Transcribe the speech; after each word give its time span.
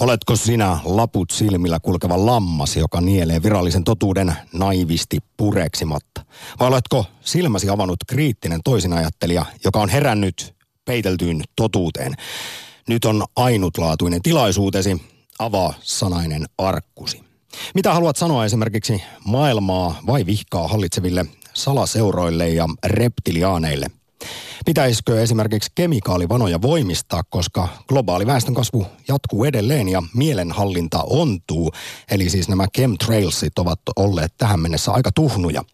Oletko 0.00 0.36
sinä 0.36 0.78
laput 0.84 1.30
silmillä 1.30 1.80
kulkeva 1.80 2.26
lammas, 2.26 2.76
joka 2.76 3.00
nielee 3.00 3.42
virallisen 3.42 3.84
totuuden 3.84 4.34
naivisti 4.52 5.18
pureksimatta? 5.36 6.24
Vai 6.60 6.68
oletko 6.68 7.06
silmäsi 7.20 7.68
avannut 7.68 7.98
kriittinen 8.06 8.60
toisinajattelija, 8.64 9.46
joka 9.64 9.80
on 9.80 9.88
herännyt 9.88 10.54
peiteltyyn 10.84 11.42
totuuteen? 11.56 12.14
Nyt 12.88 13.04
on 13.04 13.24
ainutlaatuinen 13.36 14.22
tilaisuutesi, 14.22 15.02
avaa 15.38 15.74
sanainen 15.82 16.46
arkkusi. 16.58 17.24
Mitä 17.74 17.94
haluat 17.94 18.16
sanoa 18.16 18.44
esimerkiksi 18.44 19.02
maailmaa 19.24 20.00
vai 20.06 20.26
vihkaa 20.26 20.68
hallitseville 20.68 21.26
salaseuroille 21.54 22.48
ja 22.48 22.66
reptiliaaneille? 22.86 23.99
Pitäisikö 24.64 25.22
esimerkiksi 25.22 25.72
kemikaalivanoja 25.74 26.62
voimistaa, 26.62 27.22
koska 27.30 27.68
globaali 27.88 28.26
väestönkasvu 28.26 28.86
jatkuu 29.08 29.44
edelleen 29.44 29.88
ja 29.88 30.02
mielenhallinta 30.14 31.02
ontuu, 31.02 31.72
eli 32.10 32.30
siis 32.30 32.48
nämä 32.48 32.66
chemtrailsit 32.76 33.58
ovat 33.58 33.80
olleet 33.96 34.34
tähän 34.38 34.60
mennessä 34.60 34.92
aika 34.92 35.12
tuhnuja. 35.12 35.64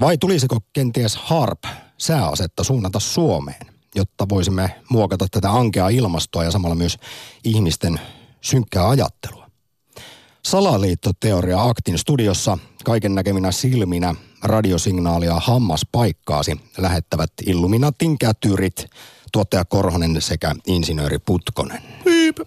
Vai 0.00 0.18
tulisiko 0.18 0.58
kenties 0.72 1.16
HARP 1.16 1.64
sääasetta 1.98 2.64
suunnata 2.64 3.00
Suomeen, 3.00 3.66
jotta 3.94 4.28
voisimme 4.28 4.74
muokata 4.90 5.26
tätä 5.30 5.52
ankea 5.52 5.88
ilmastoa 5.88 6.44
ja 6.44 6.50
samalla 6.50 6.74
myös 6.74 6.98
ihmisten 7.44 8.00
synkkää 8.40 8.88
ajattelua? 8.88 9.47
Salaliittoteoria 10.44 11.62
Aktin 11.62 11.98
studiossa 11.98 12.58
kaiken 12.84 13.14
näkeminä 13.14 13.52
silminä 13.52 14.14
radiosignaalia 14.42 15.34
hammaspaikkaasi 15.34 16.60
lähettävät 16.78 17.32
Illuminatin 17.46 18.18
kätyrit, 18.18 18.86
tuottaja 19.32 19.64
Korhonen 19.64 20.22
sekä 20.22 20.54
insinööri 20.66 21.18
Putkonen. 21.18 21.82
Hyip. 22.04 22.38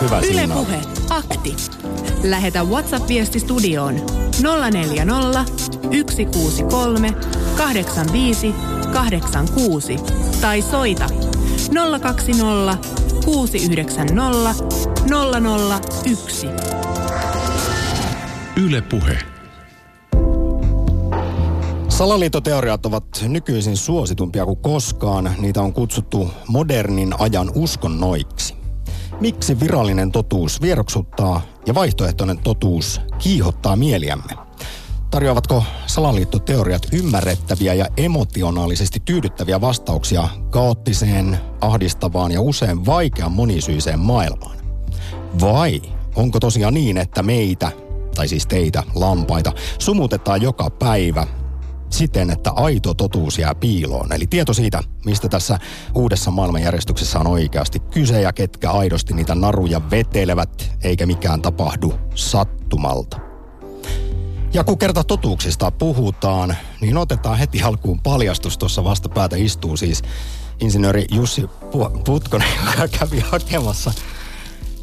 Hyvä 0.00 0.20
Yle 0.20 0.48
Puhe, 0.54 0.80
akti. 1.10 1.56
Lähetä 2.22 2.64
WhatsApp-viesti 2.64 3.40
studioon 3.40 3.94
040 4.70 5.44
163 6.10 7.12
85 7.56 8.54
86 8.92 9.96
tai 10.40 10.62
soita 10.62 11.06
020 12.00 12.78
690 13.26 14.64
001. 16.14 16.46
Yle 18.56 18.80
Puhe. 18.80 19.18
Salaliittoteoriat 21.88 22.86
ovat 22.86 23.04
nykyisin 23.28 23.76
suositumpia 23.76 24.44
kuin 24.44 24.56
koskaan. 24.58 25.34
Niitä 25.38 25.62
on 25.62 25.72
kutsuttu 25.72 26.30
modernin 26.48 27.14
ajan 27.18 27.52
uskonnoiksi. 27.54 28.54
Miksi 29.20 29.60
virallinen 29.60 30.12
totuus 30.12 30.60
vieroksuttaa 30.60 31.40
ja 31.66 31.74
vaihtoehtoinen 31.74 32.38
totuus 32.38 33.00
kiihottaa 33.18 33.76
mieliämme? 33.76 34.32
Tarjoavatko 35.10 35.64
salaliittoteoriat 35.86 36.86
ymmärrettäviä 36.92 37.74
ja 37.74 37.86
emotionaalisesti 37.96 39.00
tyydyttäviä 39.04 39.60
vastauksia 39.60 40.28
kaoottiseen, 40.50 41.38
ahdistavaan 41.60 42.32
ja 42.32 42.40
usein 42.40 42.86
vaikean 42.86 43.32
monisyiseen 43.32 43.98
maailmaan? 43.98 44.56
Vai 45.40 45.82
onko 46.14 46.40
tosiaan 46.40 46.74
niin, 46.74 46.98
että 46.98 47.22
meitä, 47.22 47.72
tai 48.14 48.28
siis 48.28 48.46
teitä, 48.46 48.82
lampaita, 48.94 49.52
sumutetaan 49.78 50.42
joka 50.42 50.70
päivä 50.70 51.26
siten, 51.90 52.30
että 52.30 52.50
aito 52.50 52.94
totuus 52.94 53.38
jää 53.38 53.54
piiloon. 53.54 54.12
Eli 54.12 54.26
tieto 54.26 54.52
siitä, 54.54 54.82
mistä 55.04 55.28
tässä 55.28 55.58
uudessa 55.94 56.30
maailmanjärjestyksessä 56.30 57.18
on 57.18 57.26
oikeasti 57.26 57.80
kyse 57.80 58.20
ja 58.20 58.32
ketkä 58.32 58.70
aidosti 58.70 59.14
niitä 59.14 59.34
naruja 59.34 59.90
vetelevät, 59.90 60.70
eikä 60.84 61.06
mikään 61.06 61.42
tapahdu 61.42 61.94
sattumalta. 62.14 63.25
Ja 64.56 64.64
kun 64.64 64.78
kerta 64.78 65.04
totuuksista 65.04 65.70
puhutaan, 65.70 66.56
niin 66.80 66.96
otetaan 66.96 67.38
heti 67.38 67.62
alkuun 67.62 68.00
paljastus. 68.00 68.58
Tuossa 68.58 68.84
vastapäätä 68.84 69.36
istuu 69.36 69.76
siis 69.76 70.02
insinööri 70.60 71.04
Jussi 71.10 71.44
Putkonen, 72.04 72.48
joka 72.70 72.88
kävi 72.98 73.20
hakemassa 73.20 73.92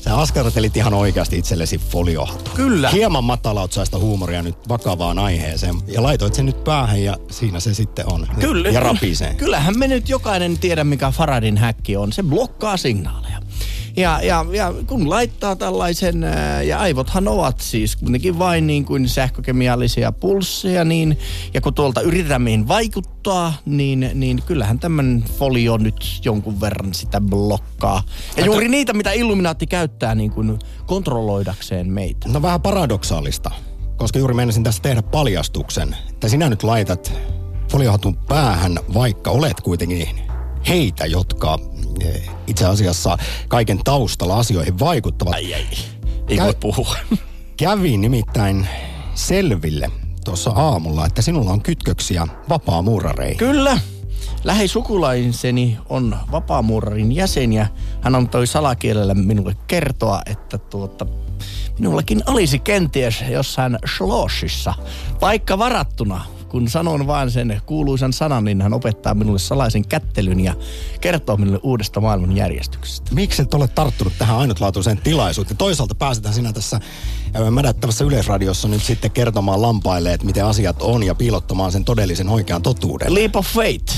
Sä 0.03 0.17
askartelit 0.17 0.77
ihan 0.77 0.93
oikeasti 0.93 1.37
itsellesi 1.37 1.77
foliohatu. 1.77 2.51
Kyllä. 2.55 2.89
Hieman 2.89 3.23
matalautsaista 3.23 3.99
huumoria 3.99 4.41
nyt 4.41 4.69
vakavaan 4.69 5.19
aiheeseen. 5.19 5.75
Ja 5.87 6.03
laitoit 6.03 6.33
sen 6.33 6.45
nyt 6.45 6.63
päähän 6.63 7.03
ja 7.03 7.17
siinä 7.31 7.59
se 7.59 7.73
sitten 7.73 8.11
on. 8.11 8.27
Kyllä. 8.39 8.69
Ja 8.69 8.79
rapisee. 8.79 9.33
Kyllähän 9.33 9.79
me 9.79 9.87
nyt 9.87 10.09
jokainen 10.09 10.59
tiedä, 10.59 10.83
mikä 10.83 11.11
Faradin 11.11 11.57
häkki 11.57 11.97
on. 11.97 12.13
Se 12.13 12.23
blokkaa 12.23 12.77
signaaleja. 12.77 13.39
Ja, 13.97 14.19
ja, 14.23 14.45
ja 14.51 14.73
kun 14.87 15.09
laittaa 15.09 15.55
tällaisen, 15.55 16.25
ja 16.65 16.79
aivothan 16.79 17.27
ovat 17.27 17.59
siis 17.59 17.95
kuitenkin 17.95 18.39
vain 18.39 18.67
niin 18.67 18.85
kuin 18.85 19.09
sähkökemiallisia 19.09 20.11
pulsseja, 20.11 20.85
niin, 20.85 21.17
ja 21.53 21.61
kun 21.61 21.73
tuolta 21.73 22.01
yritetään 22.01 22.67
vaikuttaa, 22.67 23.53
niin, 23.65 24.11
niin 24.13 24.43
kyllähän 24.45 24.79
tämän 24.79 25.23
folio 25.39 25.77
nyt 25.77 26.19
jonkun 26.25 26.61
verran 26.61 26.93
sitä 26.93 27.21
blokkaa. 27.21 28.03
Ja 28.37 28.45
juuri 28.45 28.69
niitä, 28.69 28.93
mitä 28.93 29.11
Illuminaatti 29.11 29.67
käyttää 29.67 30.15
niin 30.15 30.31
kuin 30.31 30.59
kontrolloidakseen 30.85 31.91
meitä. 31.91 32.29
No 32.29 32.41
vähän 32.41 32.61
paradoksaalista, 32.61 33.51
koska 33.97 34.19
juuri 34.19 34.33
menisin 34.33 34.63
tässä 34.63 34.81
tehdä 34.81 35.01
paljastuksen, 35.01 35.95
että 36.09 36.27
sinä 36.27 36.49
nyt 36.49 36.63
laitat 36.63 37.13
foliohatun 37.71 38.17
päähän, 38.17 38.79
vaikka 38.93 39.31
olet 39.31 39.61
kuitenkin 39.61 40.07
heitä, 40.67 41.05
jotka 41.05 41.59
itse 42.47 42.65
asiassa 42.65 43.17
kaiken 43.47 43.79
taustalla 43.83 44.37
asioihin 44.37 44.79
vaikuttavat. 44.79 45.33
Ai 45.33 45.53
ai, 45.53 45.65
ei 46.27 46.37
Kä- 46.37 46.43
voi 46.43 46.55
puhua. 46.59 46.95
Kävi 47.57 47.97
nimittäin 47.97 48.67
selville 49.15 49.91
tuossa 50.25 50.51
aamulla, 50.51 51.05
että 51.05 51.21
sinulla 51.21 51.51
on 51.51 51.61
kytköksiä 51.61 52.27
vapaamuurareihin. 52.49 53.37
Kyllä. 53.37 53.79
Lähisukulaiseni 54.43 55.77
on 55.89 56.15
vapaamuurarin 56.31 57.11
jäsen 57.11 57.53
ja 57.53 57.65
hän 58.01 58.15
on 58.15 58.29
toi 58.29 58.47
salakielellä 58.47 59.13
minulle 59.13 59.55
kertoa, 59.67 60.21
että 60.25 60.57
tuota, 60.57 61.05
minullakin 61.79 62.23
olisi 62.27 62.59
kenties 62.59 63.23
jossain 63.29 63.77
Schlossissa 63.95 64.73
paikka 65.19 65.57
varattuna 65.57 66.25
kun 66.53 66.69
sanon 66.69 67.07
vain 67.07 67.31
sen 67.31 67.61
kuuluisan 67.65 68.13
sanan, 68.13 68.43
niin 68.43 68.61
hän 68.61 68.73
opettaa 68.73 69.13
minulle 69.13 69.39
salaisen 69.39 69.87
kättelyn 69.87 70.39
ja 70.39 70.53
kertoo 71.01 71.37
minulle 71.37 71.59
uudesta 71.63 72.01
maailmanjärjestyksestä. 72.01 73.15
Miksi 73.15 73.41
et 73.41 73.53
ole 73.53 73.67
tarttunut 73.67 74.13
tähän 74.17 74.37
ainutlaatuiseen 74.37 74.97
tilaisuuteen? 74.97 75.57
Toisaalta 75.57 75.95
pääsetään 75.95 76.33
sinä 76.35 76.53
tässä 76.53 76.79
mädättävässä 77.51 78.05
yleisradiossa 78.05 78.67
nyt 78.67 78.83
sitten 78.83 79.11
kertomaan 79.11 79.61
lampaille, 79.61 80.13
että 80.13 80.25
miten 80.25 80.45
asiat 80.45 80.81
on 80.81 81.03
ja 81.03 81.15
piilottamaan 81.15 81.71
sen 81.71 81.85
todellisen 81.85 82.29
oikean 82.29 82.61
totuuden. 82.61 83.13
Leap 83.13 83.35
of 83.35 83.45
faith 83.47 83.95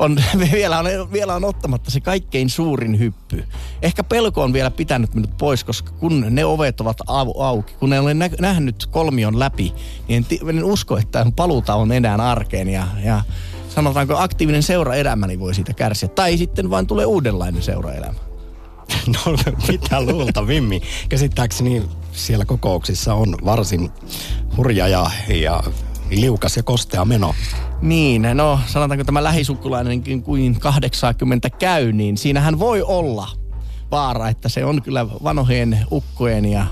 on, 0.00 0.16
vielä, 0.52 0.78
on, 0.78 1.12
vielä 1.12 1.34
on 1.34 1.44
ottamatta 1.44 1.90
se 1.90 2.00
kaikkein 2.00 2.50
suurin 2.50 2.98
hyppy. 2.98 3.44
Ehkä 3.82 4.04
pelko 4.04 4.42
on 4.42 4.52
vielä 4.52 4.70
pitänyt 4.70 5.14
minut 5.14 5.36
pois, 5.38 5.64
koska 5.64 5.90
kun 5.90 6.26
ne 6.30 6.44
ovet 6.44 6.80
ovat 6.80 6.98
au, 7.06 7.42
auki, 7.42 7.74
kun 7.74 7.92
en 7.92 8.00
ole 8.00 8.14
nä, 8.14 8.30
nähnyt 8.40 8.86
kolmion 8.86 9.38
läpi, 9.38 9.74
niin 10.08 10.26
en, 10.42 10.48
en 10.48 10.64
usko, 10.64 10.98
että 10.98 11.26
paluuta 11.36 11.74
on 11.74 11.92
enää 11.92 12.16
arkeen 12.16 12.68
ja, 12.68 12.86
ja 13.04 13.22
sanotaanko 13.68 14.16
aktiivinen 14.16 14.62
seuraelämäni 14.62 15.40
voi 15.40 15.54
siitä 15.54 15.72
kärsiä. 15.72 16.08
Tai 16.08 16.36
sitten 16.36 16.70
vain 16.70 16.86
tulee 16.86 17.06
uudenlainen 17.06 17.62
seuraelämä. 17.62 18.18
No 19.06 19.36
mitä 19.68 20.00
luulta, 20.00 20.46
Vimmi. 20.46 20.82
Käsittääkseni 21.08 21.82
siellä 22.12 22.44
kokouksissa 22.44 23.14
on 23.14 23.36
varsin 23.44 23.90
hurja 24.56 24.88
ja, 24.88 25.10
ja 25.28 25.62
liukas 26.10 26.56
ja 26.56 26.62
kostea 26.62 27.04
meno. 27.04 27.34
Niin, 27.82 28.22
no 28.34 28.60
sanotaanko 28.66 29.04
tämä 29.04 29.24
lähisukulainenkin 29.24 30.22
kuin 30.22 30.60
80 30.60 31.50
käy, 31.50 31.92
niin 31.92 32.16
siinähän 32.18 32.58
voi 32.58 32.82
olla 32.82 33.28
vaara, 33.90 34.28
että 34.28 34.48
se 34.48 34.64
on 34.64 34.82
kyllä 34.82 35.06
vanhojen 35.24 35.86
ukkojen 35.92 36.44
ja 36.44 36.66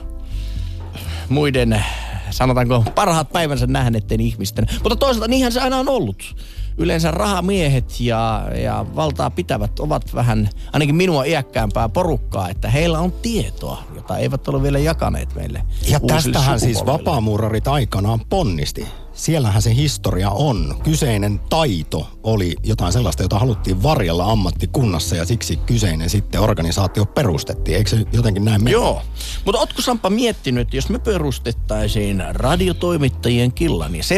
muiden, 1.29 1.85
sanotaanko, 2.31 2.85
parhaat 2.94 3.32
päivänsä 3.32 3.67
nähneiden 3.67 4.20
ihmisten. 4.20 4.67
Mutta 4.82 4.96
toisaalta 4.96 5.29
niinhän 5.29 5.52
se 5.52 5.61
aina 5.61 5.76
on 5.76 5.88
ollut 5.88 6.37
yleensä 6.79 7.11
rahamiehet 7.11 8.00
ja, 8.00 8.49
ja 8.62 8.87
valtaa 8.96 9.31
pitävät 9.31 9.81
ovat 9.81 10.14
vähän, 10.14 10.49
ainakin 10.73 10.94
minua 10.94 11.25
iäkkäämpää 11.25 11.88
porukkaa, 11.88 12.49
että 12.49 12.70
heillä 12.70 12.99
on 12.99 13.12
tietoa, 13.12 13.82
jota 13.98 14.18
eivät 14.18 14.48
ole 14.48 14.62
vielä 14.62 14.78
jakaneet 14.78 15.34
meille. 15.34 15.62
Ja 15.88 16.00
tästähän 16.00 16.60
siis 16.60 16.86
vapaamuurarit 16.86 17.68
aikanaan 17.68 18.20
ponnisti 18.28 18.86
siellähän 19.18 19.62
se 19.62 19.74
historia 19.74 20.30
on. 20.30 20.76
Kyseinen 20.84 21.40
taito 21.50 22.10
oli 22.22 22.56
jotain 22.62 22.92
sellaista, 22.92 23.22
jota 23.22 23.38
haluttiin 23.38 23.82
varjella 23.82 24.32
ammattikunnassa 24.32 25.16
ja 25.16 25.24
siksi 25.24 25.56
kyseinen 25.56 26.10
sitten 26.10 26.40
organisaatio 26.40 27.06
perustettiin. 27.06 27.76
Eikö 27.76 27.90
se 27.90 28.04
jotenkin 28.12 28.44
näin 28.44 28.64
mene? 28.64 28.72
Joo. 28.72 29.02
Mutta 29.44 29.58
ootko 29.58 29.82
Sampa 29.82 30.10
miettinyt, 30.10 30.60
että 30.60 30.76
jos 30.76 30.88
me 30.88 30.98
perustettaisiin 30.98 32.24
radiotoimittajien 32.30 33.52
killa, 33.52 33.88
niin 33.88 34.04
se 34.04 34.16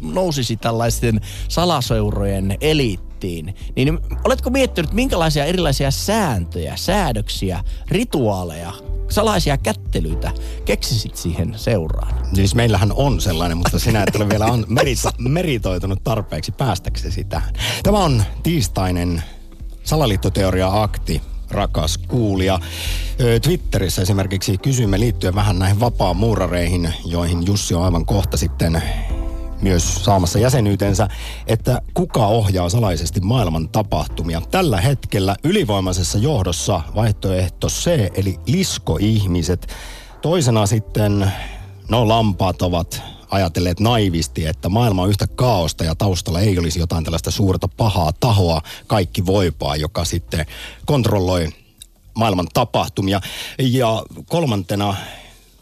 nousisi 0.00 0.56
tällaisten 0.56 1.20
salaseurojen 1.48 2.56
eliitti 2.60 3.08
niin 3.76 3.98
oletko 4.24 4.50
miettinyt, 4.50 4.92
minkälaisia 4.92 5.44
erilaisia 5.44 5.90
sääntöjä, 5.90 6.76
säädöksiä, 6.76 7.64
rituaaleja, 7.88 8.72
salaisia 9.08 9.56
kättelyitä 9.56 10.32
keksisit 10.64 11.16
siihen 11.16 11.54
seuraan? 11.56 12.14
Siis 12.34 12.54
meillähän 12.54 12.92
on 12.92 13.20
sellainen, 13.20 13.58
mutta 13.58 13.78
sinä 13.78 14.02
et 14.02 14.16
ole 14.16 14.28
vielä 14.28 14.46
on 14.46 14.64
merito, 14.68 15.10
meritoitunut 15.18 16.04
tarpeeksi 16.04 16.52
päästäksesi 16.52 17.24
tähän. 17.24 17.54
Tämä 17.82 17.98
on 17.98 18.22
tiistainen 18.42 19.22
salaliittoteoria-akti, 19.84 21.22
rakas 21.50 21.98
kuulija. 21.98 22.60
Twitterissä 23.42 24.02
esimerkiksi 24.02 24.58
kysymme 24.58 25.00
liittyen 25.00 25.34
vähän 25.34 25.58
näihin 25.58 25.80
vapaa-muurareihin, 25.80 26.92
joihin 27.04 27.46
Jussi 27.46 27.74
on 27.74 27.84
aivan 27.84 28.06
kohta 28.06 28.36
sitten 28.36 28.82
myös 29.60 30.04
saamassa 30.04 30.38
jäsenyytensä, 30.38 31.08
että 31.46 31.82
kuka 31.94 32.26
ohjaa 32.26 32.68
salaisesti 32.68 33.20
maailman 33.20 33.68
tapahtumia. 33.68 34.40
Tällä 34.50 34.80
hetkellä 34.80 35.36
ylivoimaisessa 35.44 36.18
johdossa 36.18 36.80
vaihtoehto 36.94 37.68
C, 37.68 38.10
eli 38.14 38.36
liskoihmiset. 38.46 39.74
Toisena 40.22 40.66
sitten, 40.66 41.32
no 41.88 42.08
lampaat 42.08 42.62
ovat 42.62 43.02
ajatelleet 43.30 43.80
naivisti, 43.80 44.46
että 44.46 44.68
maailma 44.68 45.02
on 45.02 45.08
yhtä 45.08 45.26
kaaosta 45.26 45.84
ja 45.84 45.94
taustalla 45.94 46.40
ei 46.40 46.58
olisi 46.58 46.78
jotain 46.78 47.04
tällaista 47.04 47.30
suurta 47.30 47.68
pahaa 47.68 48.12
tahoa, 48.20 48.62
kaikki 48.86 49.26
voipaa, 49.26 49.76
joka 49.76 50.04
sitten 50.04 50.46
kontrolloi 50.86 51.48
maailman 52.14 52.48
tapahtumia. 52.54 53.20
Ja 53.58 54.04
kolmantena 54.26 54.96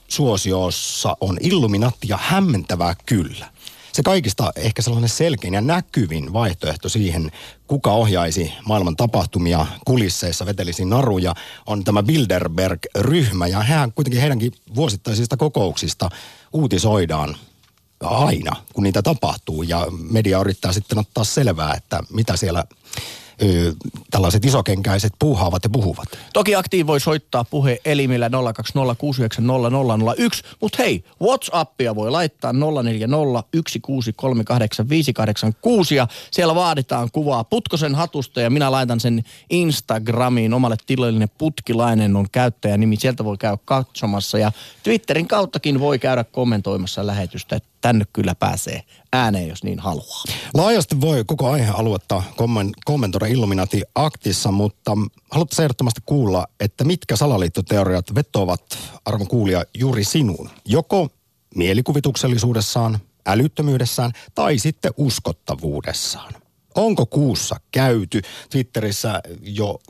suosiossa 0.08 1.16
on 1.20 1.38
Illuminati 1.40 2.08
ja 2.08 2.18
hämmentävää 2.22 2.94
kyllä 3.06 3.55
se 3.96 4.02
kaikista 4.02 4.52
ehkä 4.56 4.82
sellainen 4.82 5.08
selkein 5.08 5.54
ja 5.54 5.60
näkyvin 5.60 6.32
vaihtoehto 6.32 6.88
siihen, 6.88 7.32
kuka 7.66 7.92
ohjaisi 7.92 8.52
maailman 8.64 8.96
tapahtumia 8.96 9.66
kulisseissa, 9.84 10.46
vetelisi 10.46 10.84
naruja, 10.84 11.34
on 11.66 11.84
tämä 11.84 12.02
Bilderberg-ryhmä. 12.02 13.46
Ja 13.46 13.62
hän 13.62 13.92
kuitenkin 13.92 14.20
heidänkin 14.20 14.52
vuosittaisista 14.74 15.36
kokouksista 15.36 16.10
uutisoidaan 16.52 17.36
aina, 18.00 18.56
kun 18.72 18.84
niitä 18.84 19.02
tapahtuu. 19.02 19.62
Ja 19.62 19.86
media 20.10 20.40
yrittää 20.40 20.72
sitten 20.72 20.98
ottaa 20.98 21.24
selvää, 21.24 21.74
että 21.74 22.00
mitä 22.10 22.36
siellä 22.36 22.64
tällaiset 24.10 24.44
isokenkäiset 24.44 25.12
puuhaavat 25.18 25.64
ja 25.64 25.70
puhuvat. 25.70 26.08
Toki 26.32 26.54
aktiivi 26.54 26.86
voi 26.86 27.00
soittaa 27.00 27.44
puhe 27.44 27.80
elimillä 27.84 28.28
020690001, 28.28 28.32
mutta 30.60 30.82
hei, 30.82 31.04
Whatsappia 31.22 31.94
voi 31.94 32.10
laittaa 32.10 32.52
0401638586 32.52 32.58
ja 35.94 36.08
siellä 36.30 36.54
vaaditaan 36.54 37.08
kuvaa 37.12 37.44
Putkosen 37.44 37.94
hatusta 37.94 38.40
ja 38.40 38.50
minä 38.50 38.70
laitan 38.70 39.00
sen 39.00 39.24
Instagramiin 39.50 40.54
omalle 40.54 40.76
tilallinen 40.86 41.30
Putkilainen 41.38 42.16
on 42.16 42.26
käyttäjänimi. 42.32 42.96
Sieltä 42.96 43.24
voi 43.24 43.36
käydä 43.38 43.58
katsomassa 43.64 44.38
ja 44.38 44.52
Twitterin 44.82 45.28
kauttakin 45.28 45.80
voi 45.80 45.98
käydä 45.98 46.24
kommentoimassa 46.24 47.06
lähetystä 47.06 47.60
tänne 47.80 48.04
kyllä 48.12 48.34
pääsee 48.34 48.82
ääneen, 49.16 49.48
jos 49.48 49.64
niin 49.64 49.78
haluaa. 49.78 50.24
Laajasti 50.54 51.00
voi 51.00 51.24
koko 51.26 51.50
aihealuetta 51.50 52.22
kommentoida 52.84 53.26
Illuminati 53.26 53.82
aktissa, 53.94 54.52
mutta 54.52 54.92
haluatte 55.30 55.62
ehdottomasti 55.62 56.00
kuulla, 56.06 56.46
että 56.60 56.84
mitkä 56.84 57.16
salaliittoteoriat 57.16 58.14
vetovat 58.14 58.78
arvon 59.04 59.28
kuulia 59.28 59.64
juuri 59.74 60.04
sinuun. 60.04 60.50
Joko 60.64 61.08
mielikuvituksellisuudessaan, 61.54 62.98
älyttömyydessään 63.26 64.12
tai 64.34 64.58
sitten 64.58 64.92
uskottavuudessaan. 64.96 66.34
Onko 66.74 67.06
kuussa 67.06 67.56
käyty? 67.72 68.22
Twitterissä 68.50 69.22
jo 69.42 69.80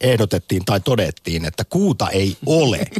ehdotettiin 0.00 0.64
tai 0.64 0.80
todettiin, 0.80 1.44
että 1.44 1.64
kuuta 1.64 2.10
ei 2.10 2.36
ole. 2.46 2.86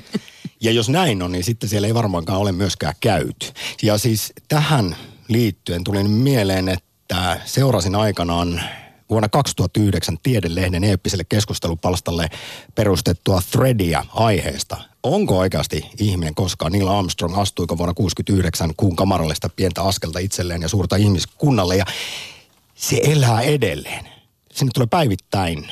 Ja 0.60 0.72
jos 0.72 0.88
näin 0.88 1.22
on, 1.22 1.32
niin 1.32 1.44
sitten 1.44 1.68
siellä 1.68 1.88
ei 1.88 1.94
varmaankaan 1.94 2.40
ole 2.40 2.52
myöskään 2.52 2.94
käyty. 3.00 3.46
Ja 3.82 3.98
siis 3.98 4.32
tähän 4.48 4.96
liittyen 5.28 5.84
tuli 5.84 6.04
mieleen, 6.04 6.68
että 6.68 7.40
seurasin 7.44 7.94
aikanaan 7.94 8.62
vuonna 9.10 9.28
2009 9.28 10.18
Tiedelehden 10.22 10.84
eeppiselle 10.84 11.24
keskustelupalstalle 11.24 12.28
perustettua 12.74 13.42
threadia 13.50 14.04
aiheesta. 14.14 14.76
Onko 15.02 15.38
oikeasti 15.38 15.90
ihminen 15.98 16.34
koskaan, 16.34 16.72
Neil 16.72 16.88
Armstrong 16.88 17.38
astuiko 17.38 17.78
vuonna 17.78 17.94
69 17.94 18.70
kuun 18.76 18.96
kamarallista 18.96 19.48
pientä 19.48 19.82
askelta 19.82 20.18
itselleen 20.18 20.62
ja 20.62 20.68
suurta 20.68 20.96
ihmiskunnalle 20.96 21.76
ja 21.76 21.84
se 22.74 23.00
elää 23.04 23.40
edelleen. 23.40 24.08
Sinne 24.52 24.70
tulee 24.74 24.86
päivittäin 24.86 25.66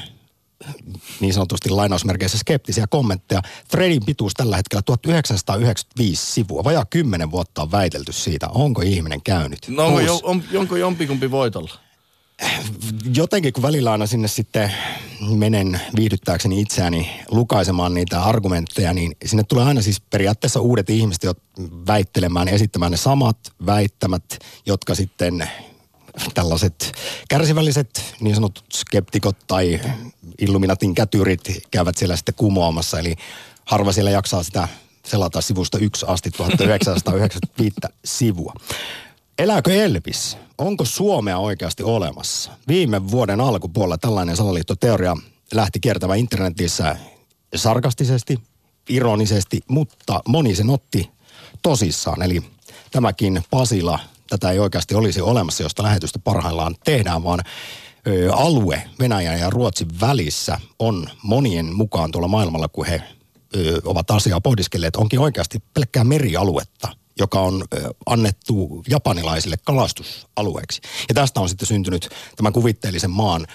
niin 1.20 1.34
sanotusti 1.34 1.70
lainausmerkeissä 1.70 2.38
skeptisiä 2.38 2.86
kommentteja. 2.86 3.42
Threadin 3.68 4.04
pituus 4.04 4.34
tällä 4.34 4.56
hetkellä 4.56 4.82
1995 4.82 6.26
sivua. 6.26 6.64
Vajaa 6.64 6.84
kymmenen 6.84 7.30
vuotta 7.30 7.62
on 7.62 7.72
väitelty 7.72 8.12
siitä, 8.12 8.48
onko 8.48 8.82
ihminen 8.82 9.22
käynyt. 9.22 9.68
No 9.68 9.86
onko, 9.86 10.00
jo, 10.00 10.20
on, 10.22 10.42
onko 10.56 10.76
jompikumpi 10.76 11.30
voitolla? 11.30 11.70
Jotenkin 13.14 13.52
kun 13.52 13.62
välillä 13.62 13.92
aina 13.92 14.06
sinne 14.06 14.28
sitten 14.28 14.72
menen 15.20 15.80
viihdyttääkseni 15.96 16.60
itseäni 16.60 17.20
lukaisemaan 17.30 17.94
niitä 17.94 18.22
argumentteja, 18.22 18.92
niin 18.92 19.16
sinne 19.24 19.42
tulee 19.42 19.64
aina 19.64 19.82
siis 19.82 20.00
periaatteessa 20.00 20.60
uudet 20.60 20.90
ihmiset 20.90 21.22
väittelemään, 21.86 22.48
esittämään 22.48 22.90
ne 22.90 22.96
samat 22.96 23.38
väittämät, 23.66 24.24
jotka 24.66 24.94
sitten 24.94 25.48
tällaiset 26.34 26.92
kärsivälliset 27.28 28.14
niin 28.20 28.34
sanotut 28.34 28.64
skeptikot 28.72 29.36
tai 29.46 29.80
Illuminatin 30.38 30.94
kätyrit 30.94 31.40
käyvät 31.70 31.96
siellä 31.96 32.16
sitten 32.16 32.34
kumoamassa. 32.34 32.98
Eli 32.98 33.16
harva 33.64 33.92
siellä 33.92 34.10
jaksaa 34.10 34.42
sitä 34.42 34.68
selata 35.06 35.40
sivusta 35.40 35.78
yksi 35.78 36.06
asti 36.08 36.30
1995 36.30 37.76
sivua. 38.04 38.54
Elääkö 39.38 39.74
Elvis? 39.84 40.36
Onko 40.58 40.84
Suomea 40.84 41.38
oikeasti 41.38 41.82
olemassa? 41.82 42.52
Viime 42.68 43.10
vuoden 43.10 43.40
alkupuolella 43.40 43.98
tällainen 43.98 44.36
salaliittoteoria 44.36 45.16
lähti 45.54 45.80
kiertämään 45.80 46.18
internetissä 46.18 46.96
sarkastisesti, 47.54 48.38
ironisesti, 48.88 49.60
mutta 49.68 50.20
moni 50.28 50.54
sen 50.54 50.70
otti 50.70 51.10
tosissaan. 51.62 52.22
Eli 52.22 52.42
tämäkin 52.90 53.42
Pasila 53.50 53.98
tätä 54.32 54.50
ei 54.50 54.58
oikeasti 54.58 54.94
olisi 54.94 55.20
olemassa, 55.20 55.62
josta 55.62 55.82
lähetystä 55.82 56.18
parhaillaan 56.18 56.74
tehdään, 56.84 57.24
vaan 57.24 57.40
alue 58.32 58.82
Venäjän 58.98 59.40
ja 59.40 59.50
Ruotsin 59.50 59.88
välissä 60.00 60.60
on 60.78 61.06
monien 61.22 61.74
mukaan 61.74 62.10
tuolla 62.10 62.28
maailmalla, 62.28 62.68
kun 62.68 62.86
he 62.86 63.02
ovat 63.84 64.10
asiaa 64.10 64.40
pohdiskelleet, 64.40 64.96
onkin 64.96 65.20
oikeasti 65.20 65.62
pelkkää 65.74 66.04
merialuetta, 66.04 66.88
joka 67.18 67.40
on 67.40 67.64
annettu 68.06 68.82
japanilaisille 68.88 69.56
kalastusalueeksi. 69.64 70.80
Ja 71.08 71.14
tästä 71.14 71.40
on 71.40 71.48
sitten 71.48 71.68
syntynyt 71.68 72.08
tämän 72.36 72.52
kuvitteellisen 72.52 73.10
maan 73.10 73.46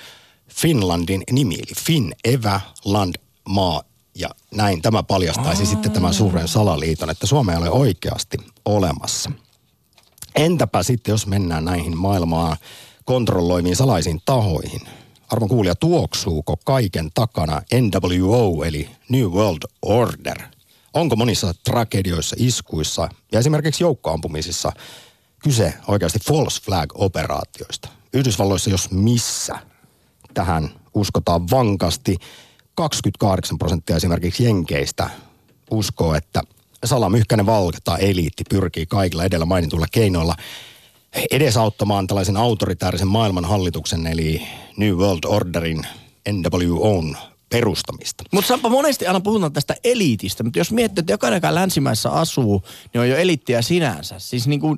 Finlandin 0.50 1.24
nimi, 1.32 1.56
eli 1.56 1.76
Fin, 1.86 2.16
Evä, 2.24 2.62
Land, 2.86 3.16
maa 3.50 3.84
ja 4.16 4.30
näin 4.56 4.82
tämä 4.82 5.04
paljastaisi 5.04 5.64
Aa. 5.64 5.70
sitten 5.70 5.92
tämän 5.92 6.14
suuren 6.14 6.48
salaliiton, 6.48 7.10
että 7.10 7.28
Suomea 7.28 7.56
ei 7.56 7.62
ole 7.62 7.70
oikeasti 7.70 8.38
olemassa. 8.66 9.32
Entäpä 10.38 10.84
sitten, 10.84 11.12
jos 11.12 11.28
mennään 11.28 11.66
näihin 11.66 11.98
maailmaa 11.98 12.58
kontrolloimiin 13.06 13.76
salaisiin 13.76 14.22
tahoihin? 14.26 14.82
Arvon 15.30 15.50
kuulija, 15.50 15.76
tuoksuuko 15.76 16.56
kaiken 16.66 17.10
takana 17.14 17.62
NWO 17.74 18.64
eli 18.64 18.90
New 19.10 19.26
World 19.26 19.64
Order? 19.82 20.38
Onko 20.94 21.16
monissa 21.16 21.54
tragedioissa, 21.64 22.36
iskuissa 22.40 23.10
ja 23.32 23.40
esimerkiksi 23.40 23.84
joukkoampumisissa 23.84 24.72
kyse 25.44 25.74
oikeasti 25.88 26.20
false 26.20 26.62
flag-operaatioista? 26.62 27.90
Yhdysvalloissa, 28.14 28.70
jos 28.70 28.92
missä, 28.92 29.60
tähän 30.34 30.70
uskotaan 30.94 31.50
vankasti. 31.52 32.18
28 32.76 33.58
prosenttia 33.58 33.96
esimerkiksi 33.96 34.44
jenkeistä 34.44 35.10
uskoo, 35.72 36.16
että 36.16 36.42
salamyhkäinen 36.86 37.46
valta 37.46 37.98
eliitti 37.98 38.44
pyrkii 38.50 38.86
kaikilla 38.86 39.24
edellä 39.24 39.46
mainituilla 39.46 39.88
keinoilla 39.92 40.36
edesauttamaan 41.32 42.08
tällaisen 42.08 42.38
autoritäärisen 42.38 43.08
maailmanhallituksen 43.08 44.08
eli 44.08 44.42
New 44.78 44.94
World 44.94 45.24
Orderin 45.26 45.82
NWOn 46.32 47.18
perustamista. 47.50 48.24
Mutta 48.32 48.48
Sampa, 48.48 48.70
monesti 48.70 49.08
aina 49.08 49.20
puhutaan 49.20 49.54
tästä 49.54 49.76
eliitistä, 49.84 50.44
mutta 50.44 50.60
jos 50.60 50.72
miettii, 50.72 51.02
että 51.02 51.14
jokainen, 51.14 51.38
joka 51.38 51.56
länsimaissa 51.56 52.10
asuu, 52.10 52.64
niin 52.94 53.02
on 53.02 53.10
jo 53.10 53.18
eliittiä 53.18 53.62
sinänsä. 53.62 54.20
Siis 54.20 54.48
niin 54.48 54.60
kuin 54.60 54.78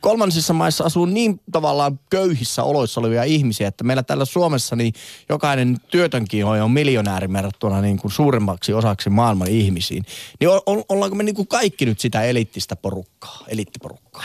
kolmansissa 0.00 0.52
maissa 0.52 0.84
asuu 0.84 1.04
niin 1.04 1.40
tavallaan 1.52 2.00
köyhissä 2.10 2.62
oloissa 2.62 3.00
olevia 3.00 3.24
ihmisiä, 3.24 3.68
että 3.68 3.84
meillä 3.84 4.02
täällä 4.02 4.24
Suomessa 4.24 4.76
niin 4.76 4.94
jokainen 5.28 5.76
työtönkin 5.90 6.44
on 6.44 6.58
jo 6.58 6.68
miljonääri 6.68 7.32
verrattuna 7.32 7.80
niin 7.80 7.98
kuin 7.98 8.12
suuremmaksi 8.12 8.72
osaksi 8.72 9.10
maailman 9.10 9.48
ihmisiin. 9.48 10.04
Niin 10.40 10.48
o- 10.48 10.62
o- 10.66 10.84
ollaanko 10.88 11.16
me 11.16 11.22
niin 11.22 11.34
kuin 11.34 11.48
kaikki 11.48 11.86
nyt 11.86 12.00
sitä 12.00 12.22
eliittistä 12.22 12.76
porukkaa, 12.76 13.44
eliittiporukkaa? 13.48 14.22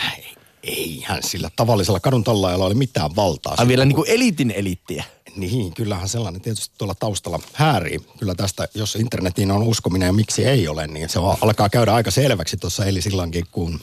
Ei 0.63 0.91
Eihän 1.01 1.23
sillä 1.23 1.49
tavallisella 1.55 1.99
kadun 1.99 2.23
tallaajalla 2.23 2.65
ole 2.65 2.73
mitään 2.73 3.15
valtaa. 3.15 3.55
Ai 3.57 3.67
vielä 3.67 3.85
niin 3.85 3.95
kuin 3.95 4.09
elitin 4.09 4.51
elittiä. 4.51 5.03
Niin, 5.35 5.73
kyllähän 5.73 6.09
sellainen 6.09 6.41
tietysti 6.41 6.75
tuolla 6.77 6.95
taustalla 6.95 7.39
häärii. 7.53 7.99
Kyllä 8.19 8.35
tästä, 8.35 8.67
jos 8.73 8.95
internetiin 8.95 9.51
on 9.51 9.63
uskominen 9.63 10.05
ja 10.05 10.13
miksi 10.13 10.45
ei 10.45 10.67
ole, 10.67 10.87
niin 10.87 11.09
se 11.09 11.19
alkaa 11.41 11.69
käydä 11.69 11.93
aika 11.93 12.11
selväksi 12.11 12.57
tuossa 12.57 12.85
eli 12.85 13.01
silloinkin, 13.01 13.45
kun 13.51 13.79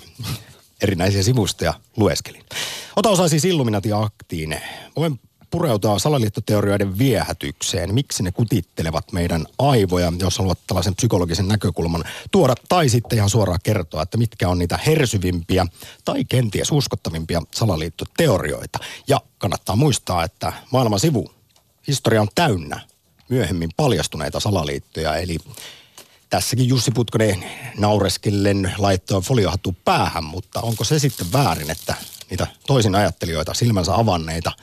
erinäisiä 0.83 1.23
sivustoja 1.23 1.75
lueskelin. 1.97 2.45
Ota 2.97 3.09
osa 3.09 3.29
siis 3.29 3.45
Illuminati-aktiin. 3.45 4.61
Voin 4.97 5.21
pureutua 5.51 5.99
salaliittoteorioiden 5.99 6.99
viehätykseen, 6.99 7.95
miksi 7.95 8.23
ne 8.23 8.33
kutittelevat 8.33 9.13
meidän 9.13 9.47
aivoja, 9.59 10.13
jos 10.19 10.39
haluat 10.39 10.59
tällaisen 10.67 10.95
psykologisen 10.95 11.49
näkökulman 11.49 12.05
tuoda, 12.31 12.55
tai 12.69 12.89
sitten 12.89 13.17
ihan 13.17 13.31
suoraan 13.31 13.61
kertoa, 13.63 14.03
että 14.03 14.19
mitkä 14.19 14.49
on 14.49 14.59
niitä 14.59 14.79
hersyvimpiä 14.87 15.67
tai 16.05 16.25
kenties 16.25 16.73
uskottavimpia 16.73 17.43
salaliittoteorioita. 17.55 18.79
Ja 19.09 19.21
kannattaa 19.39 19.77
muistaa, 19.77 20.25
että 20.25 20.53
maailman 20.73 21.01
sivu, 21.01 21.31
historia 21.89 22.23
on 22.23 22.29
täynnä 22.35 22.81
myöhemmin 23.29 23.71
paljastuneita 23.77 24.41
salaliittoja, 24.41 25.17
eli 25.17 25.39
tässäkin 26.31 26.69
Jussi 26.69 26.91
Putkonen 26.91 27.45
naureskellen 27.79 28.75
laittoi 28.79 29.23
foliohattu 29.23 29.77
päähän, 29.85 30.25
mutta 30.25 30.61
onko 30.61 30.85
se 30.85 30.99
sitten 30.99 31.33
väärin, 31.33 31.71
että 31.71 31.95
niitä 32.31 32.47
toisin 32.67 32.95
ajattelijoita, 32.95 33.55
silmänsä 33.55 33.95
avanneita– 33.95 34.53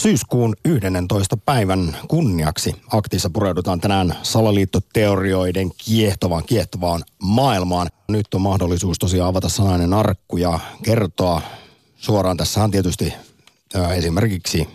Syyskuun 0.00 0.54
11. 0.64 1.36
päivän 1.36 1.96
kunniaksi 2.08 2.76
aktissa 2.92 3.30
pureudutaan 3.30 3.80
tänään 3.80 4.16
salaliittoteorioiden 4.22 5.70
kiehtovaan, 5.84 6.44
kiehtovaan 6.44 7.04
maailmaan. 7.22 7.88
Nyt 8.08 8.34
on 8.34 8.40
mahdollisuus 8.40 8.98
tosiaan 8.98 9.28
avata 9.28 9.48
sanainen 9.48 9.94
arkku 9.94 10.36
ja 10.36 10.60
kertoa 10.82 11.42
suoraan. 11.96 12.36
Tässä 12.36 12.64
on 12.64 12.70
tietysti 12.70 13.14
ää, 13.74 13.94
esimerkiksi 13.94 14.68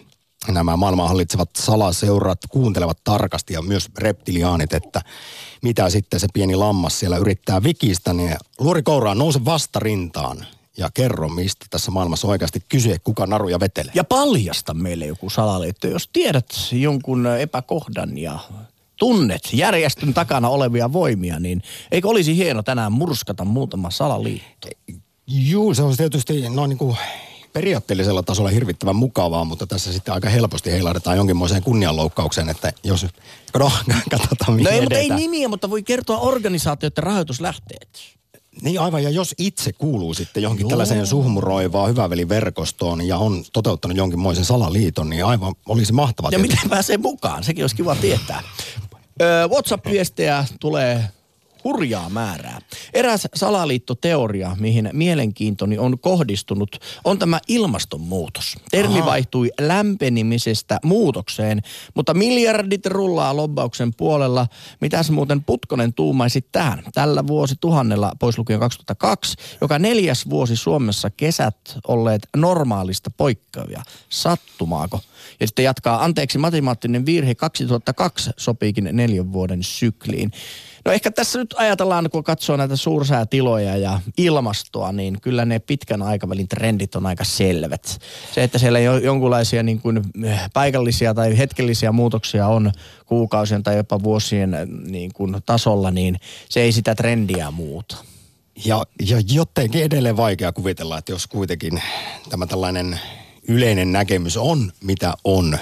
nämä 0.47 0.77
maailman 0.77 1.07
hallitsevat 1.07 1.49
salaseurat 1.57 2.39
kuuntelevat 2.49 2.97
tarkasti 3.03 3.53
ja 3.53 3.61
myös 3.61 3.89
reptiliaanit, 3.97 4.73
että 4.73 5.01
mitä 5.61 5.89
sitten 5.89 6.19
se 6.19 6.27
pieni 6.33 6.55
lammas 6.55 6.99
siellä 6.99 7.17
yrittää 7.17 7.63
vikistä, 7.63 8.13
niin 8.13 8.35
luori 8.59 8.83
kouraan 8.83 9.17
nouse 9.17 9.45
vastarintaan 9.45 10.45
kerro, 10.93 11.29
mistä 11.29 11.65
tässä 11.69 11.91
maailmassa 11.91 12.27
oikeasti 12.27 12.63
kysyä, 12.69 12.97
kuka 13.03 13.27
naruja 13.27 13.59
vetelee. 13.59 13.91
Ja 13.95 14.03
paljasta 14.03 14.73
meille 14.73 15.05
joku 15.05 15.29
salaliitto. 15.29 15.87
Jos 15.87 16.09
tiedät 16.13 16.45
jonkun 16.71 17.27
epäkohdan 17.27 18.17
ja 18.17 18.39
tunnet 18.95 19.49
järjestön 19.53 20.13
takana 20.13 20.49
olevia 20.49 20.93
voimia, 20.93 21.39
niin 21.39 21.61
eikö 21.91 22.07
olisi 22.07 22.35
hieno 22.35 22.63
tänään 22.63 22.91
murskata 22.91 23.45
muutama 23.45 23.89
salaliitto? 23.89 24.67
Juu, 25.27 25.73
se 25.73 25.83
on 25.83 25.97
tietysti 25.97 26.49
noin 26.49 26.69
niin 26.69 26.77
kuin 26.77 26.97
periaatteellisella 27.53 28.23
tasolla 28.23 28.49
hirvittävän 28.49 28.95
mukavaa, 28.95 29.45
mutta 29.45 29.67
tässä 29.67 29.93
sitten 29.93 30.13
aika 30.13 30.29
helposti 30.29 30.71
heilahdetaan 30.71 31.17
jonkinmoiseen 31.17 31.63
kunnianloukkaukseen, 31.63 32.49
että 32.49 32.73
jos, 32.83 33.05
no, 33.59 33.71
katsotaan 34.11 34.63
No 34.63 34.69
ei, 34.69 34.81
mutta 34.81 34.97
ei 34.97 35.09
nimiä, 35.09 35.47
mutta 35.47 35.69
voi 35.69 35.83
kertoa 35.83 36.17
organisaatioiden 36.17 37.03
rahoituslähteet. 37.03 37.89
Niin 38.61 38.79
aivan, 38.79 39.03
ja 39.03 39.09
jos 39.09 39.35
itse 39.37 39.73
kuuluu 39.73 40.13
sitten 40.13 40.43
johonkin 40.43 40.63
Joo. 40.63 40.69
tällaiseen 40.69 41.07
suhmuroivaan 41.07 41.89
hyväveliverkostoon 41.89 43.07
ja 43.07 43.17
on 43.17 43.43
toteuttanut 43.53 43.97
jonkinmoisen 43.97 44.45
salaliiton, 44.45 45.09
niin 45.09 45.25
aivan 45.25 45.55
olisi 45.65 45.93
mahtavaa. 45.93 46.31
Ja 46.31 46.39
miten 46.39 46.69
pääsee 46.69 46.97
mukaan, 46.97 47.43
sekin 47.43 47.63
olisi 47.63 47.75
kiva 47.75 47.95
tietää. 47.95 48.43
WhatsApp-viestejä 49.49 50.45
tulee 50.59 51.03
hurjaa 51.65 52.09
määrää. 52.09 52.59
Eräs 52.93 53.27
salaliittoteoria, 53.35 54.55
mihin 54.59 54.89
mielenkiintoni 54.93 55.77
on 55.77 55.99
kohdistunut, 55.99 56.79
on 57.03 57.19
tämä 57.19 57.39
ilmastonmuutos. 57.47 58.55
Termi 58.71 58.99
Aha. 58.99 59.05
vaihtui 59.05 59.51
lämpenimisestä 59.61 60.79
muutokseen, 60.83 61.61
mutta 61.93 62.13
miljardit 62.13 62.85
rullaa 62.85 63.35
lobbauksen 63.35 63.93
puolella. 63.93 64.47
Mitäs 64.81 65.11
muuten 65.11 65.43
Putkonen 65.43 65.93
tuumaisi 65.93 66.47
tähän? 66.51 66.83
Tällä 66.93 67.27
vuosi 67.27 67.55
tuhannella, 67.61 68.11
pois 68.19 68.37
lukien 68.37 68.59
2002, 68.59 69.35
joka 69.61 69.79
neljäs 69.79 70.29
vuosi 70.29 70.55
Suomessa 70.55 71.09
kesät 71.09 71.57
olleet 71.87 72.27
normaalista 72.37 73.11
poikkeavia. 73.17 73.83
Sattumaako? 74.09 74.99
Ja 75.39 75.47
sitten 75.47 75.65
jatkaa, 75.65 76.03
anteeksi 76.03 76.37
matemaattinen 76.37 77.05
virhe, 77.05 77.35
2002 77.35 78.31
sopiikin 78.37 78.89
neljän 78.91 79.33
vuoden 79.33 79.63
sykliin. 79.63 80.31
No 80.85 80.91
ehkä 80.91 81.11
tässä 81.11 81.39
nyt 81.39 81.55
ajatellaan, 81.57 82.09
kun 82.09 82.23
katsoo 82.23 82.57
näitä 82.57 82.75
suursäätiloja 82.75 83.77
ja 83.77 83.99
ilmastoa, 84.17 84.91
niin 84.91 85.21
kyllä 85.21 85.45
ne 85.45 85.59
pitkän 85.59 86.01
aikavälin 86.01 86.47
trendit 86.47 86.95
on 86.95 87.05
aika 87.05 87.23
selvät. 87.23 88.01
Se, 88.33 88.43
että 88.43 88.57
siellä 88.59 88.79
jo, 88.79 88.93
niin 89.63 89.81
kuin 89.81 90.01
eh, 90.23 90.39
paikallisia 90.53 91.13
tai 91.13 91.37
hetkellisiä 91.37 91.91
muutoksia 91.91 92.47
on 92.47 92.71
kuukausien 93.05 93.63
tai 93.63 93.77
jopa 93.77 94.03
vuosien 94.03 94.53
eh, 94.53 94.67
niin 94.67 95.13
kuin 95.13 95.35
tasolla, 95.45 95.91
niin 95.91 96.19
se 96.49 96.61
ei 96.61 96.71
sitä 96.71 96.95
trendiä 96.95 97.51
muuta. 97.51 97.97
Ja, 98.65 98.83
ja 99.09 99.21
jotenkin 99.27 99.83
edelleen 99.83 100.17
vaikea 100.17 100.51
kuvitella, 100.51 100.97
että 100.97 101.11
jos 101.11 101.27
kuitenkin 101.27 101.81
tämä 102.29 102.47
tällainen 102.47 102.99
yleinen 103.47 103.91
näkemys 103.91 104.37
on, 104.37 104.71
mitä 104.83 105.13
on, 105.23 105.57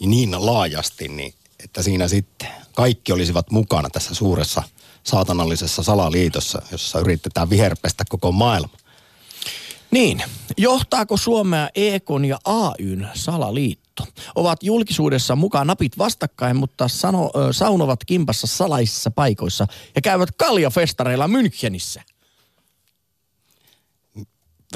niin 0.00 0.46
laajasti, 0.46 1.08
niin 1.08 1.34
että 1.64 1.82
siinä 1.82 2.08
sitten 2.08 2.48
kaikki 2.76 3.12
olisivat 3.12 3.50
mukana 3.50 3.90
tässä 3.90 4.14
suuressa 4.14 4.62
saatanallisessa 5.04 5.82
salaliitossa, 5.82 6.62
jossa 6.72 7.00
yritetään 7.00 7.50
viherpestä 7.50 8.04
koko 8.08 8.32
maailma. 8.32 8.76
Niin, 9.90 10.22
johtaako 10.56 11.16
Suomea 11.16 11.68
EKon 11.74 12.24
ja 12.24 12.38
AYn 12.44 13.08
salaliitto? 13.14 14.06
Ovat 14.34 14.62
julkisuudessa 14.62 15.36
mukaan 15.36 15.66
napit 15.66 15.98
vastakkain, 15.98 16.56
mutta 16.56 16.88
sano, 16.88 17.30
saunovat 17.50 18.04
kimpassa 18.04 18.46
salaisissa 18.46 19.10
paikoissa 19.10 19.66
ja 19.94 20.02
käyvät 20.02 20.28
kaljafestareilla 20.36 21.26
Münchenissä– 21.26 22.02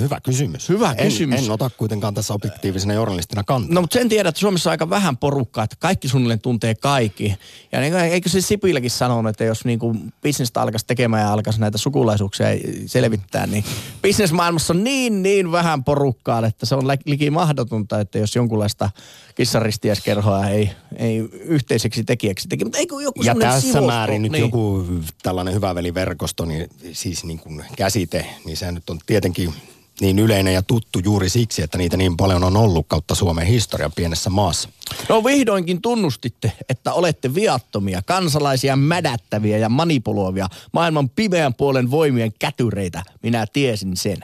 Hyvä 0.00 0.20
kysymys. 0.20 0.68
Hyvä 0.68 0.94
en, 0.98 1.06
kysymys. 1.06 1.44
En 1.44 1.50
ota 1.50 1.70
kuitenkaan 1.70 2.14
tässä 2.14 2.34
objektiivisena 2.34 2.94
journalistina 2.94 3.44
kantaa. 3.44 3.74
No 3.74 3.80
mutta 3.80 3.94
sen 3.94 4.08
tiedät, 4.08 4.28
että 4.28 4.40
Suomessa 4.40 4.70
on 4.70 4.72
aika 4.72 4.90
vähän 4.90 5.16
porukkaa, 5.16 5.64
että 5.64 5.76
kaikki 5.78 6.08
suunnilleen 6.08 6.40
tuntee 6.40 6.74
kaikki. 6.74 7.36
Ja 7.72 7.80
niin, 7.80 7.94
eikö 7.94 8.28
se 8.28 8.40
Sipiläkin 8.40 8.90
sanonut, 8.90 9.30
että 9.30 9.44
jos 9.44 9.64
niin 9.64 9.78
kuin 9.78 10.12
bisnestä 10.22 10.62
alkaisi 10.62 10.86
tekemään 10.86 11.22
ja 11.22 11.32
alkaisi 11.32 11.60
näitä 11.60 11.78
sukulaisuuksia 11.78 12.46
selvittää, 12.86 13.46
niin 13.46 13.64
bisnesmaailmassa 14.02 14.72
on 14.72 14.84
niin 14.84 15.22
niin 15.22 15.52
vähän 15.52 15.84
porukkaa, 15.84 16.46
että 16.46 16.66
se 16.66 16.74
on 16.74 16.88
liki 17.04 17.30
mahdotonta, 17.30 18.00
että 18.00 18.18
jos 18.18 18.36
jonkunlaista 18.36 18.90
kissaristiäskerhoa 19.34 20.48
ei, 20.48 20.70
ei 20.96 21.18
yhteiseksi 21.32 22.04
tekijäksi 22.04 22.48
teki. 22.48 22.64
Mutta 22.64 22.78
eikö 22.78 22.94
joku 23.02 23.22
Ja 23.22 23.34
tässä 23.34 23.60
sivusto, 23.60 23.86
määrin 23.86 24.22
nyt 24.22 24.32
niin. 24.32 24.40
joku 24.40 24.86
tällainen 25.22 25.54
hyväveliverkosto, 25.54 26.44
niin 26.44 26.68
siis 26.92 27.24
niin 27.24 27.38
kuin 27.38 27.64
käsite, 27.76 28.26
niin 28.44 28.56
se 28.56 28.72
nyt 28.72 28.90
on 28.90 28.98
tietenkin 29.06 29.54
niin 30.00 30.18
yleinen 30.18 30.54
ja 30.54 30.62
tuttu 30.62 30.98
juuri 31.04 31.28
siksi, 31.28 31.62
että 31.62 31.78
niitä 31.78 31.96
niin 31.96 32.16
paljon 32.16 32.44
on 32.44 32.56
ollut 32.56 32.86
kautta 32.88 33.14
Suomen 33.14 33.46
historian 33.46 33.92
pienessä 33.96 34.30
maassa. 34.30 34.68
No 35.08 35.24
vihdoinkin 35.24 35.82
tunnustitte, 35.82 36.52
että 36.68 36.92
olette 36.92 37.34
viattomia, 37.34 38.02
kansalaisia 38.06 38.76
mädättäviä 38.76 39.58
ja 39.58 39.68
manipuloivia, 39.68 40.48
maailman 40.72 41.08
pimeän 41.08 41.54
puolen 41.54 41.90
voimien 41.90 42.32
kätyreitä. 42.38 43.02
Minä 43.22 43.46
tiesin 43.52 43.96
sen. 43.96 44.18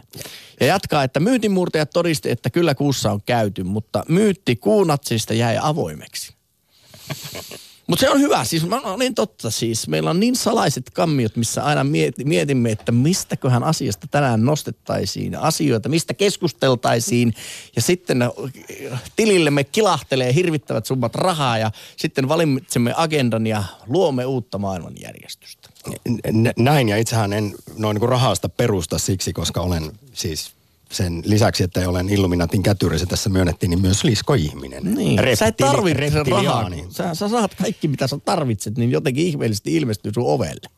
Ja 0.61 0.67
jatkaa, 0.67 1.05
että 1.05 1.21
myytinmurtajat 1.21 1.91
todisti, 1.91 2.31
että 2.31 2.51
kyllä 2.51 2.75
kuussa 2.75 3.13
on 3.13 3.23
käyty, 3.27 3.63
mutta 3.63 4.05
myytti 4.09 4.57
kuunatsista 4.57 5.35
jäi 5.35 5.59
avoimeksi. 5.63 6.33
Mutta 7.87 8.01
se 8.01 8.11
on 8.11 8.21
hyvä, 8.21 8.45
siis 8.45 8.67
mä 8.67 8.81
niin 8.99 9.15
totta 9.15 9.51
siis. 9.51 9.89
Meillä 9.89 10.11
on 10.11 10.21
niin 10.21 10.37
salaiset 10.37 10.91
kammiot, 10.91 11.37
missä 11.37 11.65
aina 11.65 11.85
mietimme, 12.25 12.71
että 12.71 12.93
mistäköhän 12.93 13.65
asiasta 13.65 14.07
tänään 14.11 14.45
nostettaisiin 14.45 15.37
asioita, 15.37 15.89
mistä 15.89 16.15
keskusteltaisiin. 16.15 17.35
Ja 17.77 17.83
sitten 17.83 18.19
tilillemme 19.17 19.65
kilahtelee 19.65 20.35
hirvittävät 20.35 20.87
summat 20.87 21.15
rahaa 21.15 21.59
ja 21.59 21.71
sitten 21.97 22.29
valitsemme 22.29 22.95
agendan 22.97 23.47
ja 23.47 23.65
luomme 23.87 24.25
uutta 24.25 24.59
maailmanjärjestystä. 24.59 25.69
Näin 26.59 26.89
ja 26.89 26.97
itsehän 26.97 27.33
en 27.33 27.55
noin 27.77 27.95
niin 27.95 28.09
rahasta 28.09 28.49
perusta 28.49 28.99
siksi, 28.99 29.33
koska 29.33 29.61
olen 29.61 29.93
siis 30.13 30.56
sen 30.93 31.23
lisäksi, 31.25 31.65
että 31.65 31.89
olen 31.89 32.09
Illuminatin 32.09 32.63
kätyri, 32.63 32.99
se 32.99 33.07
tässä 33.07 33.31
myönnettiin, 33.31 33.71
niin 33.71 33.81
myös 33.81 34.05
liskoihminen. 34.05 34.95
Niin, 34.95 35.19
Reptili- 35.19 35.37
sä 35.37 35.47
et 35.47 35.57
tarvitse 35.57 36.11
sen 36.11 36.27
rahaa. 36.27 36.71
Sä, 36.91 37.15
sä 37.15 37.29
saat 37.29 37.55
kaikki, 37.55 37.89
mitä 37.89 38.07
sä 38.07 38.19
tarvitset, 38.25 38.79
niin 38.79 38.91
jotenkin 38.91 39.27
ihmeellisesti 39.27 39.77
ilmestyy 39.77 40.13
sun 40.15 40.27
ovelle. 40.27 40.71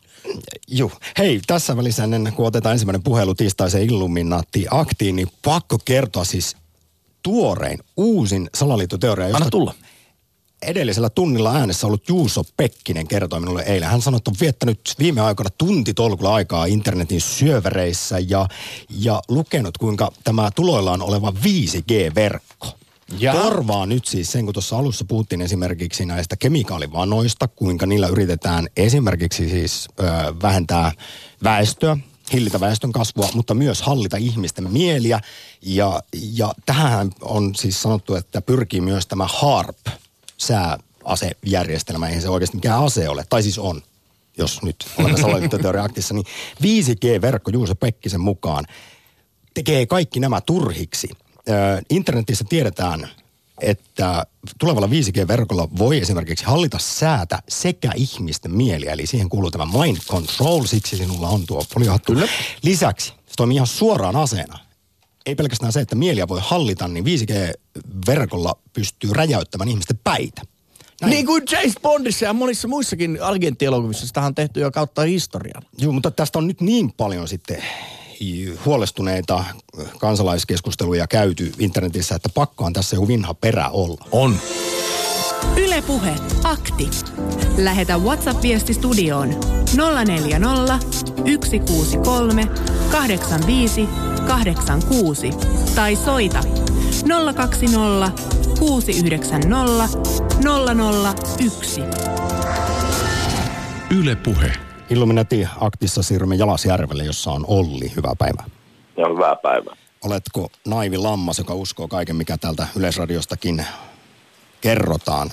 Juh. 0.69 0.93
Hei, 1.19 1.41
tässä 1.47 1.77
välissä 1.77 2.05
ennen 2.05 2.33
kuin 2.33 2.47
otetaan 2.47 2.73
ensimmäinen 2.73 3.03
puhelu 3.03 3.35
tiistaisen 3.35 3.83
Illuminaatti-aktiin, 3.83 5.17
niin 5.17 5.29
pakko 5.45 5.79
kertoa 5.85 6.25
siis 6.25 6.57
tuorein, 7.23 7.79
uusin 7.97 8.51
salaliittoteoria, 8.55 9.27
Anna 9.27 9.39
josta 9.39 9.51
tulla. 9.51 9.75
Edellisellä 10.63 11.11
tunnilla 11.11 11.55
äänessä 11.55 11.87
ollut 11.87 12.09
Juuso 12.09 12.43
Pekkinen 12.57 13.09
kertoi 13.09 13.41
minulle 13.41 13.63
eilen. 13.63 13.89
Hän 13.89 14.03
sanoi, 14.03 14.19
että 14.19 14.31
on 14.31 14.37
viettänyt 14.41 14.81
viime 14.99 15.21
aikoina 15.21 15.51
tuntitolkulla 15.59 16.35
aikaa 16.35 16.67
internetin 16.67 17.21
syövereissä 17.21 18.19
ja, 18.19 18.49
ja 18.91 19.23
lukenut, 19.29 19.79
kuinka 19.79 20.13
tämä 20.25 20.51
tuloillaan 20.55 21.03
oleva 21.03 21.33
5G-verkko 21.45 22.67
Ja? 23.19 23.33
korvaa 23.33 23.87
nyt 23.87 24.05
siis 24.05 24.33
sen, 24.33 24.45
kun 24.45 24.55
tuossa 24.55 24.79
alussa 24.79 25.05
puhuttiin 25.05 25.43
esimerkiksi 25.43 26.07
näistä 26.07 26.37
kemikaalivanoista, 26.37 27.49
kuinka 27.49 27.87
niillä 27.87 28.09
yritetään 28.09 28.69
esimerkiksi 28.77 29.49
siis 29.49 29.89
ö, 30.01 30.05
vähentää 30.43 30.93
väestöä, 31.45 31.97
hillitä 32.33 32.61
väestön 32.61 32.93
kasvua, 32.93 33.29
mutta 33.35 33.55
myös 33.55 33.83
hallita 33.83 34.17
ihmisten 34.17 34.73
mieliä. 34.73 35.21
Ja, 35.63 36.03
ja 36.13 36.55
tähän 36.67 37.11
on 37.21 37.55
siis 37.55 37.83
sanottu, 37.83 38.15
että 38.15 38.43
pyrkii 38.43 38.81
myös 38.81 39.07
tämä 39.07 39.27
HARP, 39.29 39.87
sääasejärjestelmä, 40.39 42.09
eihän 42.09 42.23
se 42.23 42.29
oikeasti 42.29 42.57
mikään 42.57 42.85
ase 42.85 43.09
ole, 43.09 43.25
tai 43.29 43.43
siis 43.43 43.59
on, 43.59 43.83
jos 44.39 44.63
nyt 44.63 44.77
olemme 44.99 45.21
salaliittoteoriaaktissa, 45.21 46.15
niin 46.15 46.27
5G-verkko 46.63 47.51
Juuso 47.51 47.75
Pekkisen 47.75 48.21
mukaan 48.21 48.65
tekee 49.55 49.87
kaikki 49.87 50.21
nämä 50.21 50.41
turhiksi. 50.41 51.09
Internetissä 51.91 52.45
tiedetään, 52.49 53.09
että 53.61 54.27
tulevalla 54.59 54.87
5G-verkolla 54.87 55.69
voi 55.79 55.99
esimerkiksi 55.99 56.45
hallita 56.45 56.79
säätä 56.79 57.43
sekä 57.49 57.91
ihmisten 57.97 58.53
mieliä, 58.55 58.93
eli 58.93 59.07
siihen 59.07 59.29
kuuluu 59.29 59.51
tämä 59.51 59.67
mind 59.67 59.99
control, 60.11 60.65
siksi 60.65 60.97
sinulla 60.97 61.29
on 61.29 61.47
tuo 61.47 61.65
foliohattu. 61.75 62.13
Kyllä. 62.13 62.29
Lisäksi 62.63 63.09
se 63.09 63.35
toimii 63.37 63.55
ihan 63.55 63.67
suoraan 63.67 64.17
aseena. 64.17 64.68
Ei 65.29 65.35
pelkästään 65.35 65.73
se, 65.73 65.81
että 65.81 65.97
mieliä 65.97 66.29
voi 66.29 66.41
hallita, 66.43 66.89
niin 66.89 67.05
5G-verkolla 67.05 68.55
pystyy 68.73 69.11
räjäyttämään 69.13 69.69
ihmisten 69.69 70.01
päitä. 70.05 70.43
Näin. 71.01 71.11
Niin 71.11 71.27
kuin 71.27 71.43
James 71.51 71.75
Bondissa 71.83 72.25
ja 72.25 72.33
monissa 72.33 72.69
muissakin 72.69 73.19
agenttielokuvissa, 73.23 74.07
sitä 74.07 74.23
on 74.23 74.35
tehty 74.35 74.61
jo 74.61 74.71
kautta 74.71 75.03
historian. 75.03 75.63
Joo, 75.79 75.93
mutta 75.93 76.11
tästä 76.11 76.39
on 76.39 76.47
nyt 76.47 76.61
niin 76.61 76.93
paljon 76.93 77.29
sitten 77.29 77.63
huolestuneita 78.65 79.45
kansalaiskeskusteluja 79.99 81.07
käyty 81.07 81.53
internetissä, 81.59 82.15
että 82.15 82.29
pakkohan 82.29 82.73
tässä 82.73 82.97
joku 82.97 83.09
vinha 83.09 83.35
perä 83.35 83.69
olla. 83.69 84.05
On. 84.13 84.37
Ylepuhe 85.57 86.15
akti. 86.45 86.91
Lähetä 87.57 87.99
WhatsApp-viesti 87.99 88.75
studioon 88.75 89.29
040 90.05 90.79
163 91.45 92.47
85 92.91 93.89
86 94.27 95.31
tai 95.75 95.97
soita 95.97 96.41
020 97.35 98.23
690 98.59 99.89
001. 101.45 101.81
Yle 103.99 104.17
Puhe. 104.17 104.53
Illuminati 104.91 105.47
aktissa 105.61 106.03
siirrymme 106.03 106.35
Jalasjärvelle, 106.35 107.05
jossa 107.05 107.31
on 107.31 107.45
Olli. 107.49 107.93
Hyvää 107.97 108.15
päivää. 108.19 108.45
Ja 108.97 109.09
hyvää 109.09 109.37
päivää. 109.37 109.77
Oletko 110.05 110.49
naivi 110.67 110.97
lammas, 110.97 111.39
joka 111.39 111.55
uskoo 111.55 111.89
kaiken, 111.89 112.17
mikä 112.17 112.39
täältä 112.39 112.67
Yleisradiostakin 112.77 113.65
kerrotaan? 114.61 115.31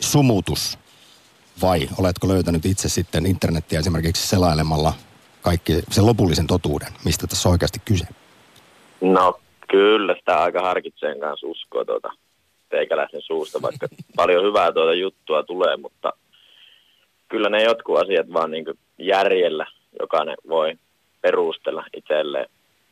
Sumutus. 0.00 0.78
Vai 1.62 1.88
oletko 1.98 2.28
löytänyt 2.28 2.66
itse 2.66 2.88
sitten 2.88 3.26
internettiä 3.26 3.78
esimerkiksi 3.78 4.26
selailemalla 4.26 4.92
kaikki 5.42 5.72
sen 5.90 6.06
lopullisen 6.06 6.46
totuuden, 6.46 6.88
mistä 7.04 7.26
tässä 7.26 7.48
on 7.48 7.52
oikeasti 7.52 7.78
kyse? 7.84 8.06
No 9.00 9.40
kyllä 9.70 10.14
sitä 10.18 10.42
aika 10.42 10.62
harkitseen 10.62 11.20
kanssa 11.20 11.46
uskoa 11.46 11.84
tuota 11.84 12.08
teikäläisen 12.68 13.22
suusta, 13.22 13.62
vaikka 13.62 13.88
paljon 14.16 14.44
hyvää 14.44 14.72
tuota 14.72 14.94
juttua 14.94 15.42
tulee, 15.42 15.76
mutta 15.76 16.12
kyllä 17.28 17.48
ne 17.48 17.62
jotkut 17.62 17.98
asiat 17.98 18.32
vaan 18.32 18.50
niin 18.50 18.64
järjellä 18.98 19.66
jokainen 20.00 20.36
voi 20.48 20.78
perustella 21.20 21.84
itselleen. 21.96 22.46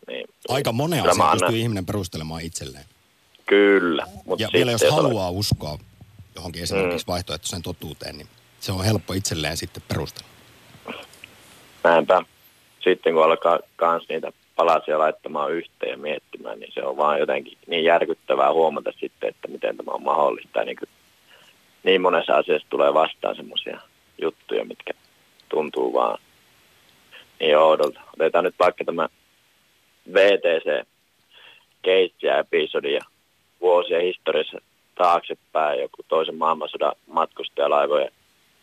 Niin, 0.09 0.27
Aika 0.49 0.73
monen 0.73 1.09
asian 1.09 1.39
pystyy 1.41 1.59
ihminen 1.59 1.87
perustelemaan 1.87 2.43
itselleen. 2.43 2.85
Kyllä. 3.49 4.07
Mut 4.25 4.41
Ja 4.41 4.49
vielä 4.53 4.71
jos 4.71 4.85
haluaa 4.91 5.31
uskoa 5.31 5.79
johonkin 6.35 6.63
esimerkiksi 6.63 7.07
vaihtoehtoiseen 7.07 7.63
totuuteen, 7.63 8.19
niin 8.19 8.29
se 8.61 8.73
on 8.73 8.85
helppo 8.85 9.13
itselleen 9.13 9.57
sitten 9.57 9.83
perustella. 9.89 10.29
Näinpä. 11.85 12.23
Sitten 12.81 13.15
kun 13.15 13.25
alkaa 13.25 13.59
kans 13.77 14.09
niitä 14.09 14.33
palasia 14.57 14.99
laittamaan 14.99 15.53
yhteen 15.53 15.91
ja 15.91 15.99
miettimään, 15.99 16.61
niin 16.61 16.73
se 16.75 16.83
on 16.83 16.97
vaan 16.97 17.19
jotenkin 17.19 17.59
niin 17.67 17.85
järkyttävää 17.85 18.53
huomata 18.53 18.93
sitten, 19.01 19.29
että 19.29 19.49
miten 19.49 19.77
tämä 19.77 19.93
on 19.93 20.03
mahdollista. 20.03 20.65
Niin, 20.65 20.77
kuin, 20.77 20.89
niin 21.83 22.01
monessa 22.01 22.37
asiassa 22.37 22.69
tulee 22.71 22.95
vastaan 22.95 23.37
semmoisia 23.37 23.81
juttuja, 24.23 24.65
mitkä 24.65 24.93
tuntuu 25.49 25.93
vaan 25.93 26.19
niin 27.41 27.59
oudolta. 27.59 28.01
Otetaan 28.17 28.45
nyt 28.45 28.55
vaikka 28.59 28.85
tämä 28.85 29.09
VTC 30.15 30.87
case 31.85 32.15
ja 32.23 32.39
episodi 32.39 32.93
ja 32.93 33.01
vuosien 33.61 34.03
historiassa 34.03 34.59
taaksepäin 34.95 35.81
joku 35.81 36.03
toisen 36.09 36.37
maailmansodan 36.37 36.93
matkustajalaivojen 37.07 38.13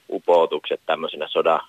upotukset 0.09 0.81
tämmöisenä 0.85 1.27
sodan 1.27 1.61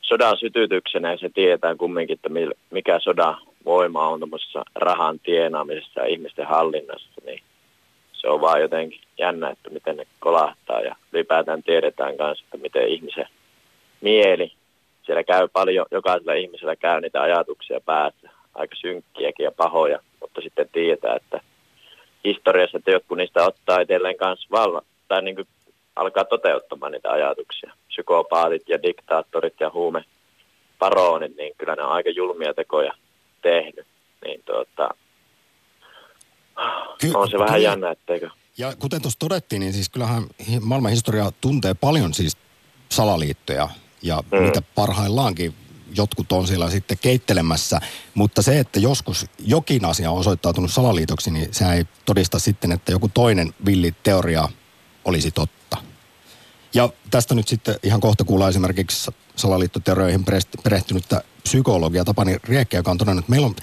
sodan 0.00 0.38
sytytyksenä 0.38 1.12
ja 1.12 1.18
se 1.18 1.28
tiedetään 1.28 1.78
kumminkin, 1.78 2.14
että 2.14 2.28
mikä 2.70 3.00
sodan 3.00 3.36
voima 3.64 4.08
on 4.08 4.20
tuommoisessa 4.20 4.64
rahan 4.74 5.18
tienaamisessa 5.18 6.00
ja 6.00 6.06
ihmisten 6.06 6.46
hallinnassa, 6.46 7.10
niin 7.26 7.42
se 8.12 8.28
on 8.28 8.40
vaan 8.40 8.60
jotenkin 8.60 9.00
jännä, 9.18 9.50
että 9.50 9.70
miten 9.70 9.96
ne 9.96 10.06
kolahtaa 10.20 10.80
ja 10.80 10.96
ylipäätään 11.12 11.62
tiedetään 11.62 12.14
myös, 12.18 12.40
että 12.40 12.56
miten 12.56 12.88
ihmisen 12.88 13.28
mieli, 14.00 14.52
siellä 15.02 15.24
käy 15.24 15.48
paljon, 15.48 15.86
jokaisella 15.90 16.32
ihmisellä 16.32 16.76
käy 16.76 17.00
niitä 17.00 17.22
ajatuksia 17.22 17.80
päässä, 17.80 18.30
aika 18.54 18.76
synkkiäkin 18.76 19.44
ja 19.44 19.52
pahoja, 19.52 19.98
mutta 20.20 20.40
sitten 20.40 20.68
tiedetään, 20.72 21.16
että 21.16 21.40
historiassa, 22.24 22.78
että 22.78 22.90
jotkut 22.90 23.18
niistä 23.18 23.46
ottaa 23.46 23.80
itselleen 23.80 24.16
kanssa 24.16 24.48
vallan, 24.50 24.82
tai 25.08 25.22
niin 25.22 25.34
kuin 25.34 25.48
alkaa 25.96 26.24
toteuttamaan 26.24 26.92
niitä 26.92 27.10
ajatuksia. 27.10 27.72
Psykopaatit 27.88 28.68
ja 28.68 28.82
diktaattorit 28.82 29.54
ja 29.60 29.70
huume 29.74 30.04
paroonit, 30.78 31.36
niin 31.36 31.54
kyllä 31.58 31.74
ne 31.74 31.82
on 31.82 31.92
aika 31.92 32.10
julmia 32.10 32.54
tekoja 32.54 32.92
tehnyt. 33.42 33.86
Niin 34.24 34.42
tuota, 34.44 34.88
Ky- 37.00 37.12
on 37.14 37.30
se 37.30 37.38
vähän 37.38 37.62
jännä, 37.62 37.90
etteikö. 37.90 38.30
Ja 38.58 38.72
kuten 38.78 39.02
tuossa 39.02 39.18
todettiin, 39.18 39.60
niin 39.60 39.72
siis 39.72 39.88
kyllähän 39.88 40.22
maailman 40.60 40.90
historia 40.90 41.30
tuntee 41.40 41.74
paljon 41.74 42.14
siis 42.14 42.36
salaliittoja 42.88 43.68
ja. 44.02 44.22
Mm. 44.32 44.42
mitä 44.42 44.62
parhaillaankin 44.74 45.54
jotkut 45.96 46.32
on 46.32 46.46
siellä 46.46 46.70
sitten 46.70 46.98
keittelemässä, 46.98 47.80
mutta 48.14 48.42
se, 48.42 48.58
että 48.58 48.80
joskus 48.80 49.26
jokin 49.38 49.84
asia 49.84 50.10
on 50.10 50.18
osoittautunut 50.18 50.72
salaliitoksi, 50.72 51.30
niin 51.30 51.48
se 51.52 51.64
ei 51.72 51.86
todista 52.04 52.38
sitten, 52.38 52.72
että 52.72 52.92
joku 52.92 53.08
toinen 53.08 53.54
villi 53.66 53.94
teoria 54.02 54.48
olisi 55.04 55.30
totta. 55.30 55.76
Ja 56.74 56.88
tästä 57.10 57.34
nyt 57.34 57.48
sitten 57.48 57.76
ihan 57.82 58.00
kohta 58.00 58.24
kuullaan 58.24 58.50
esimerkiksi 58.50 59.10
salaliittoteorioihin 59.36 60.24
perehtynyttä 60.62 61.22
psykologia 61.42 62.04
Tapani 62.04 62.36
Riekkä, 62.44 62.76
joka 62.76 62.90
on 62.90 62.98
todennut, 62.98 63.22
että 63.22 63.30
meillä 63.30 63.46
on, 63.46 63.56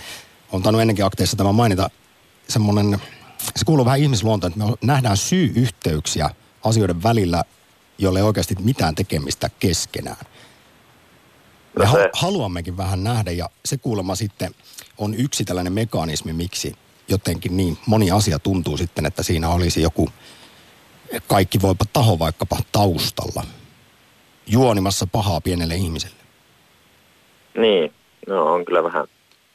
on 0.51 0.63
tainnut 0.63 0.81
ennenkin 0.81 1.05
akteissa 1.05 1.37
tämä 1.37 1.51
mainita, 1.51 1.89
semmoinen, 2.47 3.01
se 3.55 3.65
kuuluu 3.65 3.85
vähän 3.85 3.99
ihmisluontoon, 3.99 4.53
että 4.53 4.65
me 4.65 4.73
nähdään 4.81 5.17
syy-yhteyksiä 5.17 6.29
asioiden 6.63 7.03
välillä, 7.03 7.43
jolle 7.97 8.19
ei 8.19 8.23
oikeasti 8.23 8.55
mitään 8.59 8.95
tekemistä 8.95 9.49
keskenään. 9.59 10.25
Me 11.79 11.85
ha- 11.85 11.97
se- 11.97 12.09
haluammekin 12.13 12.77
vähän 12.77 13.03
nähdä 13.03 13.31
ja 13.31 13.49
se 13.65 13.77
kuulemma 13.77 14.15
sitten 14.15 14.51
on 14.97 15.13
yksi 15.13 15.45
tällainen 15.45 15.73
mekanismi, 15.73 16.33
miksi 16.33 16.75
jotenkin 17.07 17.57
niin 17.57 17.77
moni 17.85 18.11
asia 18.11 18.39
tuntuu 18.39 18.77
sitten, 18.77 19.05
että 19.05 19.23
siinä 19.23 19.49
olisi 19.49 19.81
joku 19.81 20.09
kaikki 21.27 21.61
voipa 21.61 21.85
taho 21.93 22.19
vaikkapa 22.19 22.57
taustalla 22.71 23.43
juonimassa 24.47 25.07
pahaa 25.07 25.41
pienelle 25.41 25.75
ihmiselle. 25.75 26.15
Niin, 27.57 27.93
no 28.27 28.53
on 28.53 28.65
kyllä 28.65 28.83
vähän 28.83 29.07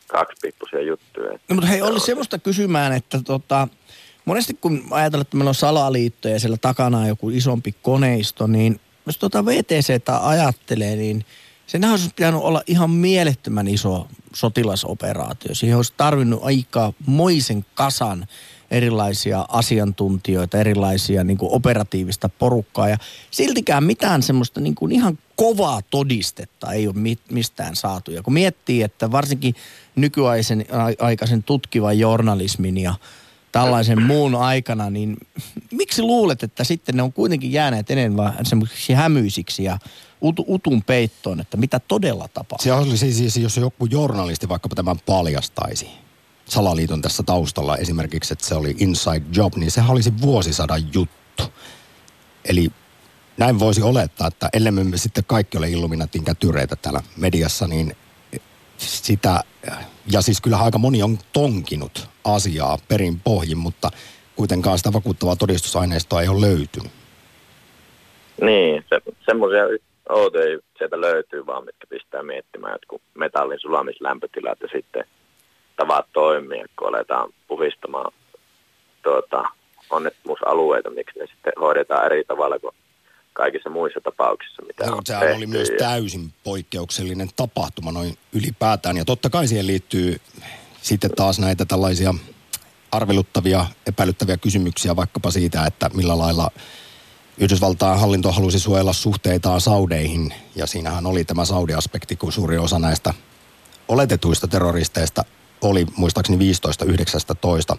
kaksipiippuisia 0.07 0.83
juttuja. 0.83 1.33
No, 1.33 1.55
mutta 1.55 1.67
hei, 1.67 1.83
oli 1.83 2.01
semmoista 2.01 2.39
kysymään, 2.39 2.93
että 2.93 3.23
tota, 3.23 3.69
monesti 4.25 4.55
kun 4.55 4.85
ajatellaan, 4.91 5.23
että 5.23 5.37
meillä 5.37 5.49
on 5.49 5.55
salaliittoja 5.55 6.35
ja 6.35 6.41
siellä 6.41 6.57
takana 6.61 6.99
on 6.99 7.09
joku 7.09 7.31
isompi 7.31 7.75
koneisto, 7.83 8.47
niin 8.47 8.81
jos 9.07 9.19
tota 9.19 9.47
VTCtä 9.47 10.29
ajattelee, 10.29 10.97
niin 10.97 11.25
Senhän 11.67 11.91
olisi 11.91 12.11
pitänyt 12.17 12.41
olla 12.41 12.63
ihan 12.67 12.91
mielettömän 12.91 13.69
iso 13.69 14.09
sotilasoperaatio. 14.35 15.55
Siihen 15.55 15.77
olisi 15.77 15.93
tarvinnut 15.97 16.45
aika 16.45 16.93
moisen 17.07 17.65
kasan 17.75 18.27
erilaisia 18.71 19.45
asiantuntijoita, 19.49 20.59
erilaisia 20.59 21.25
niin 21.25 21.39
kuin 21.39 21.53
operatiivista 21.53 22.29
porukkaa. 22.29 22.89
Ja 22.89 22.99
siltikään 23.31 23.85
mitään 23.85 24.23
semmoista 24.23 24.61
niin 24.61 24.75
kuin 24.75 24.93
ihan 24.93 25.19
kovaa 25.37 25.81
todistetta 25.91 26.73
ei 26.73 26.87
ole 26.87 26.95
mistään 27.31 27.77
saatu. 27.77 28.11
Ja 28.11 28.23
kun 28.23 28.33
miettii, 28.33 28.83
että 28.83 29.13
varsinkin 29.13 29.55
nykyaikaisen 29.97 31.43
tutkivan 31.47 31.99
journalismin 31.99 32.79
ja 32.79 32.95
tällaisen 33.53 34.03
muun 34.03 34.35
aikana, 34.35 34.91
niin 34.91 35.17
miksi 35.71 36.03
luulet, 36.03 36.43
että 36.43 36.65
sitten 36.65 36.97
ne 36.97 37.03
on 37.03 37.13
kuitenkin 37.13 37.53
jääneet 37.53 37.91
enemmän 37.91 38.35
semmoisiksi 38.43 38.93
hämyisiksi 38.93 39.65
ja 39.65 39.79
utun 40.23 40.83
peittoon, 40.83 41.41
että 41.41 41.57
mitä 41.57 41.81
todella 41.81 42.29
tapahtuu? 42.35 42.65
Se 42.65 42.73
olisi 42.73 42.97
siis, 42.97 43.19
siis, 43.19 43.37
jos 43.37 43.57
joku 43.57 43.87
journalisti 43.87 44.49
vaikkapa 44.49 44.75
tämän 44.75 45.01
paljastaisi, 45.07 45.89
salaliiton 46.45 47.03
tässä 47.03 47.23
taustalla 47.23 47.77
esimerkiksi, 47.77 48.33
että 48.33 48.47
se 48.47 48.55
oli 48.55 48.75
inside 48.79 49.23
job, 49.33 49.57
niin 49.57 49.71
sehän 49.71 49.91
olisi 49.91 50.13
vuosisadan 50.21 50.83
juttu. 50.95 51.43
Eli 52.45 52.71
näin 53.37 53.59
voisi 53.59 53.83
olettaa, 53.83 54.27
että 54.27 54.49
ellei 54.53 54.73
me 54.73 54.97
sitten 54.97 55.25
kaikki 55.25 55.59
ole 55.59 55.71
Illuminatin 55.71 56.25
kätyreitä 56.25 56.77
täällä 56.77 57.01
mediassa, 57.17 57.67
niin 57.67 57.97
sitä, 58.77 59.45
ja 60.13 60.21
siis 60.21 60.41
kyllä 60.41 60.59
aika 60.59 60.79
moni 60.79 61.03
on 61.03 61.19
tonkinut 61.33 62.09
asiaa 62.25 62.79
perin 62.89 63.21
pohjin, 63.21 63.59
mutta 63.59 63.91
kuitenkaan 64.37 64.79
sitä 64.79 64.93
vakuuttavaa 64.93 65.37
todistusaineistoa 65.37 66.23
ei 66.23 66.29
ole 66.29 66.41
löytynyt. 66.41 66.93
Niin, 68.43 68.85
se, 68.89 69.01
semmoisia 69.27 69.63
outoja 70.09 70.59
sieltä 70.79 71.01
löytyy 71.01 71.47
vaan, 71.47 71.64
mitkä 71.64 71.87
pistää 71.87 72.23
miettimään 72.23 72.73
jotkut 72.73 73.03
metallin 73.14 73.61
sulamislämpötilat 73.61 74.61
ja 74.61 74.69
sitten 74.73 75.05
tavat 75.77 76.07
toimia, 76.12 76.66
kun 76.79 76.88
aletaan 76.88 77.33
puhistamaan 77.49 78.12
tuota, 79.03 79.45
onnettomuusalueita, 79.90 80.90
miksi 80.90 81.19
ne 81.19 81.27
sitten 81.27 81.53
hoidetaan 81.61 82.07
eri 82.07 82.25
tavalla 82.25 82.59
kuin 82.59 82.75
kaikissa 83.33 83.71
muissa 83.71 84.01
tapauksissa, 84.01 84.62
mitä 84.62 84.85
Joo, 84.85 84.97
on 84.97 85.07
sehän 85.07 85.23
tehty. 85.23 85.37
oli 85.37 85.47
myös 85.47 85.71
täysin 85.79 86.33
poikkeuksellinen 86.45 87.29
tapahtuma 87.37 87.92
noin 87.92 88.19
ylipäätään. 88.33 88.97
Ja 88.97 89.05
totta 89.05 89.31
kai 89.31 89.47
siihen 89.47 89.66
liittyy 89.66 90.16
sitten 90.83 91.11
taas 91.16 91.38
näitä 91.38 91.64
tällaisia 91.64 92.14
arveluttavia, 92.92 93.66
epäilyttäviä 93.87 94.37
kysymyksiä 94.37 94.97
vaikkapa 94.97 95.31
siitä, 95.31 95.66
että 95.66 95.90
millä 95.95 96.19
lailla 96.19 96.51
Yhdysvaltain 97.38 98.01
hallinto 98.01 98.33
halusi 98.33 98.61
suojella 98.61 98.92
suhteitaan 98.92 99.61
Saudeihin. 99.61 100.35
Ja 100.55 100.66
siinähän 100.66 101.07
oli 101.07 101.25
tämä 101.25 101.44
Saudi-aspekti, 101.44 102.16
kun 102.16 102.33
suuri 102.33 102.59
osa 102.59 102.79
näistä 102.79 103.14
oletetuista 103.88 104.49
terroristeista 104.49 105.25
oli 105.61 105.87
muistaakseni 105.96 106.53
15-19 107.75 107.79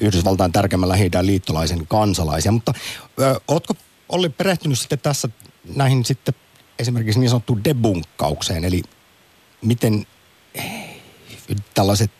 Yhdysvaltain 0.00 0.52
tärkeimmän 0.52 0.88
lähi 0.88 1.10
liittolaisen 1.20 1.86
kansalaisia. 1.86 2.52
Mutta 2.52 2.72
ö, 3.20 3.40
ootko 3.48 3.74
Olli 4.08 4.28
perehtynyt 4.28 4.78
sitten 4.78 4.98
tässä 4.98 5.28
näihin 5.74 6.04
sitten 6.04 6.34
esimerkiksi 6.78 7.20
niin 7.20 7.30
sanottuun 7.30 7.64
debunkkaukseen, 7.64 8.64
eli 8.64 8.82
miten 9.62 10.06
tällaiset 11.74 12.10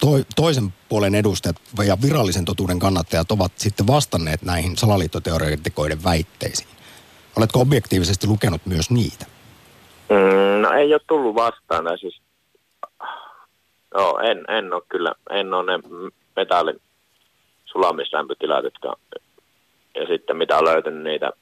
to, 0.00 0.06
toisen 0.36 0.74
puolen 0.88 1.14
edustajat 1.14 1.56
ja 1.86 1.96
virallisen 2.02 2.44
totuuden 2.44 2.78
kannattajat 2.78 3.30
ovat 3.30 3.52
sitten 3.56 3.86
vastanneet 3.86 4.42
näihin 4.42 4.76
salaliittoteoreetikoiden 4.76 6.04
väitteisiin. 6.04 6.70
Oletko 7.36 7.60
objektiivisesti 7.60 8.26
lukenut 8.26 8.66
myös 8.66 8.90
niitä? 8.90 9.26
Mm, 10.08 10.62
no 10.62 10.72
ei 10.72 10.94
ole 10.94 11.00
tullut 11.08 11.34
vastaan. 11.34 11.98
Siis, 12.00 12.20
no, 13.94 14.18
en, 14.22 14.44
en 14.56 14.72
ole 14.72 14.82
kyllä, 14.88 15.14
en 15.30 15.54
ole 15.54 15.72
ne 15.72 15.82
metallin 16.36 16.80
sulamislämpötilat, 17.64 18.64
jotka 18.64 18.96
ja 19.94 20.06
sitten 20.06 20.36
mitä 20.36 20.58
on 20.58 20.64
löytänyt 20.64 21.02
niitä, 21.02 21.32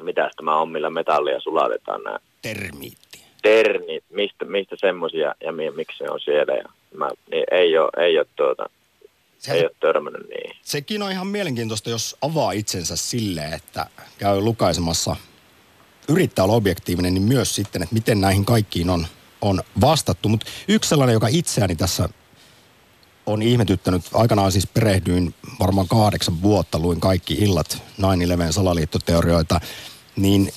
mitä 0.00 0.30
tämä 0.36 0.56
on, 0.56 0.68
millä 0.68 0.90
metallia 0.90 1.40
sulatetaan 1.40 2.02
nämä. 2.02 2.18
Termiitti. 2.42 3.24
Ternit, 3.42 4.04
mistä, 4.10 4.44
mistä 4.44 4.76
semmoisia 4.78 5.34
ja 5.40 5.52
mi, 5.52 5.70
miksi 5.70 5.98
se 5.98 6.10
on 6.10 6.20
siellä. 6.20 6.54
Ja 6.54 6.64
mä, 6.96 7.10
niin 7.30 7.44
ei 7.50 7.78
ole, 7.78 8.04
ei 8.06 8.18
ole, 8.18 8.26
tuota, 8.36 8.66
se, 9.38 9.52
ei 9.52 9.62
ole 9.62 9.70
törmännyt 9.80 10.28
niin. 10.28 10.56
Sekin 10.62 11.02
on 11.02 11.12
ihan 11.12 11.26
mielenkiintoista, 11.26 11.90
jos 11.90 12.16
avaa 12.22 12.52
itsensä 12.52 12.96
silleen, 12.96 13.52
että 13.52 13.86
käy 14.18 14.40
lukaisemassa, 14.40 15.16
yrittää 16.08 16.44
olla 16.44 16.54
objektiivinen, 16.54 17.14
niin 17.14 17.22
myös 17.22 17.54
sitten, 17.54 17.82
että 17.82 17.94
miten 17.94 18.20
näihin 18.20 18.44
kaikkiin 18.44 18.90
on, 18.90 19.06
on 19.40 19.62
vastattu. 19.80 20.28
Mutta 20.28 20.46
yksi 20.68 20.88
sellainen, 20.88 21.14
joka 21.14 21.28
itseäni 21.28 21.76
tässä 21.76 22.08
on 23.26 23.42
ihmetyttänyt. 23.42 24.02
Aikanaan 24.14 24.52
siis 24.52 24.66
perehdyin 24.66 25.34
varmaan 25.60 25.88
kahdeksan 25.88 26.42
vuotta, 26.42 26.78
luin 26.78 27.00
kaikki 27.00 27.34
illat 27.34 27.82
9-11 28.48 28.52
salaliittoteorioita, 28.52 29.60
niin 30.16 30.52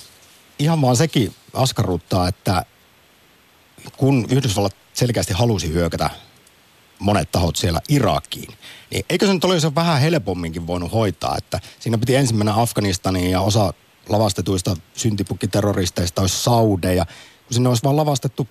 ihan 0.58 0.82
vaan 0.82 0.96
sekin 0.96 1.34
askarruttaa, 1.52 2.28
että 2.28 2.64
kun 3.96 4.26
Yhdysvallat 4.30 4.76
selkeästi 4.92 5.32
halusi 5.32 5.72
hyökätä 5.72 6.10
monet 6.98 7.32
tahot 7.32 7.56
siellä 7.56 7.80
Irakiin, 7.88 8.54
niin 8.90 9.04
eikö 9.10 9.26
se 9.26 9.34
nyt 9.34 9.44
olisi 9.44 9.74
vähän 9.74 10.00
helpomminkin 10.00 10.66
voinut 10.66 10.92
hoitaa, 10.92 11.34
että 11.38 11.60
siinä 11.78 11.98
piti 11.98 12.14
ensimmäinen 12.14 12.54
Afganistaniin 12.54 13.30
ja 13.30 13.40
osa 13.40 13.74
lavastetuista 14.08 14.76
syntipukkiterroristeista 14.94 16.20
olisi 16.20 16.42
saudeja, 16.42 17.04
kun 17.46 17.54
sinne 17.54 17.68
olisi 17.68 17.82
vaan 17.82 17.96
lavastettu 17.96 18.48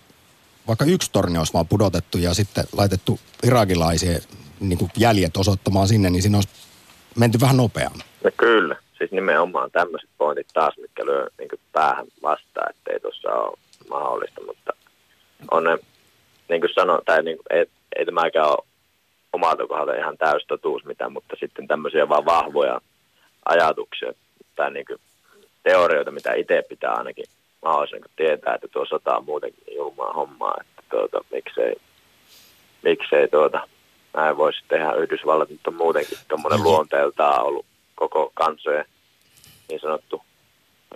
vaikka 0.68 0.86
yksi 0.86 1.12
torni 1.12 1.38
olisi 1.38 1.54
vaan 1.54 1.68
pudotettu 1.68 2.18
ja 2.18 2.34
sitten 2.34 2.64
laitettu 2.78 3.20
irakilaisia 3.44 4.20
niin 4.60 4.90
jäljet 4.98 5.38
osoittamaan 5.38 5.88
sinne, 5.88 6.10
niin 6.10 6.22
siinä 6.22 6.38
olisi 6.38 6.50
menty 7.16 7.40
vähän 7.40 7.58
nopeammin. 7.58 8.02
No 8.24 8.32
kyllä, 8.38 8.76
siis 8.98 9.12
nimenomaan 9.12 9.72
tämmöiset 9.72 10.10
pointit 10.18 10.48
taas, 10.54 10.74
mitkä 10.78 11.06
lyö 11.06 11.28
niin 11.40 11.50
päähän 11.72 12.06
vastaan, 12.22 12.70
että 12.70 12.92
ei 12.94 13.00
tuossa 13.00 13.30
ole 13.30 13.58
mahdollista, 13.90 14.42
mutta 14.46 14.74
on 15.52 15.64
ne, 15.64 15.78
niin 16.50 16.62
kuin 16.62 16.74
sanoin, 16.76 17.02
tai 17.06 17.24
niin 17.24 17.38
kuin, 17.38 17.60
ei, 17.60 17.66
ei 17.96 18.06
tämäkään 18.06 18.50
ole 18.50 18.68
omalta 19.34 19.68
kohdalta 19.68 19.94
ihan 19.94 20.18
täystotuus 20.18 20.86
mitään, 20.86 21.14
mutta 21.14 21.36
sitten 21.40 21.68
tämmöisiä 21.68 22.10
vaan 22.10 22.26
vahvoja 22.26 22.82
ajatuksia 23.46 24.12
tai 24.56 24.72
niin 24.72 24.86
kuin 24.86 25.00
teorioita, 25.64 26.12
mitä 26.12 26.34
itse 26.34 26.64
pitää 26.70 26.94
ainakin 26.94 27.26
mä 27.66 27.78
olisin 27.78 28.02
niin 28.02 28.12
tietää, 28.16 28.56
että 28.56 28.68
tuo 28.68 28.86
sota 28.86 29.18
on 29.18 29.26
muutenkin 29.26 29.76
julmaa 29.76 30.14
hommaa, 30.14 30.56
että 30.62 30.82
tuota, 30.90 31.26
miksei, 31.32 31.76
miksei 32.84 33.28
tuota, 33.28 33.68
näin 34.14 34.38
voisi 34.38 34.60
tehdä. 34.68 34.94
Yhdysvallat 34.94 35.50
nyt 35.50 35.68
on 35.68 35.76
muutenkin 35.76 36.18
tuommoinen 36.28 36.64
luonteeltaan 36.64 37.44
ollut 37.44 37.66
koko 37.96 38.32
kansojen 38.34 38.86
niin 39.70 39.80
sanottu 39.80 40.22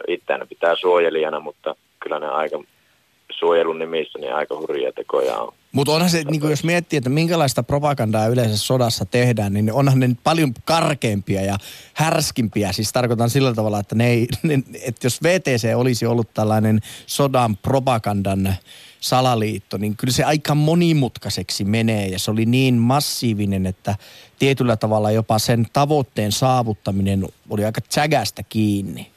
itseänä 0.08 0.46
pitää 0.46 0.76
suojelijana, 0.76 1.40
mutta 1.40 1.76
kyllä 2.00 2.20
ne 2.20 2.28
aika 2.28 2.64
suojelun 3.32 3.80
nimissä 3.80 4.20
niin 4.20 4.36
aika 4.36 4.56
hurjia 4.56 4.92
tekoja 4.92 5.38
on. 5.38 5.54
Mutta 5.72 5.92
onhan 5.92 6.10
se, 6.10 6.24
niin 6.24 6.50
jos 6.50 6.64
miettii, 6.64 6.98
että 6.98 7.10
minkälaista 7.10 7.64
propagandaa 7.64 8.28
yleensä 8.28 8.58
sodassa 8.58 9.06
tehdään, 9.06 9.54
niin 9.54 9.74
onhan 9.74 10.00
ne 10.00 10.10
paljon 10.24 10.54
karkeampia 10.66 11.42
ja 11.42 11.58
härskimpiä. 11.94 12.72
Siis 12.72 12.94
tarkoitan 12.94 13.30
sillä 13.30 13.54
tavalla, 13.54 13.80
että, 13.80 13.96
ne 13.96 14.08
ei, 14.08 14.28
ne, 14.44 14.64
että 14.82 15.06
jos 15.06 15.24
VTC 15.24 15.76
olisi 15.76 16.06
ollut 16.06 16.34
tällainen 16.34 16.80
sodan 17.06 17.58
propagandan 17.58 18.56
salaliitto, 19.00 19.78
niin 19.78 19.98
kyllä 19.98 20.14
se 20.14 20.24
aika 20.24 20.56
monimutkaiseksi 20.56 21.64
menee 21.64 22.08
ja 22.08 22.20
se 22.20 22.32
oli 22.32 22.46
niin 22.46 22.76
massiivinen, 22.76 23.66
että 23.66 23.96
tietyllä 24.40 24.76
tavalla 24.76 25.12
jopa 25.12 25.40
sen 25.40 25.68
tavoitteen 25.74 26.32
saavuttaminen 26.32 27.26
oli 27.50 27.66
aika 27.66 27.82
tsägästä 27.82 28.44
kiinni. 28.44 29.12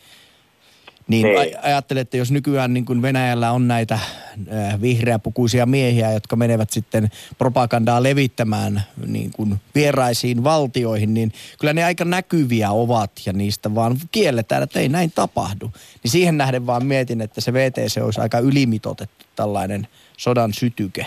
Niin, 1.13 1.27
niin. 1.27 1.57
ajattelen, 1.63 2.01
että 2.01 2.17
jos 2.17 2.31
nykyään 2.31 2.75
niin 2.75 2.85
kuin 2.85 3.03
Venäjällä 3.03 3.53
on 3.53 3.69
näitä 3.69 3.95
äh, 3.95 4.81
vihreäpukuisia 4.81 5.67
miehiä, 5.67 6.13
jotka 6.13 6.37
menevät 6.37 6.71
sitten 6.71 7.11
propagandaa 7.39 8.03
levittämään 8.03 8.83
niin 9.07 9.31
kuin 9.31 9.61
vieraisiin 9.75 10.45
valtioihin, 10.45 11.15
niin 11.15 11.33
kyllä 11.59 11.73
ne 11.73 11.85
aika 11.85 12.05
näkyviä 12.05 12.71
ovat 12.71 13.11
ja 13.27 13.33
niistä 13.33 13.75
vaan 13.75 13.97
kielletään, 14.13 14.63
että 14.63 14.81
ei 14.81 14.89
näin 14.89 15.13
tapahdu. 15.15 15.71
Niin 16.03 16.11
siihen 16.11 16.37
nähden 16.37 16.67
vaan 16.67 16.87
mietin, 16.87 17.21
että 17.21 17.41
se 17.41 17.53
VTC 17.53 18.03
olisi 18.03 18.21
aika 18.21 18.39
ylimitotettu 18.39 19.27
tällainen 19.37 19.89
sodan 20.17 20.55
sytyke. 20.55 21.07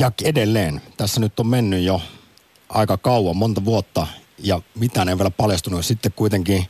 Ja 0.00 0.12
edelleen, 0.24 0.80
tässä 0.96 1.20
nyt 1.20 1.40
on 1.40 1.46
mennyt 1.46 1.82
jo 1.82 2.02
aika 2.68 2.96
kauan, 2.96 3.36
monta 3.36 3.64
vuotta 3.64 4.06
ja 4.38 4.60
mitään 4.74 5.08
ei 5.08 5.18
vielä 5.18 5.30
paljastunut. 5.30 5.86
Sitten 5.86 6.12
kuitenkin 6.16 6.66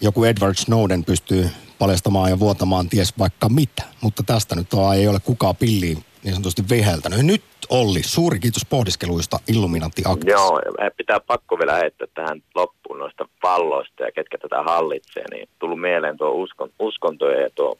joku 0.00 0.24
Edward 0.24 0.54
Snowden 0.54 1.04
pystyy 1.04 1.48
paljastamaan 1.78 2.30
ja 2.30 2.38
vuotamaan 2.38 2.88
ties 2.88 3.18
vaikka 3.18 3.48
mitä. 3.48 3.82
Mutta 4.00 4.22
tästä 4.22 4.54
nyt 4.54 4.66
ei 4.96 5.08
ole 5.08 5.20
kukaan 5.24 5.56
pilliin 5.56 6.04
niin 6.24 6.34
sanotusti 6.34 6.62
viheltänyt. 6.70 7.26
Nyt 7.26 7.42
Olli, 7.70 8.02
suuri 8.02 8.38
kiitos 8.38 8.66
pohdiskeluista 8.70 9.38
illuminantti 9.48 10.02
Joo, 10.24 10.60
pitää 10.96 11.20
pakko 11.20 11.58
vielä 11.58 11.74
heittää 11.74 12.08
tähän 12.14 12.42
loppuun 12.54 12.98
noista 12.98 13.28
palloista 13.42 14.02
ja 14.02 14.12
ketkä 14.12 14.38
tätä 14.38 14.62
hallitsee. 14.62 15.24
Niin 15.30 15.48
tullut 15.58 15.80
mieleen 15.80 16.16
tuo 16.16 16.30
uskon, 16.30 16.70
uskontojen 16.78 17.42
ja 17.42 17.50
tuo 17.54 17.78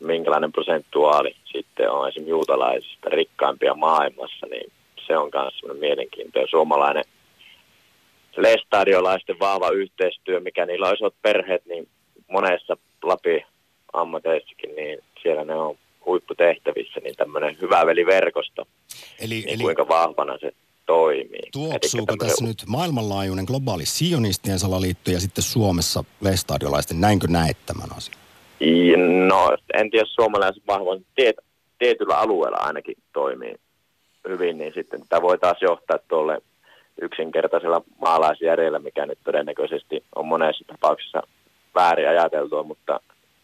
minkälainen 0.00 0.52
prosentuaali 0.52 1.36
sitten 1.52 1.90
on 1.90 2.08
esimerkiksi 2.08 2.30
juutalaisista 2.30 3.08
rikkaimpia 3.08 3.74
maailmassa, 3.74 4.46
niin 4.50 4.72
se 5.06 5.16
on 5.16 5.30
myös 5.34 5.78
mielenkiintoinen 5.78 6.50
suomalainen 6.50 7.04
lestadiolaisten 8.36 9.38
vahva 9.38 9.70
yhteistyö, 9.70 10.40
mikä 10.40 10.66
niillä 10.66 10.88
on 10.88 10.94
isot 10.94 11.14
perheet, 11.22 11.66
niin 11.66 11.88
monessa 12.30 12.76
Lapin 13.02 13.42
ammateissakin, 13.92 14.76
niin 14.76 14.98
siellä 15.22 15.44
ne 15.44 15.54
on 15.54 15.78
huipputehtävissä, 16.06 17.00
niin 17.00 17.16
tämmöinen 17.16 17.56
hyvä 17.60 17.86
veliverkosto, 17.86 18.66
eli, 19.20 19.34
niin 19.34 19.48
eli 19.48 19.62
kuinka 19.62 19.88
vahvana 19.88 20.38
se 20.38 20.52
toimii. 20.86 21.50
Tuoksuuko 21.52 22.16
tässä 22.16 22.44
nyt 22.44 22.64
maailmanlaajuinen 22.66 23.44
globaali 23.44 23.86
sionistien 23.86 24.58
salaliitto 24.58 25.10
ja 25.10 25.20
sitten 25.20 25.44
Suomessa 25.44 26.04
lestadiolaisten, 26.20 27.00
näinkö 27.00 27.26
näet 27.30 27.56
tämän 27.66 27.88
asian? 27.96 28.18
No, 29.28 29.56
en 29.74 29.90
tiedä, 29.90 30.06
suomalaiset 30.08 30.62
vahvan 30.66 31.06
tiet, 31.14 31.36
tietyllä 31.78 32.18
alueella 32.18 32.58
ainakin 32.60 32.94
toimii 33.12 33.54
hyvin, 34.28 34.58
niin 34.58 34.72
sitten 34.74 35.00
tämä 35.08 35.22
voi 35.22 35.38
taas 35.38 35.62
johtaa 35.62 35.98
tuolle 36.08 36.42
yksinkertaisella 37.02 37.82
maalaisjärjellä, 38.00 38.78
mikä 38.78 39.06
nyt 39.06 39.18
todennäköisesti 39.24 40.04
on 40.14 40.26
monessa 40.26 40.64
tapauksessa 40.66 41.22
väärin 41.74 42.08
ajateltua, 42.08 42.62
mutta 42.62 43.00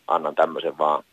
annan 0.09 0.35
tämmöisen 0.35 0.79
vaan 0.79 1.05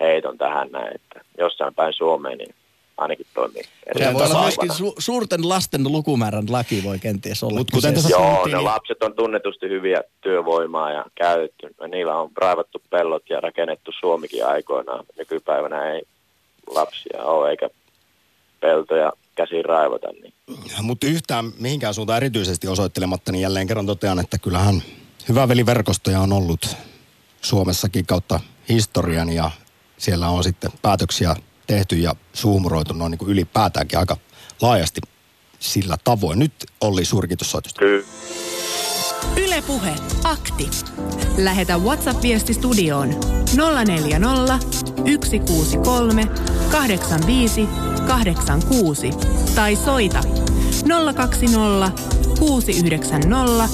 heiton 0.00 0.38
tähän 0.38 0.68
näin, 0.72 0.94
että 0.94 1.20
jossain 1.38 1.74
päin 1.74 1.92
Suomeen, 1.92 2.38
niin 2.38 2.54
ainakin 2.98 3.26
toimii. 3.34 3.62
Ja 3.98 4.14
voi 4.14 4.26
olla 4.26 4.42
myöskin 4.42 4.70
su- 4.70 4.94
suurten 4.98 5.48
lasten 5.48 5.82
lukumäärän 5.84 6.44
laki 6.50 6.84
voi 6.84 6.98
kenties 6.98 7.42
olla. 7.42 7.58
Mut 7.58 7.70
kuten 7.70 7.94
tässä 7.94 8.10
Joo, 8.10 8.46
ne 8.46 8.54
niin... 8.54 8.64
lapset 8.64 9.02
on 9.02 9.14
tunnetusti 9.14 9.68
hyviä 9.68 10.02
työvoimaa 10.20 10.92
ja 10.92 11.04
käytetty. 11.14 11.74
Niillä 11.88 12.16
on 12.16 12.30
raivattu 12.36 12.82
pellot 12.90 13.22
ja 13.30 13.40
rakennettu 13.40 13.90
Suomikin 14.00 14.46
aikoinaan. 14.46 15.04
Nykypäivänä 15.18 15.92
ei 15.92 16.02
lapsia 16.66 17.22
ole 17.22 17.50
eikä 17.50 17.70
peltoja 18.60 19.12
käsin 19.38 19.64
raivata. 19.64 20.08
Niin. 20.12 20.34
Mutta 20.82 21.06
yhtään 21.06 21.52
mihinkään 21.58 21.94
suuntaan 21.94 22.16
erityisesti 22.16 22.68
osoittelematta, 22.68 23.32
niin 23.32 23.42
jälleen 23.42 23.66
kerran 23.66 23.86
totean, 23.86 24.18
että 24.18 24.38
kyllähän 24.38 24.82
hyvä 25.28 25.48
veliverkostoja 25.48 26.20
on 26.20 26.32
ollut 26.32 26.76
Suomessakin 27.40 28.06
kautta 28.06 28.40
historian 28.68 29.32
ja 29.32 29.50
siellä 29.98 30.28
on 30.28 30.44
sitten 30.44 30.70
päätöksiä 30.82 31.36
tehty 31.66 31.96
ja 31.96 32.14
suumuroitu 32.32 32.94
noin 32.94 33.10
niin 33.10 33.18
kuin 33.18 33.30
ylipäätäänkin 33.30 33.98
aika 33.98 34.16
laajasti 34.62 35.00
sillä 35.58 35.96
tavoin. 36.04 36.38
Nyt 36.38 36.52
oli 36.80 37.04
suuri 37.04 37.28
kiitos 37.28 37.50
soitosta. 37.50 37.80
Yle 39.36 39.62
Puhe, 39.66 39.94
akti. 40.24 40.68
Lähetä 41.36 41.78
WhatsApp-viesti 41.78 42.54
studioon 42.54 43.08
040 43.86 44.58
163 45.24 46.26
85 46.70 47.68
86 48.08 49.10
tai 49.54 49.76
soita 49.76 50.20
020 51.14 52.02
690 52.38 53.68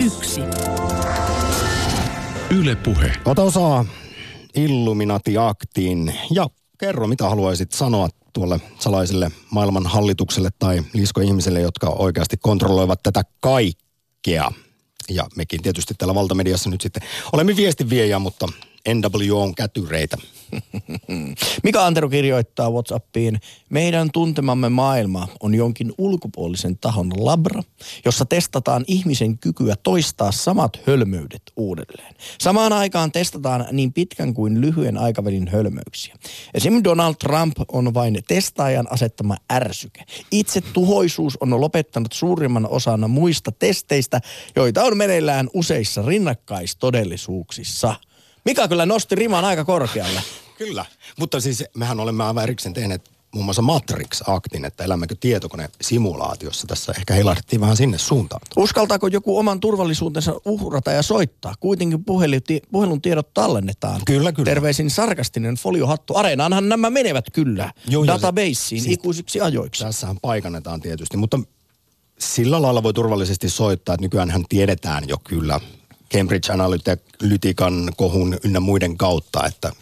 001. 0.00 0.40
Yle 2.50 2.76
Puhe. 2.76 3.12
Ota 3.24 3.42
osaa 3.42 3.84
Illuminati-aktiin 4.54 6.14
ja 6.30 6.46
kerro, 6.78 7.06
mitä 7.06 7.28
haluaisit 7.28 7.72
sanoa 7.72 8.08
tuolle 8.32 8.60
salaiselle 8.78 9.30
maailman 9.50 9.86
hallitukselle 9.86 10.50
tai 10.58 10.82
liskoihmisille, 10.92 11.60
jotka 11.60 11.86
oikeasti 11.86 12.36
kontrolloivat 12.36 13.02
tätä 13.02 13.22
kaikkea. 13.40 14.50
Ja 15.08 15.26
mekin 15.36 15.62
tietysti 15.62 15.94
täällä 15.98 16.14
valtamediassa 16.14 16.70
nyt 16.70 16.80
sitten 16.80 17.02
olemme 17.32 17.56
viestinviejä, 17.56 18.18
mutta 18.18 18.48
NWO 18.94 19.42
on 19.42 19.54
kätyreitä. 19.54 20.16
Mika 21.64 21.86
Antero 21.86 22.08
kirjoittaa 22.08 22.70
Whatsappiin, 22.70 23.40
meidän 23.70 24.10
tuntemamme 24.10 24.68
maailma 24.68 25.28
on 25.40 25.54
jonkin 25.54 25.92
ulkopuolisen 25.98 26.78
tahon 26.78 27.12
labra, 27.16 27.62
jossa 28.04 28.24
testataan 28.24 28.84
ihmisen 28.86 29.38
kykyä 29.38 29.74
toistaa 29.82 30.32
samat 30.32 30.80
hölmöydet 30.86 31.42
uudelleen. 31.56 32.14
Samaan 32.40 32.72
aikaan 32.72 33.12
testataan 33.12 33.66
niin 33.72 33.92
pitkän 33.92 34.34
kuin 34.34 34.60
lyhyen 34.60 34.98
aikavälin 34.98 35.48
hölmöyksiä. 35.48 36.16
Esimerkiksi 36.54 36.84
Donald 36.84 37.14
Trump 37.14 37.56
on 37.72 37.94
vain 37.94 38.22
testaajan 38.28 38.92
asettama 38.92 39.36
ärsyke. 39.52 40.04
Itse 40.30 40.60
tuhoisuus 40.60 41.36
on 41.40 41.60
lopettanut 41.60 42.12
suurimman 42.12 42.68
osan 42.68 43.10
muista 43.10 43.52
testeistä, 43.52 44.20
joita 44.56 44.84
on 44.84 44.96
meneillään 44.96 45.48
useissa 45.54 46.02
rinnakkaistodellisuuksissa– 46.02 47.94
Mika 48.48 48.68
kyllä 48.68 48.86
nosti 48.86 49.14
riman 49.14 49.44
aika 49.44 49.64
korkealle. 49.64 50.22
kyllä, 50.58 50.84
mutta 51.18 51.40
siis 51.40 51.64
mehän 51.76 52.00
olemme 52.00 52.24
aivan 52.24 52.42
erikseen 52.42 52.74
tehneet 52.74 53.10
muun 53.30 53.44
muassa 53.44 53.62
Matrix-aktin, 53.62 54.64
että 54.64 54.84
elämmekö 54.84 55.14
tietokone-simulaatiossa. 55.20 56.66
Tässä 56.66 56.92
ehkä 56.98 57.14
heilahdettiin 57.14 57.60
vähän 57.60 57.76
sinne 57.76 57.98
suuntaan. 57.98 58.40
Uskaltaako 58.56 59.06
joku 59.06 59.38
oman 59.38 59.60
turvallisuutensa 59.60 60.40
uhrata 60.44 60.90
ja 60.90 61.02
soittaa? 61.02 61.54
Kuitenkin 61.60 62.04
puhelun 62.70 63.02
tiedot 63.02 63.34
tallennetaan. 63.34 64.00
Kyllä, 64.04 64.32
kyllä. 64.32 64.44
Terveisin 64.44 64.90
sarkastinen 64.90 65.54
foliohattu. 65.54 66.16
Areenaanhan 66.16 66.68
nämä 66.68 66.90
menevät 66.90 67.24
kyllä 67.32 67.72
Joo, 67.88 68.06
databaseen 68.06 68.54
siis, 68.54 68.86
ikuisiksi 68.86 69.40
ajoiksi. 69.40 69.84
Tässähän 69.84 70.16
paikannetaan 70.22 70.80
tietysti, 70.80 71.16
mutta 71.16 71.40
sillä 72.18 72.62
lailla 72.62 72.82
voi 72.82 72.94
turvallisesti 72.94 73.48
soittaa, 73.48 73.94
että 73.94 74.04
nykyään 74.04 74.44
tiedetään 74.48 75.08
jo 75.08 75.16
kyllä 75.24 75.60
Cambridge 76.14 76.52
Analytican 76.52 77.92
kohun 77.96 78.38
ynnä 78.44 78.60
muiden 78.60 78.96
kautta, 78.96 79.46
että 79.46 79.72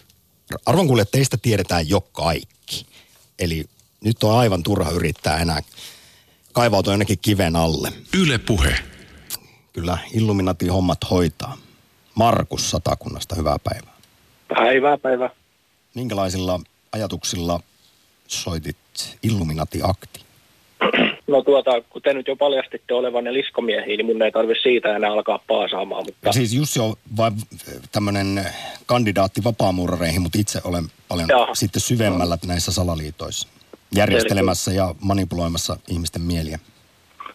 arvon 0.67 0.87
kuulijat, 0.87 1.11
teistä 1.11 1.37
tiedetään 1.43 1.89
jo 1.89 2.01
kaikki. 2.01 2.87
Eli 3.39 3.65
nyt 4.05 4.23
on 4.23 4.39
aivan 4.39 4.63
turha 4.63 4.91
yrittää 4.91 5.39
enää 5.39 5.63
kaivautua 6.53 6.93
jonnekin 6.93 7.19
kiven 7.23 7.57
alle. 7.57 7.93
Yle 8.17 8.39
puhe. 8.39 8.79
Kyllä 9.73 9.99
Illuminati-hommat 10.15 11.11
hoitaa. 11.11 11.57
Markus 12.15 12.71
Satakunnasta, 12.71 13.35
hyvää 13.35 13.57
päivää. 13.65 13.93
Päivää, 14.49 14.99
päivää. 14.99 15.31
Minkälaisilla 15.95 16.61
ajatuksilla 16.93 17.61
soitit 18.27 18.77
Illuminati-akti? 19.23 20.21
No 21.27 21.43
tuota, 21.43 21.81
kun 21.81 22.03
te 22.03 22.15
nyt 22.15 22.29
jo 22.29 22.37
paljastitte 22.37 22.95
olevanne 22.95 23.33
liskomiehiä, 23.33 23.97
niin 23.97 24.07
mun 24.07 24.23
ei 24.23 24.33
tarvitse 24.33 24.63
siitä 24.63 24.97
enää 24.97 25.13
alkaa 25.13 25.41
paasaamaan. 25.47 26.05
Mutta... 26.07 26.33
Siis 26.33 26.55
Jussi 26.55 26.81
on 26.81 26.95
vain 27.17 27.33
tämmöinen 27.93 28.45
kandidaatti 28.87 29.45
vapaamuurareihin, 29.45 30.23
mutta 30.23 30.39
itse 30.39 30.61
olen 30.65 30.85
paljon 31.09 31.29
Jaha. 31.29 31.55
sitten 31.55 31.83
syvemmällä 31.83 32.39
näissä 32.47 32.73
salaliitoissa. 32.73 33.49
Järjestelemässä 33.95 34.73
ja 34.73 34.95
manipuloimassa 35.01 35.77
ihmisten 35.89 36.23
mieliä. 36.23 36.59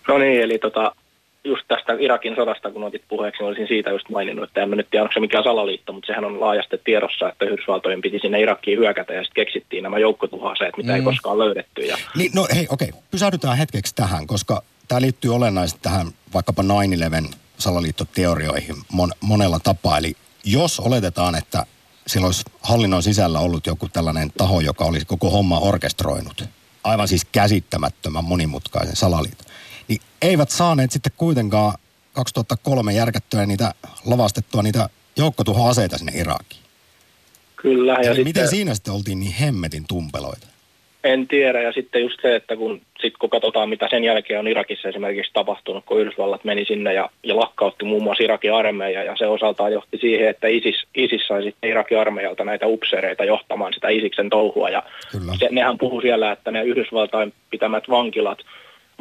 No 0.08 0.18
niin, 0.18 0.42
eli 0.42 0.60
tota, 0.60 0.96
just 1.44 1.68
tästä 1.68 1.94
Irakin 2.00 2.36
sodasta, 2.36 2.72
kun 2.72 2.84
otit 2.84 3.04
puheeksi, 3.08 3.42
niin 3.42 3.48
olisin 3.48 3.68
siitä 3.68 3.90
just 3.90 4.10
maininnut, 4.10 4.50
että 4.50 4.62
en 4.62 4.70
mä 4.70 4.76
nyt 4.76 4.88
tiedä, 4.92 5.04
onko 5.04 5.14
se 5.14 5.20
mikään 5.20 5.44
salaliitto, 5.44 5.94
mutta 5.94 6.08
sehän 6.08 6.26
on 6.26 6.40
laajasti 6.40 6.82
tiedossa, 6.84 7.30
että 7.30 7.46
Yhdysvaltojen 7.46 8.02
piti 8.02 8.20
sinne 8.20 8.42
Irakkiin 8.42 8.80
hyökätä 8.80 9.14
ja 9.14 9.24
sitten 9.24 9.46
keksittiin 9.46 9.84
nämä 9.84 10.00
joukkotuhaseet, 10.00 10.78
mitä 10.78 10.90
mm. 10.92 10.96
ei 10.96 11.02
koskaan 11.02 11.40
löydetty. 11.40 11.82
Ja... 11.82 11.98
Niin, 12.18 12.32
no 12.36 12.48
hei, 12.56 12.68
okei, 12.70 12.90
okay. 12.90 13.02
pysähdytään 13.12 13.58
hetkeksi 13.58 13.96
tähän, 13.96 14.28
koska 14.28 14.62
tämä 14.88 15.02
liittyy 15.02 15.36
olennaisesti 15.36 15.80
tähän 15.82 16.08
vaikkapa 16.34 16.62
9-11 16.62 16.66
salaliittoteorioihin 17.58 18.76
mon, 18.92 19.12
monella 19.22 19.60
tapaa. 19.60 19.98
Eli 19.98 20.14
jos 20.46 20.80
oletetaan, 20.80 21.36
että 21.36 21.66
sillä 22.08 22.26
olisi 22.26 22.44
hallinnon 22.62 23.04
sisällä 23.04 23.40
ollut 23.40 23.68
joku 23.68 23.90
tällainen 23.90 24.32
taho, 24.38 24.60
joka 24.60 24.86
olisi 24.86 25.06
koko 25.06 25.30
homma 25.30 25.60
orkestroinut, 25.60 26.44
aivan 26.84 27.08
siis 27.08 27.26
käsittämättömän 27.32 28.24
monimutkaisen 28.24 28.96
salaliiton, 28.96 29.51
niin 29.88 30.02
eivät 30.22 30.50
saaneet 30.50 30.92
sitten 30.92 31.12
kuitenkaan 31.18 31.74
2003 32.14 32.94
järkättyä 32.94 33.46
niitä, 33.46 33.74
lavastettua 34.06 34.64
niitä 34.64 34.90
joukkotuhoaseita 35.18 35.98
sinne 35.98 36.12
Irakiin. 36.16 36.62
Kyllä. 37.56 37.94
Ja 37.94 38.04
sitten, 38.04 38.24
miten 38.24 38.48
siinä 38.48 38.76
sitten 38.76 38.94
oltiin 38.94 39.20
niin 39.20 39.34
hemmetin 39.34 39.84
tumpeloita? 39.88 40.48
En 41.04 41.28
tiedä, 41.28 41.62
ja 41.62 41.72
sitten 41.72 42.02
just 42.02 42.22
se, 42.22 42.36
että 42.36 42.56
kun, 42.56 42.82
sit 43.02 43.18
kun 43.18 43.30
katsotaan, 43.30 43.70
mitä 43.70 43.88
sen 43.90 44.04
jälkeen 44.04 44.40
on 44.40 44.48
Irakissa 44.48 44.90
esimerkiksi 44.90 45.32
tapahtunut, 45.34 45.86
kun 45.86 46.02
Yhdysvallat 46.02 46.44
meni 46.44 46.66
sinne 46.66 46.94
ja, 46.94 47.10
ja 47.24 47.36
lakkautti 47.36 47.86
muun 47.86 48.04
muassa 48.04 48.24
Irakin 48.24 48.54
armeija, 48.54 49.04
ja 49.04 49.16
se 49.18 49.28
osaltaan 49.28 49.74
johti 49.74 49.98
siihen, 49.98 50.30
että 50.30 50.48
ISIS, 50.48 50.76
ISIS 50.96 51.28
sai 51.28 51.44
sitten 51.44 51.70
Irakin 51.70 52.00
armeijalta 52.00 52.44
näitä 52.44 52.68
upseereita 52.68 53.26
johtamaan 53.26 53.74
sitä 53.74 53.90
Isiksen 53.90 54.30
touhua, 54.30 54.70
ja 54.70 54.84
se, 55.40 55.48
nehän 55.52 55.78
puhuu 55.78 56.02
siellä, 56.02 56.32
että 56.32 56.52
ne 56.52 56.64
Yhdysvaltain 56.64 57.34
pitämät 57.50 57.90
vankilat 57.90 58.40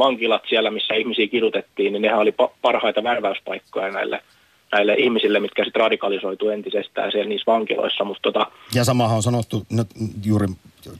vankilat 0.04 0.42
siellä, 0.48 0.70
missä 0.70 0.94
ihmisiä 0.94 1.28
kidutettiin, 1.28 1.92
niin 1.92 2.02
nehän 2.02 2.18
oli 2.18 2.34
parhaita 2.62 3.02
värväyspaikkoja 3.02 3.92
näille, 3.92 4.22
näille 4.72 4.94
ihmisille, 4.94 5.40
mitkä 5.40 5.64
sitten 5.64 5.80
radikalisoitu 5.80 6.48
entisestään 6.48 7.12
siellä 7.12 7.28
niissä 7.28 7.52
vankiloissa. 7.52 8.04
Mutta 8.04 8.22
tota... 8.22 8.46
Ja 8.74 8.84
samahan 8.84 9.16
on 9.16 9.22
sanottu 9.22 9.66
nyt 9.70 9.88
juuri 10.24 10.46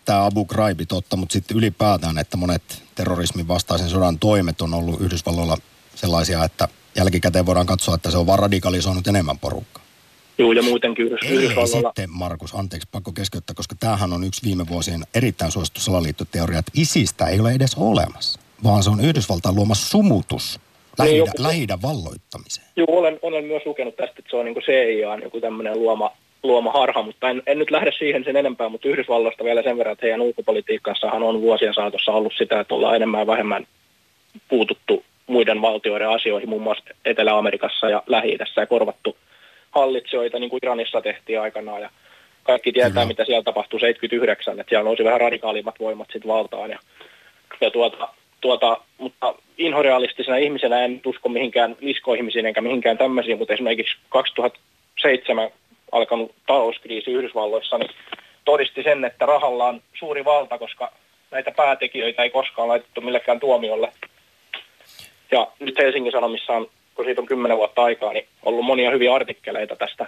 tämä 0.05 0.27
Abu 0.27 0.45
Ghraib 0.45 0.81
totta, 0.89 1.17
mutta 1.17 1.33
sitten 1.33 1.57
ylipäätään, 1.57 2.19
että 2.19 2.37
monet 2.37 2.83
terrorismin 2.95 3.49
vastaisen 3.49 3.89
sodan 3.89 4.19
toimet 4.19 4.61
on 4.61 4.75
ollut 4.75 5.01
Yhdysvalloilla 5.01 5.57
sellaisia, 5.95 6.45
että 6.45 6.69
jälkikäteen 6.97 7.47
voidaan 7.47 7.67
katsoa, 7.67 7.95
että 7.95 8.11
se 8.11 8.19
on 8.19 8.27
vaan 8.27 8.39
radikalisoinut 8.39 9.07
enemmän 9.07 9.39
porukkaa. 9.39 9.83
Joo, 10.39 10.53
ja 10.53 10.63
muutenkin 10.63 11.07
Yhdysvalloilla. 11.07 11.89
sitten 11.89 12.11
Markus, 12.11 12.55
anteeksi, 12.55 12.89
pakko 12.93 13.13
keskeyttää, 13.13 13.55
koska 13.55 13.75
tämähän 13.81 14.13
on 14.13 14.25
yksi 14.25 14.43
viime 14.45 14.69
vuosien 14.69 15.03
erittäin 15.15 15.51
suosittu 15.51 15.81
salaliittoteoria, 15.81 16.59
että 16.59 16.73
isistä 16.75 17.27
ei 17.27 17.41
ole 17.41 17.53
edes 17.53 17.75
olemassa, 17.75 18.40
vaan 18.65 18.83
se 18.83 18.91
on 18.91 19.05
Yhdysvaltain 19.05 19.57
luoma 19.57 19.75
sumutus 19.75 20.61
lähi 20.99 21.17
joku- 21.17 21.43
lähi 21.43 21.67
valloittamiseen. 21.83 22.67
Joo, 22.77 22.87
olen, 22.91 23.19
olen 23.23 23.45
myös 23.45 23.63
lukenut 23.67 23.97
tästä, 23.97 24.15
että 24.19 24.31
se 24.31 24.37
on 24.37 24.45
niin 24.45 24.55
CIA 24.55 25.17
joku 25.23 25.41
tämmöinen 25.41 25.79
luoma, 25.79 26.13
luoma 26.43 26.73
harha, 26.73 27.03
mutta 27.03 27.31
en, 27.31 27.43
en 27.47 27.59
nyt 27.59 27.71
lähde 27.71 27.93
siihen 27.99 28.25
sen 28.25 28.37
enempää, 28.37 28.69
mutta 28.69 28.89
Yhdysvalloista 28.89 29.45
vielä 29.45 29.63
sen 29.63 29.79
verran, 29.79 29.93
että 29.93 30.07
heidän 30.07 30.21
ulkopolitiikkassaan 30.21 31.23
on 31.23 31.41
vuosien 31.41 31.75
saatossa 31.75 32.13
ollut 32.13 32.33
sitä, 32.39 32.61
että 32.61 32.75
ollaan 32.75 32.97
enemmän 32.97 33.21
ja 33.21 33.27
vähemmän 33.27 33.67
puututtu 34.49 35.05
muiden 35.27 35.63
valtioiden 35.63 36.09
asioihin, 36.09 36.49
muun 36.49 36.63
muassa 36.63 36.85
Etelä-Amerikassa 37.05 37.91
ja 37.91 38.03
lähi 38.07 38.39
ja 38.57 38.67
korvattu 38.67 39.17
hallitsijoita, 39.71 40.39
niin 40.39 40.51
kuin 40.51 40.61
Iranissa 40.63 41.01
tehtiin 41.01 41.41
aikanaan, 41.41 41.83
ja 41.83 41.91
kaikki 42.43 42.73
tietää, 42.73 42.91
Kyllä. 42.91 43.07
mitä 43.07 43.25
siellä 43.25 43.43
tapahtui 43.43 43.81
79, 43.81 44.61
että 44.61 44.71
siellä 44.71 44.85
nousi 44.85 45.05
vähän 45.05 45.21
radikaalimmat 45.21 45.81
voimat 45.81 46.09
sitten 46.13 46.29
valtaan, 46.29 46.71
ja, 46.71 46.79
ja 47.61 47.71
tuota, 47.71 48.09
tuota, 48.41 48.77
mutta 48.99 49.35
inhorealistisena 49.59 50.37
ihmisenä 50.37 50.85
en 50.85 51.01
usko 51.07 51.29
mihinkään 51.29 51.77
liskoihmisiin 51.81 52.47
enkä 52.47 52.61
mihinkään 52.61 52.99
tämmöisiin, 52.99 53.39
mutta 53.39 53.55
esimerkiksi 53.55 53.97
2007 54.09 55.51
alkanut 55.93 56.35
talouskriisi 56.47 57.11
Yhdysvalloissa 57.11 57.79
niin 57.79 57.91
todisti 58.45 58.83
sen, 58.83 59.05
että 59.05 59.27
rahalla 59.27 59.67
on 59.67 59.83
suuri 59.99 60.25
valta, 60.25 60.59
koska 60.59 60.93
näitä 61.31 61.51
päätekijöitä 61.51 62.23
ei 62.23 62.31
koskaan 62.31 62.69
laitettu 62.69 63.01
millekään 63.01 63.41
tuomiolle. 63.41 63.93
Ja 65.31 65.47
nyt 65.59 65.79
Helsingin 65.79 66.13
Sanomissa 66.13 66.53
on, 66.53 66.71
kun 66.95 67.05
siitä 67.05 67.21
on 67.21 67.27
kymmenen 67.27 67.57
vuotta 67.57 67.83
aikaa, 67.83 68.13
niin 68.13 68.27
ollut 68.43 68.65
monia 68.65 68.91
hyviä 68.91 69.15
artikkeleita 69.15 69.77
tästä 69.77 70.07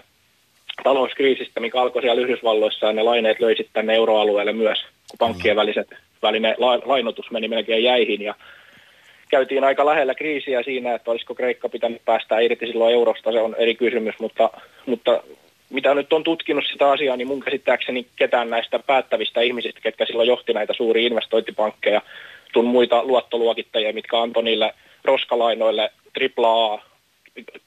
talouskriisistä, 0.84 1.60
mikä 1.60 1.80
alkoi 1.80 2.02
siellä 2.02 2.22
Yhdysvalloissa 2.22 2.86
ja 2.86 2.92
ne 2.92 3.02
laineet 3.02 3.40
löi 3.40 3.56
sitten 3.56 3.72
tänne 3.72 3.94
euroalueelle 3.94 4.52
myös, 4.52 4.78
kun 5.10 5.18
pankkien 5.18 5.56
väliset, 5.56 5.88
välinen 6.22 6.54
la, 6.58 6.78
lainotus 6.84 7.30
meni 7.30 7.48
melkein 7.48 7.84
jäihin 7.84 8.22
ja 8.22 8.34
käytiin 9.30 9.64
aika 9.64 9.86
lähellä 9.86 10.14
kriisiä 10.14 10.62
siinä, 10.62 10.94
että 10.94 11.10
olisiko 11.10 11.34
Kreikka 11.34 11.68
pitänyt 11.68 12.04
päästä 12.04 12.38
irti 12.38 12.66
silloin 12.66 12.94
eurosta, 12.94 13.32
se 13.32 13.40
on 13.40 13.54
eri 13.58 13.74
kysymys, 13.74 14.14
mutta, 14.20 14.50
mutta 14.86 15.22
mitä 15.70 15.94
nyt 15.94 16.12
on 16.12 16.24
tutkinut 16.24 16.64
sitä 16.72 16.90
asiaa, 16.90 17.16
niin 17.16 17.28
mun 17.28 17.40
käsittääkseni 17.40 18.06
ketään 18.16 18.50
näistä 18.50 18.78
päättävistä 18.78 19.40
ihmisistä, 19.40 19.80
ketkä 19.80 20.06
silloin 20.06 20.28
johti 20.28 20.52
näitä 20.52 20.72
suuria 20.72 21.06
investointipankkeja, 21.06 22.02
sun 22.52 22.64
muita 22.64 23.04
luottoluokittajia, 23.04 23.92
mitkä 23.92 24.20
antoi 24.20 24.42
niille 24.42 24.74
roskalainoille 25.04 25.90
AAA 26.36 26.91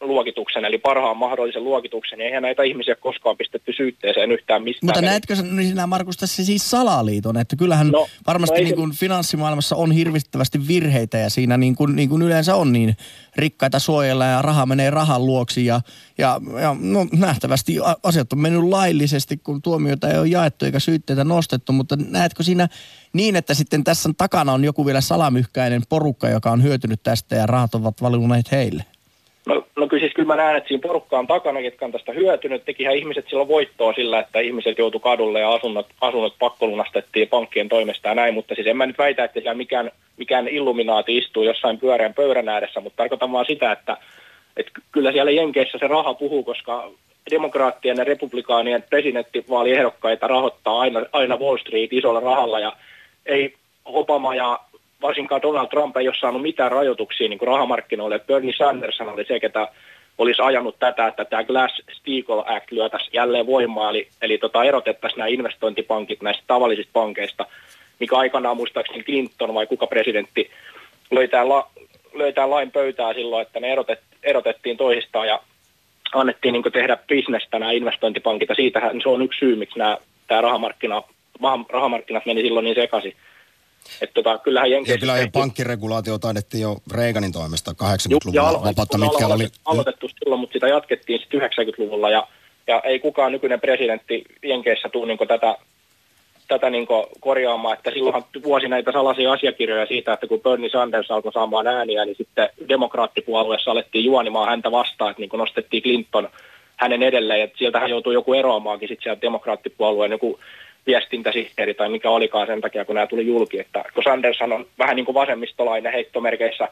luokituksen, 0.02 0.66
eli 0.66 0.78
parhaan 0.78 1.18
mahdollisen 1.18 1.64
luokituksen, 1.64 2.20
niin 2.20 2.28
eihän 2.28 2.44
näitä 2.44 2.64
ihmisiä 2.64 2.96
koskaan 2.96 3.38
pistetty 3.38 3.74
syytteeseen 3.78 4.32
yhtään 4.32 4.64
mistään. 4.64 4.88
Mutta 4.88 5.02
näetkö 5.02 5.36
niin 5.52 5.70
sinä 5.70 5.88
Markus 5.88 6.18
tässä 6.18 6.46
siis 6.46 6.72
salaliiton, 6.72 7.38
että 7.38 7.56
kyllähän 7.56 7.88
no, 7.88 8.08
varmasti 8.28 8.56
no 8.56 8.64
niin 8.64 8.70
se- 8.70 8.76
kuin 8.76 8.92
finanssimaailmassa 8.92 9.76
on 9.76 9.92
hirvittävästi 9.92 10.68
virheitä 10.68 11.18
ja 11.18 11.30
siinä 11.30 11.58
niin 11.58 11.76
kuin, 11.76 11.96
niin 11.96 12.10
kuin 12.10 12.22
yleensä 12.22 12.56
on 12.56 12.72
niin 12.72 12.98
rikkaita 13.36 13.80
suojella 13.80 14.26
ja 14.26 14.42
raha 14.42 14.66
menee 14.66 14.90
rahan 14.90 15.26
luoksi 15.26 15.66
ja, 15.66 15.82
ja, 16.18 16.42
ja 16.62 16.76
no, 16.80 17.08
nähtävästi 17.12 17.76
asiat 18.04 18.34
on 18.34 18.40
mennyt 18.40 18.64
laillisesti, 18.64 19.38
kun 19.38 19.62
tuomioita 19.62 20.10
ei 20.10 20.20
ole 20.20 20.28
jaettu 20.28 20.66
eikä 20.66 20.80
syytteitä 20.80 21.24
nostettu, 21.24 21.72
mutta 21.72 21.96
näetkö 22.10 22.44
siinä 22.44 22.68
niin, 23.14 23.36
että 23.36 23.54
sitten 23.54 23.84
tässä 23.84 24.10
takana 24.18 24.54
on 24.54 24.64
joku 24.64 24.86
vielä 24.86 25.02
salamyhkäinen 25.02 25.82
porukka, 25.90 26.30
joka 26.30 26.52
on 26.52 26.64
hyötynyt 26.64 27.04
tästä 27.04 27.36
ja 27.36 27.46
rahat 27.46 27.76
ovat 27.76 28.02
valuneet 28.02 28.52
heille? 28.52 28.86
No, 29.46 29.66
no 29.76 29.88
kyllä 29.88 30.02
siis 30.02 30.14
kyllä 30.14 30.28
mä 30.28 30.36
näen, 30.36 30.58
että 30.58 30.68
siinä 30.68 30.82
porukka 30.82 31.20
on 31.20 31.28
takana, 31.28 31.62
ketkä 31.62 31.86
on 31.86 31.92
tästä 31.92 32.12
hyötynyt. 32.12 32.66
Tekihän 32.66 32.96
ihmiset 32.96 33.26
silloin 33.30 33.48
voittoa 33.48 33.94
sillä, 33.94 34.20
että 34.20 34.40
ihmiset 34.40 34.78
joutu 34.78 35.00
kadulle 35.00 35.40
ja 35.40 35.54
asunnot, 35.54 35.88
asunnot 36.02 36.36
pakkolunastettiin 36.40 37.28
pankkien 37.28 37.70
toimesta 37.70 38.08
ja 38.08 38.16
näin, 38.16 38.34
mutta 38.34 38.56
siis 38.56 38.68
en 38.68 38.78
mä 38.78 38.86
nyt 38.86 38.98
väitä, 38.98 39.24
että 39.24 39.40
siellä 39.40 39.58
mikään, 39.58 39.92
mikään 40.18 40.48
illuminaati 40.48 41.18
istuu 41.18 41.44
jossain 41.44 41.80
pyöreän 41.80 42.14
pöydän 42.14 42.50
ääressä, 42.50 42.80
mutta 42.80 42.98
tarkoitan 42.98 43.32
vaan 43.32 43.46
sitä, 43.46 43.72
että, 43.72 43.98
että 44.58 44.72
ky- 44.74 44.82
kyllä 44.92 45.12
siellä 45.12 45.32
Jenkeissä 45.32 45.78
se 45.78 45.88
raha 45.88 46.14
puhuu, 46.14 46.44
koska 46.44 46.92
demokraattien 47.32 47.98
ja 47.98 48.04
republikaanien 48.04 48.84
presidenttivaaliehdokkaita 48.90 50.28
rahoittaa 50.28 50.80
aina, 50.80 51.02
aina 51.12 51.38
Wall 51.38 51.58
Street 51.58 51.94
isolla 51.94 52.20
rahalla 52.20 52.60
ja 52.60 52.74
ei 53.26 53.54
Obama 53.86 54.36
ja 54.36 54.60
varsinkaan 55.02 55.42
Donald 55.42 55.68
Trump 55.68 55.98
ei 55.98 56.08
ole 56.08 56.16
saanut 56.20 56.42
mitään 56.42 56.72
rajoituksia 56.72 57.30
niin 57.30 57.40
kuin 57.40 57.48
rahamarkkinoille. 57.48 58.20
Bernie 58.20 58.54
Sanders 58.58 59.02
oli 59.02 59.26
se, 59.26 59.40
ketä 59.40 59.68
olisi 60.18 60.42
ajanut 60.42 60.80
tätä, 60.80 61.08
että 61.08 61.26
tämä 61.26 61.44
Glass-Steagall 61.44 62.44
Act 62.46 62.72
lyötäisiin 62.72 63.14
jälleen 63.14 63.48
voimaa, 63.48 63.90
eli, 63.90 64.08
eli 64.22 64.38
tota, 64.38 64.64
erotettaisiin 64.64 65.18
nämä 65.18 65.28
investointipankit 65.28 66.22
näistä 66.22 66.44
tavallisista 66.48 66.92
pankeista, 66.94 67.46
mikä 68.00 68.16
aikanaan 68.18 68.58
muistaakseni 68.58 69.04
Clinton 69.04 69.54
vai 69.54 69.68
kuka 69.68 69.88
presidentti 69.88 70.52
löi 71.12 71.28
tämän, 71.28 71.50
la, 71.50 71.68
löi 72.14 72.34
tämän 72.34 72.50
lain 72.50 72.72
pöytää 72.72 73.14
silloin, 73.14 73.42
että 73.42 73.60
ne 73.60 73.72
erotet, 73.72 74.00
erotettiin 74.24 74.78
toisistaan 74.78 75.28
ja 75.28 75.40
annettiin 76.14 76.54
niin 76.54 76.64
tehdä 76.74 76.98
bisnestä 77.08 77.60
nämä 77.60 77.72
investointipankit, 77.72 78.50
ja 78.50 78.56
siitähän 78.56 79.02
se 79.02 79.10
on 79.10 79.22
yksi 79.22 79.40
syy, 79.40 79.56
miksi 79.56 79.80
nämä, 79.80 79.98
tämä 80.28 80.42
rahamarkkina, 80.42 81.04
rahamarkkinat 81.70 82.26
meni 82.26 82.42
silloin 82.42 82.64
niin 82.64 82.76
sekaisin. 82.76 83.16
Että 84.02 84.14
tota, 84.14 84.38
kyllähän 84.38 84.72
Ja 84.72 84.98
kyllä 85.00 85.14
tehtiin- 85.14 85.32
pankkiregulaatio 85.32 86.18
taidettiin 86.18 86.62
jo 86.62 86.78
Reaganin 86.94 87.32
toimesta 87.32 87.72
Ju- 87.72 87.76
ja 87.82 87.98
80-luvulla 87.98 88.50
alo- 88.50 88.64
vapautta, 88.64 88.98
mitkä 88.98 89.28
oli... 89.28 89.48
aloitettu 89.66 90.10
silloin, 90.10 90.40
mutta 90.40 90.54
sitä 90.54 90.68
jatkettiin 90.68 91.20
sitten 91.20 91.42
90-luvulla 91.42 92.10
ja, 92.10 92.28
ja 92.68 92.82
ei 92.84 93.00
kukaan 93.00 93.32
nykyinen 93.32 93.62
presidentti 93.62 94.24
Jenkeissä 94.44 94.90
tule 94.90 95.08
niin 95.08 95.28
tätä, 95.28 95.58
tätä 96.48 96.70
niin 96.70 96.88
korjaamaan, 97.20 97.78
että 97.78 97.92
silloinhan 97.92 98.24
vuosi 98.44 98.68
näitä 98.68 98.92
salaisia 98.92 99.32
asiakirjoja 99.32 99.86
siitä, 99.86 100.14
että 100.14 100.28
kun 100.28 100.42
Bernie 100.42 100.70
Sanders 100.70 101.12
alkoi 101.12 101.34
saamaan 101.34 101.68
ääniä, 101.68 102.06
niin 102.06 102.18
sitten 102.18 102.50
demokraattipuolueessa 102.70 103.72
alettiin 103.72 104.06
juonimaan 104.06 104.50
häntä 104.50 104.72
vastaan, 104.72 105.12
että 105.12 105.22
niin 105.22 105.30
nostettiin 105.34 105.84
Clinton 105.84 106.30
hänen 106.76 107.04
edelleen, 107.04 107.42
että 107.42 107.58
sieltä 107.58 107.80
hän 107.80 107.90
joutui 107.90 108.14
joku 108.14 108.34
eroamaankin 108.34 108.88
sitten 108.88 109.04
sieltä 109.04 109.22
demokraattipuolueen 109.22 110.12
joku 110.12 110.40
viestintäsihteeri 110.88 111.74
tai 111.74 111.90
mikä 111.90 112.10
olikaan 112.10 112.48
sen 112.48 112.62
takia, 112.62 112.86
kun 112.86 112.96
nämä 112.96 113.08
tuli 113.08 113.28
julki, 113.28 113.60
että 113.60 113.84
kun 113.94 114.04
Sandershan 114.04 114.54
on 114.54 114.66
vähän 114.80 114.96
niin 114.96 115.06
kuin 115.06 115.16
vasemmistolainen 115.16 115.94
heittomerkeissä 115.94 116.68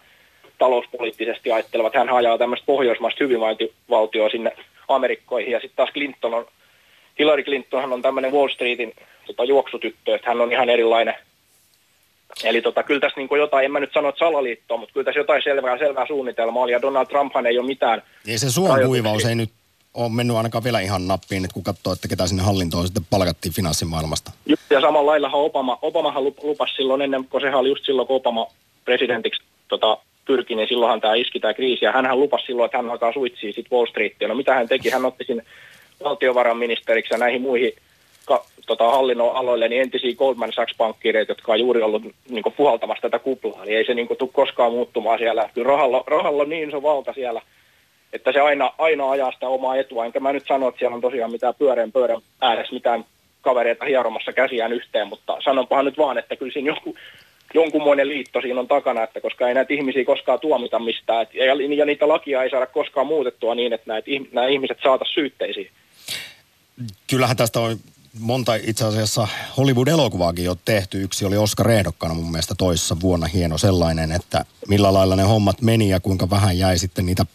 talouspoliittisesti 0.57 1.51
ajattelevat, 1.51 1.93
hän 1.93 2.09
ajaa 2.09 2.37
tämmöistä 2.37 2.65
pohjoismaista 2.65 3.23
hyvinvointivaltioa 3.23 4.29
sinne 4.29 4.51
Amerikkoihin 4.87 5.51
ja 5.51 5.59
sitten 5.59 5.75
taas 5.75 5.89
Clinton 5.93 6.33
on, 6.33 6.45
Hillary 7.19 7.43
Clintonhan 7.43 7.93
on 7.93 8.01
tämmöinen 8.01 8.31
Wall 8.31 8.49
Streetin 8.49 8.93
tota, 9.25 9.43
juoksutyttö, 9.43 10.15
että 10.15 10.29
hän 10.29 10.41
on 10.41 10.51
ihan 10.51 10.69
erilainen. 10.69 11.15
Eli 12.43 12.61
tota, 12.61 12.83
kyllä 12.83 12.99
tässä 12.99 13.19
niin 13.19 13.29
kuin 13.29 13.39
jotain, 13.39 13.65
en 13.65 13.71
mä 13.71 13.79
nyt 13.79 13.93
sano, 13.93 14.09
että 14.09 14.19
salaliittoa, 14.19 14.77
mutta 14.77 14.93
kyllä 14.93 15.05
tässä 15.05 15.19
jotain 15.19 15.43
selvää, 15.43 15.77
selvää 15.77 16.07
suunnitelmaa 16.07 16.63
oli 16.63 16.71
ja 16.71 16.81
Donald 16.81 17.05
Trumphan 17.05 17.45
ei 17.45 17.59
ole 17.59 17.67
mitään 17.67 18.03
Ei 18.27 18.37
se 18.37 18.51
suon 18.51 18.79
kuivaus 18.85 19.25
ei 19.25 19.35
nyt 19.35 19.49
ole 19.93 20.09
mennyt 20.09 20.37
ainakaan 20.37 20.63
vielä 20.63 20.79
ihan 20.79 21.07
nappiin, 21.07 21.45
että 21.45 21.53
kun 21.53 21.63
katsoo, 21.63 21.93
että 21.93 22.07
ketä 22.07 22.27
sinne 22.27 22.43
hallintoon 22.43 22.85
sitten 22.85 23.07
palkattiin 23.09 23.53
finanssimaailmasta. 23.53 24.31
Ja 24.69 24.81
samalla 24.81 25.11
laillahan 25.11 25.41
Obama, 25.41 25.79
Obamahan 25.81 26.23
lup- 26.23 26.43
lupasi 26.43 26.75
silloin 26.75 27.01
ennen, 27.01 27.25
kun 27.25 27.41
sehän 27.41 27.59
oli 27.59 27.69
just 27.69 27.85
silloin, 27.85 28.07
kun 28.07 28.15
Obama 28.15 28.47
presidentiksi 28.85 29.41
tota, 29.67 29.97
pyrki, 30.25 30.55
niin 30.55 30.67
silloinhan 30.67 31.01
tämä 31.01 31.15
iski 31.15 31.39
tämä 31.39 31.53
kriisi. 31.53 31.85
Ja 31.85 31.91
hänhän 31.91 32.19
lupasi 32.19 32.45
silloin, 32.45 32.65
että 32.65 32.77
hän 32.77 32.89
alkaa 32.89 33.13
suitsia 33.13 33.53
sit 33.53 33.71
Wall 33.71 33.85
Streetia. 33.85 34.27
No 34.27 34.35
mitä 34.35 34.53
hän 34.53 34.67
teki? 34.67 34.89
Hän 34.89 35.05
otti 35.05 35.23
sinne 35.23 35.43
valtiovarainministeriksi 36.03 37.13
ja 37.13 37.17
näihin 37.17 37.41
muihin 37.41 37.73
ka, 38.25 38.45
tota, 38.67 38.91
hallinnon 38.91 39.35
aloille 39.35 39.67
niin 39.67 39.81
entisiä 39.81 40.15
Goldman 40.15 40.53
Sachs-pankkireita, 40.53 41.31
jotka 41.31 41.51
on 41.51 41.59
juuri 41.59 41.81
ollut 41.81 42.03
niin 42.29 42.43
kuin, 42.43 42.53
puhaltamassa 42.57 43.01
tätä 43.01 43.19
kuplaa. 43.19 43.65
Niin 43.65 43.77
ei 43.77 43.85
se 43.85 43.93
niin 43.93 44.07
kuin, 44.07 44.17
tule 44.17 44.29
koskaan 44.33 44.71
muuttumaan 44.71 45.19
siellä. 45.19 45.49
Kyllä 45.53 45.67
rahalla, 45.67 46.03
rahalla 46.07 46.43
on 46.43 46.49
niin 46.49 46.69
iso 46.69 46.83
valta 46.83 47.13
siellä, 47.13 47.41
että 48.13 48.31
se 48.31 48.39
aina, 48.39 48.73
aina 48.77 49.09
ajaa 49.09 49.31
sitä 49.31 49.47
omaa 49.47 49.75
etua. 49.75 50.05
Enkä 50.05 50.19
mä 50.19 50.33
nyt 50.33 50.47
sano, 50.47 50.67
että 50.67 50.79
siellä 50.79 50.95
on 50.95 51.01
tosiaan 51.01 51.31
mitään 51.31 51.55
pyöreän 51.55 51.91
pöydän 51.91 52.21
ääressä 52.41 52.73
mitään 52.73 53.05
kavereita 53.41 53.85
hieromassa 53.85 54.33
käsiään 54.33 54.73
yhteen, 54.73 55.07
mutta 55.07 55.37
sanonpahan 55.43 55.85
nyt 55.85 55.97
vaan, 55.97 56.17
että 56.17 56.35
kyllä 56.35 56.53
siinä 56.53 56.67
joku, 56.67 56.95
jonkunmoinen 57.53 58.09
liitto 58.09 58.41
siinä 58.41 58.59
on 58.59 58.67
takana, 58.67 59.03
että 59.03 59.21
koska 59.21 59.47
ei 59.47 59.53
näitä 59.53 59.73
ihmisiä 59.73 60.05
koskaan 60.05 60.39
tuomita 60.39 60.79
mistään, 60.79 61.21
et, 61.21 61.33
ja, 61.33 61.45
ja 61.77 61.85
niitä 61.85 62.07
lakia 62.07 62.43
ei 62.43 62.49
saada 62.49 62.67
koskaan 62.67 63.07
muutettua 63.07 63.55
niin, 63.55 63.73
että 63.73 63.87
näitä, 63.87 64.11
nämä 64.31 64.47
ihmiset 64.47 64.77
saata 64.83 65.05
syytteisiin. 65.13 65.71
Kyllähän 67.07 67.37
tästä 67.37 67.59
on 67.59 67.77
monta 68.19 68.55
itse 68.55 68.85
asiassa 68.85 69.27
Hollywood-elokuvaakin 69.57 70.45
jo 70.45 70.55
tehty. 70.65 71.01
Yksi 71.01 71.25
oli 71.25 71.37
Oscar 71.37 71.71
ehdokkana 71.71 72.13
mun 72.13 72.31
mielestä 72.31 72.55
toissa 72.57 72.97
vuonna 73.01 73.27
hieno 73.27 73.57
sellainen, 73.57 74.11
että 74.11 74.45
millä 74.67 74.93
lailla 74.93 75.15
ne 75.15 75.23
hommat 75.23 75.61
meni 75.61 75.89
ja 75.89 75.99
kuinka 75.99 76.29
vähän 76.29 76.57
jäi 76.57 76.77
sitten 76.77 77.05
niitä 77.05 77.25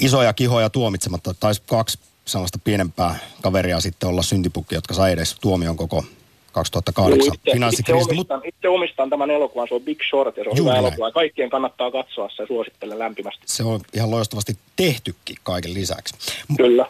isoja 0.00 0.32
kihoja 0.32 0.70
tuomitsematta. 0.70 1.34
Taisi 1.40 1.62
kaksi 1.66 1.98
sellaista 2.24 2.58
pienempää 2.64 3.18
kaveria 3.42 3.80
sitten 3.80 4.08
olla 4.08 4.22
syntipukki, 4.22 4.74
jotka 4.74 4.94
sai 4.94 5.12
edes 5.12 5.36
tuomion 5.40 5.76
koko 5.76 6.04
2008 6.52 7.18
Juu, 7.18 7.34
itse, 7.34 7.52
finanssikriisistä. 7.52 8.12
itse, 8.12 8.16
Mutta 8.16 8.34
omistan, 8.34 8.48
itse 8.56 8.68
omistan 8.68 9.10
tämän 9.10 9.30
elokuvan, 9.30 9.68
se 9.68 9.74
on 9.74 9.82
Big 9.82 9.98
Short 10.10 10.36
ja 10.36 10.44
se 10.44 10.50
on 10.50 10.56
Juuri 10.56 10.60
hyvä 10.60 10.72
näin. 10.72 10.84
elokuva. 10.84 11.12
Kaikkien 11.12 11.50
kannattaa 11.50 11.90
katsoa 11.90 12.28
se, 12.36 12.46
suosittelen 12.46 12.98
lämpimästi. 12.98 13.42
se 13.46 13.62
on 13.64 13.80
ihan 13.94 14.10
loistavasti 14.10 14.56
tehtykin 14.76 15.36
kaiken 15.42 15.74
lisäksi. 15.74 16.14
Kyllä. 16.56 16.86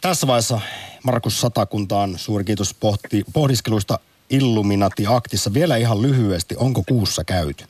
Tässä 0.00 0.26
vaiheessa 0.26 0.60
Markus 1.04 1.40
Satakuntaan 1.40 2.18
suuri 2.18 2.44
kiitos 2.44 2.74
pohti, 2.80 3.22
pohdiskeluista 3.32 3.98
Illuminati-aktissa. 4.30 5.54
Vielä 5.54 5.76
ihan 5.76 6.02
lyhyesti, 6.02 6.54
onko 6.58 6.82
kuussa 6.88 7.24
käyty? 7.24 7.64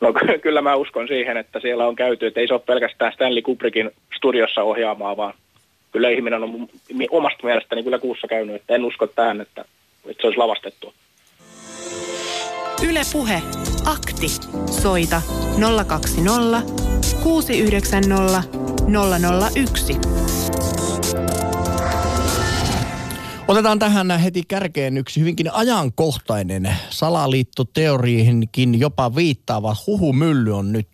No 0.00 0.12
kyllä 0.42 0.62
mä 0.62 0.76
uskon 0.76 1.08
siihen, 1.08 1.36
että 1.36 1.60
siellä 1.60 1.86
on 1.86 1.96
käyty, 1.96 2.26
että 2.26 2.40
ei 2.40 2.48
se 2.48 2.54
ole 2.54 2.62
pelkästään 2.66 3.12
Stanley 3.12 3.42
Kubrickin 3.42 3.90
studiossa 4.16 4.62
ohjaamaa, 4.62 5.16
vaan 5.16 5.34
kyllä 5.92 6.10
ihminen 6.10 6.42
on 6.42 6.68
omasta 7.10 7.46
mielestäni 7.46 7.82
kyllä 7.82 7.98
kuussa 7.98 8.28
käynyt, 8.28 8.56
että 8.56 8.74
en 8.74 8.84
usko 8.84 9.06
tähän, 9.06 9.40
että, 9.40 9.64
että 10.06 10.20
se 10.20 10.26
olisi 10.26 10.38
lavastettu. 10.38 10.94
Yle 12.90 13.00
Puhe. 13.12 13.42
Akti. 13.86 14.28
Soita 14.82 15.22
020 15.86 16.62
690 17.22 18.42
001. 19.56 20.15
Otetaan 23.48 23.78
tähän 23.78 24.10
heti 24.10 24.42
kärkeen 24.48 24.96
yksi 24.96 25.20
hyvinkin 25.20 25.52
ajankohtainen 25.52 26.76
salaliittoteoriihinkin 26.90 28.80
jopa 28.80 29.14
viittaava 29.14 29.76
huhumylly 29.86 30.56
on 30.56 30.72
nyt 30.72 30.88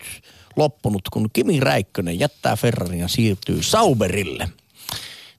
loppunut, 0.56 1.02
kun 1.12 1.30
Kimi 1.32 1.60
Räikkönen 1.60 2.18
jättää 2.18 2.56
Ferrarin 2.56 2.98
ja 2.98 3.08
siirtyy 3.08 3.62
Sauberille. 3.62 4.48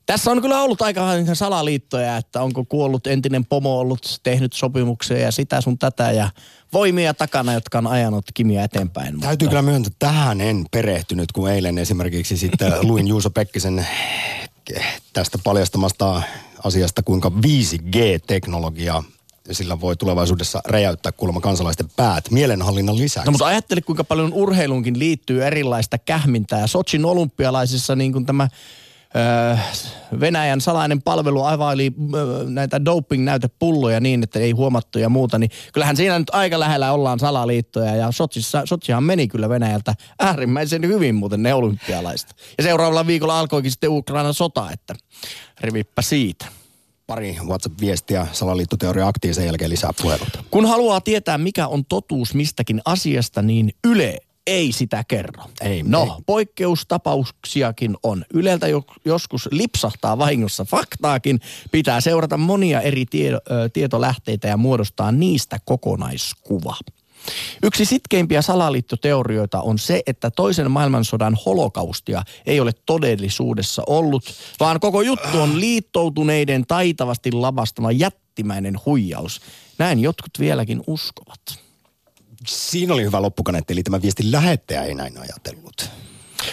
Tässä 0.06 0.32
on 0.32 0.42
kyllä 0.42 0.62
ollut 0.62 0.82
aika 0.82 1.02
salaliittoja, 1.34 2.18
että 2.18 2.42
onko 2.42 2.66
kuollut 2.66 3.08
entinen 3.08 3.46
pomo 3.46 3.80
ollut 3.80 4.20
tehnyt 4.24 4.54
sopimuksia 4.54 5.18
ja 5.18 5.32
sitä 5.32 5.62
sun 5.62 5.78
tätä 5.78 6.12
ja 6.12 6.30
voimia 6.74 7.14
takana, 7.14 7.54
jotka 7.54 7.78
on 7.78 7.88
ajanut 7.88 8.26
Kimiä 8.34 8.64
eteenpäin. 8.64 9.20
Täytyy 9.20 9.46
mutta... 9.46 9.50
kyllä 9.50 9.62
myöntää, 9.62 9.92
tähän 10.00 10.42
en 10.42 10.66
perehtynyt, 10.72 11.32
kun 11.32 11.52
eilen 11.52 11.78
esimerkiksi 11.78 12.38
sitten 12.38 12.74
luin 12.82 13.08
Juuso 13.08 13.30
Pekkisen 13.30 13.88
tästä 15.14 15.38
paljastamasta 15.44 16.22
asiasta, 16.64 17.04
kuinka 17.04 17.30
5G-teknologia 17.30 19.04
sillä 19.52 19.82
voi 19.82 19.96
tulevaisuudessa 19.96 20.62
räjäyttää 20.66 21.12
kuulemma 21.12 21.42
kansalaisten 21.42 21.90
päät 21.96 22.32
mielenhallinnan 22.32 22.98
lisäksi. 22.98 23.26
No 23.26 23.32
mutta 23.32 23.46
ajattele, 23.46 23.82
kuinka 23.82 24.04
paljon 24.04 24.34
urheiluunkin 24.34 25.00
liittyy 25.00 25.46
erilaista 25.46 25.98
kähmintää. 25.98 26.68
Sochin 26.68 27.06
olympialaisissa 27.06 27.96
niin 27.96 28.14
kuin 28.14 28.26
tämä 28.26 28.48
Venäjän 30.20 30.62
salainen 30.62 31.02
palvelu 31.02 31.44
availi 31.44 31.94
näitä 32.48 32.86
doping-näytepulloja 32.86 34.00
niin, 34.00 34.24
että 34.24 34.40
ei 34.40 34.52
huomattu 34.52 35.00
ja 35.00 35.10
muuta, 35.10 35.40
niin 35.40 35.52
kyllähän 35.74 35.98
siinä 35.98 36.20
nyt 36.20 36.30
aika 36.30 36.60
lähellä 36.60 36.92
ollaan 36.92 37.20
salaliittoja 37.20 37.96
ja 37.96 38.12
Sotsissa, 38.12 38.62
Sotsihan 38.66 39.04
meni 39.04 39.28
kyllä 39.28 39.50
Venäjältä 39.50 39.94
äärimmäisen 40.20 40.88
hyvin 40.88 41.16
muuten 41.16 41.44
ne 41.44 41.54
olympialaiset. 41.54 42.36
Ja 42.58 42.64
seuraavalla 42.64 43.08
viikolla 43.08 43.40
alkoikin 43.40 43.72
sitten 43.72 43.90
Ukrainan 43.90 44.34
sota, 44.34 44.72
että 44.72 44.96
rivippä 45.62 46.02
siitä 46.02 46.46
pari 47.08 47.38
WhatsApp-viestiä 47.48 48.28
salaliittoteoria 48.32 49.08
aktiin 49.08 49.36
sen 49.36 49.46
jälkeen 49.46 49.70
lisää 49.70 49.92
puheluita. 50.02 50.44
Kun 50.52 50.66
haluaa 50.66 51.02
tietää, 51.02 51.38
mikä 51.38 51.68
on 51.68 51.86
totuus 51.86 52.34
mistäkin 52.34 52.82
asiasta, 52.86 53.42
niin 53.42 53.74
Yle 53.84 54.18
ei 54.48 54.72
sitä 54.72 55.04
kerro. 55.08 55.44
Ei, 55.62 55.84
no, 55.84 56.04
ei. 56.04 56.24
poikkeustapauksiakin 56.26 57.98
on. 58.04 58.26
Yleltä 58.34 58.68
jo, 58.68 58.84
joskus 59.06 59.50
lipsahtaa 59.52 60.18
vahingossa 60.18 60.66
faktaakin. 60.66 61.40
Pitää 61.72 62.02
seurata 62.02 62.38
monia 62.38 62.82
eri 62.82 63.06
tie, 63.06 63.34
ö, 63.34 63.40
tietolähteitä 63.74 64.48
ja 64.48 64.58
muodostaa 64.58 65.12
niistä 65.12 65.60
kokonaiskuva. 65.66 66.76
Yksi 67.64 67.86
sitkeimpiä 67.86 68.42
salaliittoteorioita 68.42 69.62
on 69.62 69.80
se, 69.80 70.02
että 70.08 70.32
toisen 70.32 70.72
maailmansodan 70.72 71.38
holokaustia 71.46 72.24
ei 72.46 72.60
ole 72.60 72.72
todellisuudessa 72.86 73.84
ollut, 73.88 74.24
vaan 74.60 74.80
koko 74.80 75.02
juttu 75.02 75.42
on 75.42 75.60
liittoutuneiden 75.60 76.66
taitavasti 76.68 77.32
lavastama 77.32 77.92
jättimäinen 77.92 78.76
huijaus. 78.86 79.42
Näin 79.78 80.00
jotkut 80.00 80.40
vieläkin 80.40 80.84
uskovat 80.88 81.64
siinä 82.48 82.94
oli 82.94 83.04
hyvä 83.04 83.22
loppukaneetti, 83.22 83.74
eli 83.74 83.84
tämä 83.84 84.02
viestin 84.02 84.32
lähettäjä 84.32 84.84
ei 84.84 84.94
näin 84.94 85.18
ajatellut. 85.18 85.90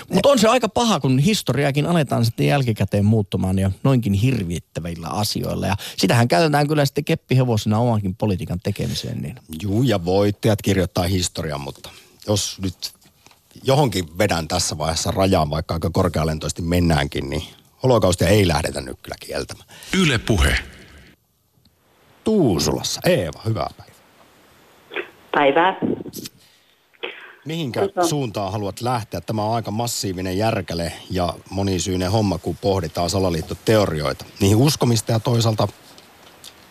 Mutta 0.08 0.28
on 0.28 0.38
se 0.38 0.48
aika 0.48 0.68
paha, 0.68 1.00
kun 1.00 1.18
historiakin 1.18 1.86
aletaan 1.86 2.24
sitten 2.24 2.46
jälkikäteen 2.46 3.04
muuttumaan 3.04 3.58
ja 3.58 3.70
noinkin 3.82 4.12
hirvittävillä 4.12 5.08
asioilla. 5.08 5.66
Ja 5.66 5.76
sitähän 5.96 6.28
käytetään 6.28 6.68
kyllä 6.68 6.84
sitten 6.84 7.04
keppihevosina 7.04 7.78
omankin 7.78 8.14
politiikan 8.14 8.60
tekemiseen. 8.60 9.22
Niin. 9.22 9.36
Juu, 9.62 9.82
ja 9.82 10.04
voittajat 10.04 10.62
kirjoittaa 10.62 11.04
historian, 11.04 11.60
mutta 11.60 11.90
jos 12.26 12.58
nyt 12.62 12.92
johonkin 13.62 14.18
vedän 14.18 14.48
tässä 14.48 14.78
vaiheessa 14.78 15.10
rajaan, 15.10 15.50
vaikka 15.50 15.74
aika 15.74 15.90
korkealentoisesti 15.90 16.62
mennäänkin, 16.62 17.30
niin 17.30 17.42
holokaustia 17.82 18.28
ei 18.28 18.48
lähdetä 18.48 18.80
nyt 18.80 18.98
kyllä 19.02 19.16
kieltämään. 19.20 19.68
Yle 19.98 20.18
Puhe. 20.18 20.58
Tuusulassa. 22.24 23.00
Eeva, 23.04 23.40
hyvää 23.44 23.70
päivää. 23.76 23.89
Päivää. 25.32 25.76
Mihinkä 27.46 27.80
Tuota. 27.80 28.02
suuntaan 28.04 28.52
haluat 28.52 28.80
lähteä? 28.80 29.20
Tämä 29.20 29.44
on 29.44 29.54
aika 29.54 29.70
massiivinen 29.70 30.38
järkäle 30.38 30.92
ja 31.10 31.28
monisyinen 31.50 32.10
homma, 32.10 32.38
kun 32.38 32.56
pohditaan 32.62 33.10
salaliittoteorioita. 33.10 34.24
Niihin 34.40 34.56
uskomista 34.56 35.12
ja 35.12 35.20
toisaalta 35.20 35.68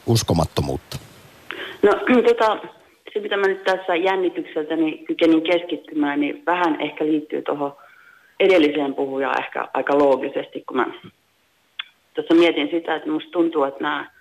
uskomattomuutta. 0.06 0.98
No 1.84 1.92
tota, 2.28 2.58
se, 3.14 3.20
mitä 3.20 3.38
mä 3.38 3.48
nyt 3.48 3.64
tässä 3.64 3.96
jännitykseltä 3.96 4.76
niin 4.76 5.06
kykenin 5.06 5.42
keskittymään, 5.42 6.20
niin 6.20 6.44
vähän 6.46 6.82
ehkä 6.82 7.06
liittyy 7.06 7.42
tuohon 7.42 7.76
edelliseen 8.40 8.96
puhujaan 8.96 9.44
ehkä 9.44 9.68
aika 9.74 9.98
loogisesti, 9.98 10.64
kun 10.68 10.78
mä 10.78 10.86
tuossa 12.14 12.36
mietin 12.36 12.70
sitä, 12.72 12.96
että 12.96 13.10
musta 13.10 13.32
tuntuu, 13.32 13.64
että 13.64 13.84
nämä 13.84 14.12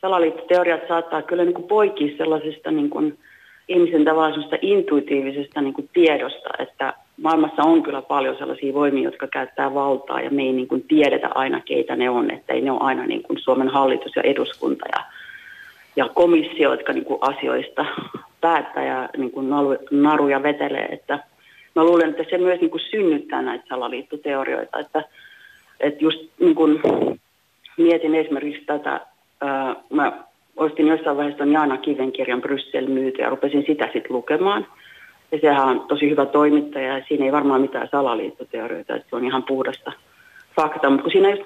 salaliittoteoriat 0.00 0.88
saattaa 0.88 1.22
kyllä 1.22 1.44
niin 1.44 1.54
kuin 1.54 1.68
poikia 1.68 2.16
sellaisesta 2.16 2.70
niin 2.70 2.90
kuin– 2.90 3.18
ihmisen 3.68 4.04
tavallaan 4.04 4.44
intuitiivisesta 4.62 5.60
niin 5.60 5.74
kuin 5.74 5.90
tiedosta, 5.92 6.48
että 6.58 6.94
maailmassa 7.22 7.62
on 7.62 7.82
kyllä 7.82 8.02
paljon 8.02 8.38
sellaisia 8.38 8.74
voimia, 8.74 9.04
jotka 9.04 9.26
käyttää 9.26 9.74
valtaa 9.74 10.20
ja 10.20 10.30
me 10.30 10.42
ei 10.42 10.52
niin 10.52 10.68
kuin 10.68 10.84
tiedetä 10.88 11.28
aina, 11.34 11.60
keitä 11.60 11.96
ne 11.96 12.10
on, 12.10 12.30
että 12.30 12.52
ei 12.52 12.60
ne 12.60 12.70
ole 12.70 12.80
aina 12.82 13.06
niin 13.06 13.22
kuin 13.22 13.38
Suomen 13.38 13.68
hallitus 13.68 14.16
ja 14.16 14.22
eduskunta 14.22 14.84
ja, 14.92 15.04
ja 15.96 16.08
komissio, 16.08 16.70
jotka 16.70 16.92
niin 16.92 17.04
kuin 17.04 17.18
asioista 17.20 17.86
päättää 18.40 18.84
ja 18.84 19.08
niin 19.16 19.30
kuin 19.30 19.50
naru, 19.50 19.76
naruja 19.90 20.42
vetelee, 20.42 20.86
että 20.92 21.18
mä 21.74 21.84
luulen, 21.84 22.10
että 22.10 22.24
se 22.30 22.38
myös 22.38 22.60
niin 22.60 22.70
kuin 22.70 22.82
synnyttää 22.90 23.42
näitä 23.42 23.64
salaliittoteorioita, 23.68 24.78
että, 24.78 25.04
että 25.80 26.04
just 26.04 26.20
niin 26.40 26.54
kuin 26.54 26.80
mietin 27.76 28.14
esimerkiksi 28.14 28.64
tätä, 28.64 29.00
ää, 29.40 29.76
mä 29.90 30.24
ostin 30.56 30.86
jossain 30.86 31.16
vaiheessa 31.16 31.44
Jaana 31.44 31.76
Kiven 31.76 32.12
kirjan 32.12 32.40
Bryssel 32.40 32.86
myyty 32.86 33.22
ja 33.22 33.30
rupesin 33.30 33.64
sitä 33.66 33.84
sitten 33.84 34.16
lukemaan. 34.16 34.66
Ja 35.32 35.38
sehän 35.40 35.68
on 35.68 35.80
tosi 35.80 36.10
hyvä 36.10 36.26
toimittaja 36.26 36.98
ja 36.98 37.04
siinä 37.08 37.24
ei 37.24 37.32
varmaan 37.32 37.60
mitään 37.60 37.88
salaliittoteorioita, 37.90 38.96
että 38.96 39.10
se 39.10 39.16
on 39.16 39.24
ihan 39.24 39.42
puhdasta 39.42 39.92
faktaa. 40.56 40.90
Mutta 40.90 41.02
kun 41.02 41.12
siinä 41.12 41.30
just 41.30 41.42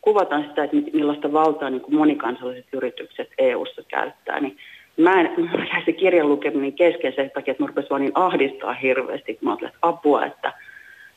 kuvataan 0.00 0.44
sitä, 0.48 0.64
että 0.64 0.76
millaista 0.92 1.32
valtaa 1.32 1.70
niin 1.70 1.80
kuin 1.80 1.94
monikansalliset 1.94 2.66
yritykset 2.72 3.28
EU-ssa 3.38 3.82
käyttää, 3.88 4.40
niin 4.40 4.56
mä 4.96 5.20
en 5.20 5.50
jäi 5.72 5.82
se 5.84 5.92
kirjan 5.92 6.28
lukeminen 6.28 6.72
kesken 6.72 7.12
sen 7.16 7.30
takia, 7.30 7.52
että 7.52 7.62
mä 7.62 7.66
rupesin 7.66 7.90
vaan 7.90 8.02
niin 8.02 8.12
ahdistaa 8.14 8.72
hirveästi, 8.72 9.34
kun 9.34 9.44
mä 9.44 9.50
ajattelin, 9.50 9.74
että 9.74 9.88
apua, 9.88 10.26
että 10.26 10.52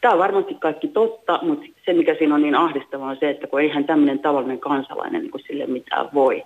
tämä 0.01 0.13
on 0.13 0.19
varmasti 0.19 0.53
kaikki 0.53 0.87
totta, 0.87 1.39
mutta 1.41 1.65
se 1.85 1.93
mikä 1.93 2.15
siinä 2.15 2.35
on 2.35 2.41
niin 2.41 2.55
ahdistavaa 2.55 3.09
on 3.09 3.17
se, 3.19 3.29
että 3.29 3.47
kun 3.47 3.61
eihän 3.61 3.85
tämmöinen 3.85 4.19
tavallinen 4.19 4.59
kansalainen 4.59 5.21
niin 5.21 5.31
kuin 5.31 5.43
sille 5.47 5.65
mitään 5.65 6.09
voi. 6.13 6.43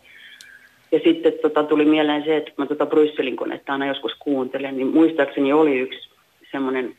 Ja 0.96 1.02
sitten 1.04 1.34
tota, 1.42 1.64
tuli 1.64 1.86
mieleen 1.86 2.24
se, 2.24 2.38
että 2.38 2.52
kun 2.52 2.64
mä 2.64 2.68
tota 2.68 2.86
Brysselin 2.86 3.36
konetta 3.36 3.74
aina 3.74 3.86
joskus 3.86 4.12
kuuntelen, 4.20 4.78
niin 4.78 4.88
muistaakseni 4.88 5.54
oli 5.54 5.80
yksi 5.80 6.10
semmoinen 6.52 6.96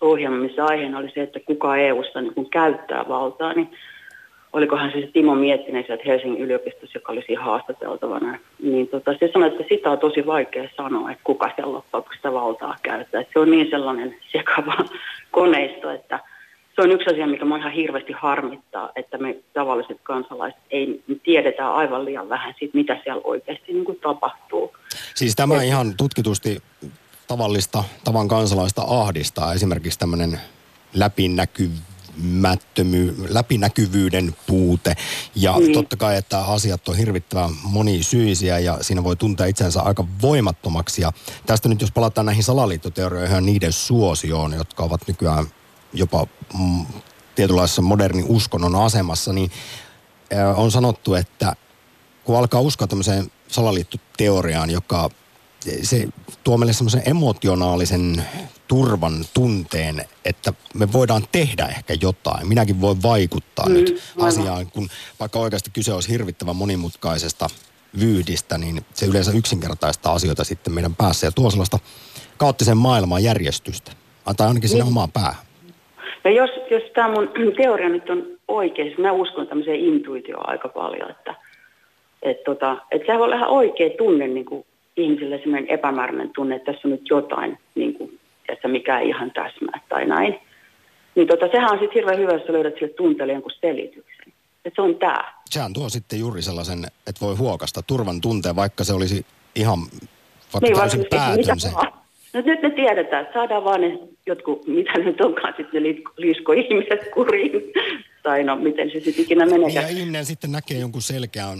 ohjelma, 0.00 0.36
missä 0.36 0.64
aiheena 0.64 0.98
oli 0.98 1.10
se, 1.14 1.22
että 1.22 1.40
kuka 1.40 1.76
EU-ssa 1.76 2.20
niin 2.20 2.50
käyttää 2.50 3.04
valtaa, 3.08 3.52
niin 3.52 3.70
olikohan 4.52 4.92
se, 4.92 5.00
se 5.00 5.06
Timo 5.06 5.34
Miettinen 5.34 5.84
sieltä 5.86 6.02
Helsingin 6.06 6.40
yliopistossa, 6.44 6.96
joka 6.98 7.12
oli 7.12 7.22
siinä 7.26 7.42
haastateltavana, 7.42 8.38
niin 8.62 8.88
tota, 8.88 9.14
se 9.20 9.30
sanoi, 9.32 9.48
että 9.48 9.64
sitä 9.68 9.90
on 9.90 9.98
tosi 9.98 10.26
vaikea 10.26 10.68
sanoa, 10.76 11.10
että 11.10 11.24
kuka 11.24 11.50
siellä 11.54 11.72
loppujen 11.72 12.16
sitä 12.16 12.32
valtaa 12.32 12.76
käyttää. 12.82 13.20
Että 13.20 13.32
se 13.32 13.38
on 13.38 13.50
niin 13.50 13.70
sellainen 13.70 14.16
sekava 14.32 14.74
koneisto, 15.30 15.90
että 15.90 16.20
se 16.78 16.82
on 16.82 16.92
yksi 16.92 17.10
asia, 17.10 17.26
mikä 17.26 17.44
minua 17.44 17.58
ihan 17.58 17.72
hirveästi 17.72 18.12
harmittaa, 18.12 18.90
että 18.96 19.18
me 19.18 19.36
tavalliset 19.54 19.96
kansalaiset 20.02 20.60
ei 20.70 21.02
tiedetä 21.22 21.74
aivan 21.74 22.04
liian 22.04 22.28
vähän 22.28 22.54
siitä, 22.58 22.76
mitä 22.76 23.00
siellä 23.04 23.22
oikeasti 23.24 23.72
niin 23.72 23.84
kuin 23.84 23.98
tapahtuu. 24.00 24.76
Siis 25.14 25.36
tämä 25.36 25.56
Et... 25.56 25.62
ihan 25.62 25.94
tutkitusti 25.96 26.62
tavallista 27.28 27.84
tavan 28.04 28.28
kansalaista 28.28 28.82
ahdistaa. 28.86 29.52
Esimerkiksi 29.52 29.98
tämmöinen 29.98 30.40
läpinäkymättömy, 30.94 33.14
läpinäkyvyyden 33.28 34.34
puute. 34.46 34.94
Ja 35.34 35.58
niin. 35.58 35.72
totta 35.72 35.96
kai, 35.96 36.16
että 36.16 36.38
asiat 36.38 36.88
on 36.88 36.96
hirvittävän 36.96 37.50
monisyisiä 37.62 38.58
ja 38.58 38.78
siinä 38.80 39.04
voi 39.04 39.16
tuntea 39.16 39.46
itsensä 39.46 39.82
aika 39.82 40.04
voimattomaksi. 40.22 41.02
Ja 41.02 41.12
tästä 41.46 41.68
nyt 41.68 41.80
jos 41.80 41.92
palataan 41.92 42.26
näihin 42.26 42.44
salaliittoteorioihin 42.44 43.34
ja 43.34 43.40
niiden 43.40 43.72
suosioon, 43.72 44.52
jotka 44.52 44.84
ovat 44.84 45.00
nykyään 45.08 45.46
jopa 45.92 46.26
mm, 46.58 46.86
tietynlaisessa 47.34 47.82
modernin 47.82 48.24
uskonnon 48.28 48.74
asemassa, 48.74 49.32
niin 49.32 49.50
on 50.56 50.70
sanottu, 50.70 51.14
että 51.14 51.56
kun 52.24 52.38
alkaa 52.38 52.60
uskoa 52.60 52.86
tämmöiseen 52.86 53.32
salaliittoteoriaan, 53.48 54.70
joka 54.70 55.10
se 55.82 56.08
tuo 56.44 56.58
meille 56.58 56.72
semmoisen 56.72 57.02
emotionaalisen 57.06 58.24
turvan 58.68 59.24
tunteen, 59.34 60.04
että 60.24 60.52
me 60.74 60.92
voidaan 60.92 61.28
tehdä 61.32 61.66
ehkä 61.66 61.94
jotain. 62.00 62.48
Minäkin 62.48 62.80
voin 62.80 63.02
vaikuttaa 63.02 63.66
mm, 63.66 63.72
nyt 63.72 64.02
asiaan, 64.20 64.70
kun 64.70 64.88
vaikka 65.20 65.38
oikeasti 65.38 65.70
kyse 65.70 65.92
olisi 65.92 66.08
hirvittävän 66.08 66.56
monimutkaisesta 66.56 67.50
vyydistä, 68.00 68.58
niin 68.58 68.84
se 68.94 69.06
yleensä 69.06 69.32
yksinkertaistaa 69.32 70.12
asioita 70.12 70.44
sitten 70.44 70.72
meidän 70.72 70.94
päässä 70.94 71.26
ja 71.26 71.32
tuo 71.32 71.50
sellaista 71.50 71.78
kaoottisen 72.36 72.76
maailman 72.76 73.22
järjestystä. 73.22 73.92
Tai 74.36 74.46
ainakin 74.46 74.68
sinne 74.68 74.84
niin. 74.84 74.88
omaan 74.88 75.12
päähän. 75.12 75.47
Ja 76.28 76.34
jos, 76.34 76.50
jos 76.70 76.82
tämä 76.94 77.08
mun 77.08 77.30
teoria 77.62 77.88
nyt 77.88 78.10
on 78.10 78.26
oikein, 78.48 78.88
siis 78.88 78.98
mä 78.98 79.12
uskon 79.12 79.46
tämmöiseen 79.46 79.80
intuitioon 79.80 80.48
aika 80.48 80.68
paljon, 80.68 81.10
että 81.10 81.34
et 82.22 82.44
tota, 82.44 82.76
et 82.90 83.02
sehän 83.06 83.18
voi 83.18 83.26
olla 83.26 83.36
ihan 83.36 83.48
oikea 83.48 83.90
tunne 83.98 84.28
niin 84.28 84.44
kuin 84.44 84.66
ihmisille 84.96 85.38
semmoinen 85.38 85.70
epämääräinen 85.70 86.30
tunne, 86.34 86.56
että 86.56 86.72
tässä 86.72 86.88
on 86.88 86.92
nyt 86.92 87.10
jotain, 87.10 87.58
niin 87.74 87.94
kuin, 87.94 88.18
että 88.48 88.68
mikä 88.68 88.98
ei 88.98 89.08
ihan 89.08 89.30
täsmää 89.30 89.80
tai 89.88 90.06
näin. 90.06 90.38
Niin 91.14 91.28
tota, 91.28 91.48
sehän 91.52 91.72
on 91.72 91.78
sitten 91.78 91.94
hirveän 91.94 92.18
hyvä, 92.18 92.32
jos 92.32 92.46
sä 92.46 92.52
löydät 92.52 92.74
sille 92.74 92.88
tunteelle 92.88 93.32
jonkun 93.32 93.52
selityksen. 93.60 94.32
Että 94.64 94.76
se 94.76 94.82
on 94.82 94.94
tämä. 94.94 95.32
Sehän 95.50 95.72
tuo 95.72 95.88
sitten 95.88 96.18
juuri 96.20 96.42
sellaisen, 96.42 96.84
että 96.84 97.20
voi 97.20 97.36
huokasta 97.36 97.82
turvan 97.82 98.20
tunteen, 98.20 98.56
vaikka 98.56 98.84
se 98.84 98.92
olisi 98.92 99.26
ihan 99.54 99.78
vaikka 100.52 100.68
niin, 100.68 100.76
täysin 100.76 101.06
päätön 101.10 101.60
se. 101.60 101.70
No 102.32 102.40
nyt 102.40 102.62
me 102.62 102.70
tiedetään, 102.70 103.22
että 103.22 103.38
saadaan 103.38 103.64
vaan 103.64 103.80
ne 103.80 103.98
jotkut, 104.26 104.66
mitä 104.66 104.98
nyt 104.98 105.20
onkaan 105.20 105.54
sitten 105.56 105.82
ne 105.82 105.88
liisko 106.16 106.52
ihmiset 106.52 107.10
kuriin. 107.14 107.52
tai 108.22 108.44
no, 108.44 108.56
miten 108.56 108.90
se 108.90 109.00
sitten 109.00 109.24
ikinä 109.24 109.46
menee. 109.46 109.68
Ja 109.68 109.88
ihminen 109.88 110.26
sitten 110.26 110.52
näkee 110.52 110.78
jonkun 110.78 111.02
selkeän 111.02 111.58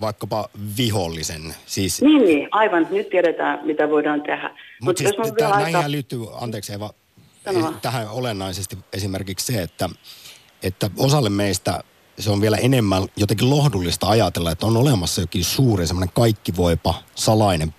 vaikkapa 0.00 0.48
vihollisen. 0.78 1.54
Siis... 1.66 2.02
Niin, 2.02 2.24
niin, 2.24 2.48
aivan. 2.50 2.86
Nyt 2.90 3.10
tiedetään, 3.10 3.66
mitä 3.66 3.90
voidaan 3.90 4.22
tehdä. 4.22 4.50
Mutta 4.82 5.02
Mut 5.04 5.16
siis 5.18 5.32
tämä, 5.38 5.50
aika... 5.50 5.70
näihin 5.70 5.92
liittyy, 5.92 6.20
anteeksi 6.40 6.72
Eva, 6.72 6.90
Sanoa. 7.44 7.74
tähän 7.82 8.10
olennaisesti 8.10 8.78
esimerkiksi 8.92 9.52
se, 9.52 9.62
että, 9.62 9.88
että 10.62 10.90
osalle 10.98 11.30
meistä 11.30 11.80
se 12.18 12.30
on 12.30 12.40
vielä 12.40 12.56
enemmän 12.56 13.02
jotenkin 13.16 13.50
lohdullista 13.50 14.08
ajatella, 14.08 14.50
että 14.50 14.66
on 14.66 14.76
olemassa 14.76 15.20
jokin 15.20 15.44
suuri 15.44 15.86
semmoinen 15.86 16.14
kaikkivoipa 16.14 16.94
salainen 17.14 17.74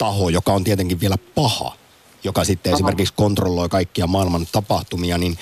taho, 0.00 0.28
joka 0.28 0.52
on 0.52 0.64
tietenkin 0.64 1.00
vielä 1.00 1.16
paha, 1.34 1.72
joka 2.24 2.44
sitten 2.44 2.70
Aha. 2.70 2.76
esimerkiksi 2.76 3.14
kontrolloi 3.16 3.68
kaikkia 3.68 4.06
maailman 4.06 4.46
tapahtumia, 4.52 5.18
niin 5.18 5.38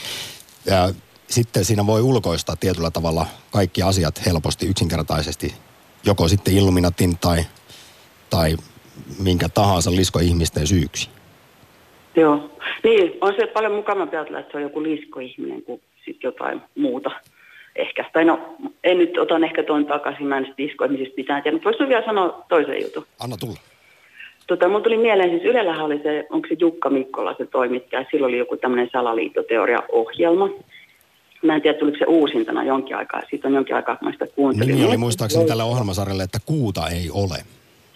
ja, 0.66 0.90
sitten 1.28 1.64
siinä 1.64 1.86
voi 1.86 2.02
ulkoistaa 2.02 2.56
tietyllä 2.56 2.90
tavalla 2.90 3.26
kaikki 3.50 3.82
asiat 3.82 4.26
helposti 4.26 4.66
yksinkertaisesti 4.66 5.54
joko 6.06 6.28
sitten 6.28 6.54
Illuminatin 6.54 7.18
tai, 7.18 7.38
tai 8.30 8.56
minkä 9.22 9.48
tahansa 9.48 9.90
liskoihmisten 9.90 10.66
syyksi. 10.66 11.10
Joo. 12.16 12.50
Niin, 12.84 13.18
on 13.20 13.34
se 13.40 13.46
paljon 13.46 13.72
mukavampi 13.72 14.16
ajatella, 14.16 14.38
että 14.38 14.52
se 14.52 14.56
on 14.56 14.62
joku 14.62 14.82
liskoihminen 14.82 15.62
kuin 15.62 15.80
sitten 16.04 16.28
jotain 16.28 16.60
muuta 16.78 17.10
ehkä. 17.76 18.04
Tai 18.12 18.24
no, 18.24 18.56
en 18.84 18.98
nyt 18.98 19.18
otan 19.18 19.44
ehkä 19.44 19.62
tuon 19.62 19.86
takaisin, 19.86 20.26
mä 20.26 20.38
en 20.38 20.44
sitten 20.46 20.66
liskoihmisistä 20.66 21.14
mitään 21.16 21.42
tiedä, 21.42 21.54
mutta 21.54 21.64
voisin 21.70 21.88
vielä 21.88 22.06
sanoa 22.06 22.44
toisen 22.48 22.82
jutun. 22.82 23.06
Anna 23.20 23.36
tulla. 23.36 23.58
Tota, 24.48 24.68
mun 24.68 24.82
tuli 24.82 24.96
mieleen, 24.96 25.30
siis 25.30 25.44
Ylellähän 25.44 25.84
oli 25.84 26.00
se, 26.02 26.26
onko 26.30 26.48
se 26.48 26.56
Jukka 26.60 26.90
Mikkola 26.90 27.34
se 27.38 27.46
toimittaja, 27.46 28.04
silloin 28.10 28.30
oli 28.30 28.38
joku 28.38 28.56
tämmöinen 28.56 28.88
salaliittoteoria-ohjelma. 28.92 30.50
Mä 31.42 31.54
en 31.54 31.62
tiedä, 31.62 31.78
tuliko 31.78 31.98
se 31.98 32.04
uusintana 32.04 32.64
jonkin 32.64 32.96
aikaa. 32.96 33.22
Siitä 33.30 33.48
on 33.48 33.54
jonkin 33.54 33.76
aikaa, 33.76 33.96
kun 33.96 34.08
mä 34.08 34.12
sitä 34.12 34.26
kuuntelin. 34.26 34.74
Nimi 34.74 34.88
oli 34.88 34.96
muistaakseni 34.96 35.46
tällä 35.46 35.64
ohjelmasarjalle, 35.64 36.22
että 36.22 36.38
kuuta 36.46 36.88
ei 36.88 37.10
ole. 37.12 37.36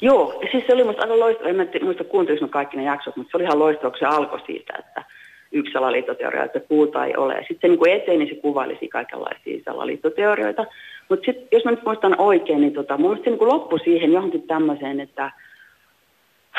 Joo, 0.00 0.40
siis 0.50 0.66
se 0.66 0.72
oli 0.72 0.84
musta 0.84 1.02
aika 1.02 1.18
loistava. 1.18 1.48
En 1.48 1.56
mä 1.56 1.66
muista 1.82 2.04
kuuntelinko 2.04 2.48
kaikki 2.48 2.76
ne 2.76 2.84
jaksot, 2.84 3.16
mutta 3.16 3.30
se 3.30 3.36
oli 3.36 3.44
ihan 3.44 3.58
loistava, 3.58 3.90
kun 3.90 3.98
se 3.98 4.06
alkoi 4.06 4.40
siitä, 4.46 4.72
että 4.78 5.04
yksi 5.52 5.72
salaliittoteoria, 5.72 6.44
että 6.44 6.60
kuuta 6.60 7.04
ei 7.04 7.16
ole. 7.16 7.34
Sitten 7.34 7.58
se 7.60 7.68
niin 7.68 7.78
kuin 7.78 7.92
eteni, 7.92 8.28
se 8.28 8.34
kuvailisi 8.34 8.88
kaikenlaisia 8.88 9.62
salaliittoteorioita. 9.64 10.66
Mutta 11.08 11.24
sitten, 11.26 11.48
jos 11.52 11.64
mä 11.64 11.70
nyt 11.70 11.84
muistan 11.84 12.20
oikein, 12.20 12.60
niin 12.60 12.72
tota, 12.72 12.98
mun 12.98 13.10
mielestä 13.10 13.30
se 13.30 13.36
niin 13.36 13.48
loppui 13.48 13.80
siihen 13.80 14.12
johonkin 14.12 14.42
tämmöiseen, 14.42 15.00
että 15.00 15.32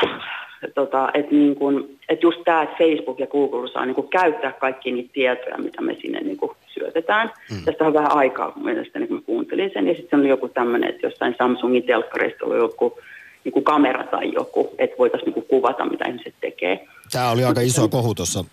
tota, 0.75 1.09
että 1.13 1.35
niin 1.35 1.55
kun, 1.55 1.89
et 2.09 2.23
just 2.23 2.39
tämä, 2.45 2.61
että 2.61 2.75
Facebook 2.77 3.19
ja 3.19 3.27
Google 3.27 3.71
saa 3.71 3.85
niin 3.85 4.07
käyttää 4.09 4.51
kaikki 4.51 4.91
niitä 4.91 5.09
tietoja, 5.13 5.57
mitä 5.57 5.81
me 5.81 5.97
sinne 6.01 6.19
niin 6.19 6.37
syötetään. 6.67 7.31
Mm. 7.51 7.63
Tästä 7.65 7.85
on 7.85 7.93
vähän 7.93 8.15
aikaa 8.15 8.53
mielestäni, 8.55 9.07
kun 9.07 9.17
mä 9.17 9.21
kuuntelin 9.21 9.71
sen. 9.73 9.87
Ja 9.87 9.95
sitten 9.95 10.19
on 10.19 10.27
joku 10.27 10.49
tämmöinen, 10.49 10.89
että 10.89 11.07
jossain 11.07 11.35
Samsungin 11.37 11.83
telkkareista 11.83 12.45
oli 12.45 12.57
joku 12.57 12.99
niin 13.43 13.53
kuin 13.53 13.63
kamera 13.63 14.03
tai 14.03 14.33
joku, 14.33 14.75
että 14.77 14.97
voitaisiin 14.97 15.33
niin 15.33 15.45
kuvata, 15.47 15.85
mitä 15.85 16.05
ihmiset 16.05 16.35
tekee. 16.41 16.87
Tämä 17.11 17.31
oli 17.31 17.43
aika 17.43 17.61
iso 17.61 17.87
kohu 17.87 18.15
tuossa 18.15 18.45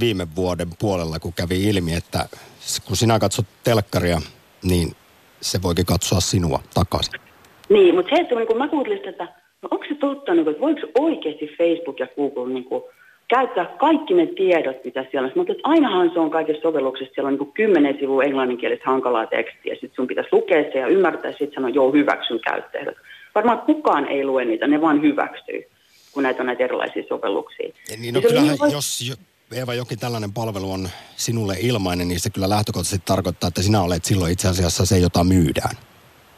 viime 0.00 0.26
vuoden 0.36 0.68
puolella, 0.78 1.18
kun 1.18 1.32
kävi 1.32 1.64
ilmi, 1.64 1.94
että 1.94 2.28
kun 2.86 2.96
sinä 2.96 3.18
katsot 3.18 3.46
telkkaria, 3.64 4.20
niin 4.62 4.92
se 5.40 5.62
voikin 5.62 5.86
katsoa 5.86 6.20
sinua 6.20 6.62
takaisin. 6.74 7.20
Niin, 7.68 7.94
mutta 7.94 8.16
se, 8.16 8.20
että 8.20 8.34
kun 8.46 8.58
mä 8.58 8.68
kuuntelin 8.68 9.08
että 9.08 9.39
no 9.62 9.68
onko 9.70 9.84
se 9.88 9.94
totta, 9.94 10.34
niin 10.34 10.44
kuin, 10.44 10.52
että 10.54 10.60
voiko 10.60 10.80
oikeasti 10.98 11.50
Facebook 11.58 12.00
ja 12.00 12.06
Google 12.16 12.52
niin 12.52 12.64
kuin, 12.64 12.82
käyttää 13.28 13.64
kaikki 13.64 14.14
ne 14.14 14.26
tiedot, 14.26 14.84
mitä 14.84 15.04
siellä 15.10 15.26
on. 15.26 15.32
Mutta 15.36 15.52
ainahan 15.62 16.10
se 16.12 16.20
on 16.20 16.30
kaikissa 16.30 16.62
sovelluksissa, 16.62 17.14
siellä 17.14 17.28
on 17.28 17.38
niin 17.38 17.52
kymmenen 17.52 17.96
sivua 18.00 18.24
englanninkielistä 18.24 18.90
hankalaa 18.90 19.26
tekstiä, 19.26 19.74
sitten 19.74 19.96
sun 19.96 20.06
pitäisi 20.06 20.30
lukea 20.32 20.62
se 20.72 20.78
ja 20.78 20.86
ymmärtää, 20.86 21.30
sitten 21.30 21.52
sanoa, 21.54 21.70
joo, 21.70 21.92
hyväksyn 21.92 22.40
käyttäjät. 22.40 22.96
Varmaan 23.34 23.60
kukaan 23.60 24.08
ei 24.08 24.24
lue 24.24 24.44
niitä, 24.44 24.66
ne 24.66 24.80
vaan 24.80 25.02
hyväksyy, 25.02 25.62
kun 26.12 26.22
näitä 26.22 26.42
on 26.42 26.46
näitä 26.46 26.64
erilaisia 26.64 27.02
sovelluksia. 27.08 27.66
Ja 27.90 27.96
niin, 27.96 28.14
no 28.14 28.20
kyllähän, 28.20 28.48
niin, 28.48 28.72
jos 28.72 29.16
Eeva 29.52 29.74
jokin 29.74 29.98
tällainen 29.98 30.32
palvelu 30.32 30.72
on 30.72 30.88
sinulle 31.16 31.56
ilmainen, 31.60 32.08
niin 32.08 32.20
se 32.20 32.30
kyllä 32.30 32.48
lähtökohtaisesti 32.48 33.02
tarkoittaa, 33.04 33.48
että 33.48 33.62
sinä 33.62 33.82
olet 33.82 34.04
silloin 34.04 34.32
itse 34.32 34.48
asiassa 34.48 34.86
se, 34.86 34.98
jota 34.98 35.24
myydään. 35.24 35.76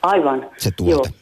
Aivan. 0.02 0.50
Se 0.58 0.70
tuote. 0.70 1.08
Joo. 1.08 1.21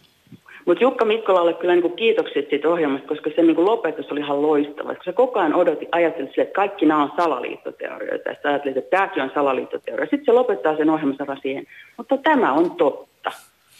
Mutta 0.70 0.84
Jukka 0.84 1.04
Mikkolalle 1.04 1.54
kyllä 1.54 1.76
niin 1.76 1.96
kiitokset 1.96 2.46
siitä 2.50 2.68
ohjelmasta, 2.68 3.08
koska 3.08 3.30
se 3.36 3.42
niin 3.42 3.64
lopetus 3.64 4.12
oli 4.12 4.20
ihan 4.20 4.42
loistava. 4.42 4.94
Se 5.04 5.12
koko 5.12 5.38
ajan 5.40 5.54
odotti, 5.54 5.88
ajatteli 5.92 6.26
sille, 6.26 6.42
että 6.42 6.54
kaikki 6.54 6.86
nämä 6.86 7.02
on 7.02 7.12
salaliittoteorioita. 7.16 8.28
Ja 8.28 8.34
sitten 8.34 8.50
ajattelit, 8.50 8.76
että 8.76 8.96
tämäkin 8.96 9.22
on 9.22 9.30
salaliittoteoria. 9.34 10.04
Sitten 10.04 10.24
se 10.24 10.32
lopettaa 10.32 10.76
sen 10.76 10.90
ohjelmansa 10.90 11.36
siihen, 11.42 11.66
mutta 11.96 12.16
tämä 12.16 12.52
on 12.52 12.70
totta. 12.70 13.30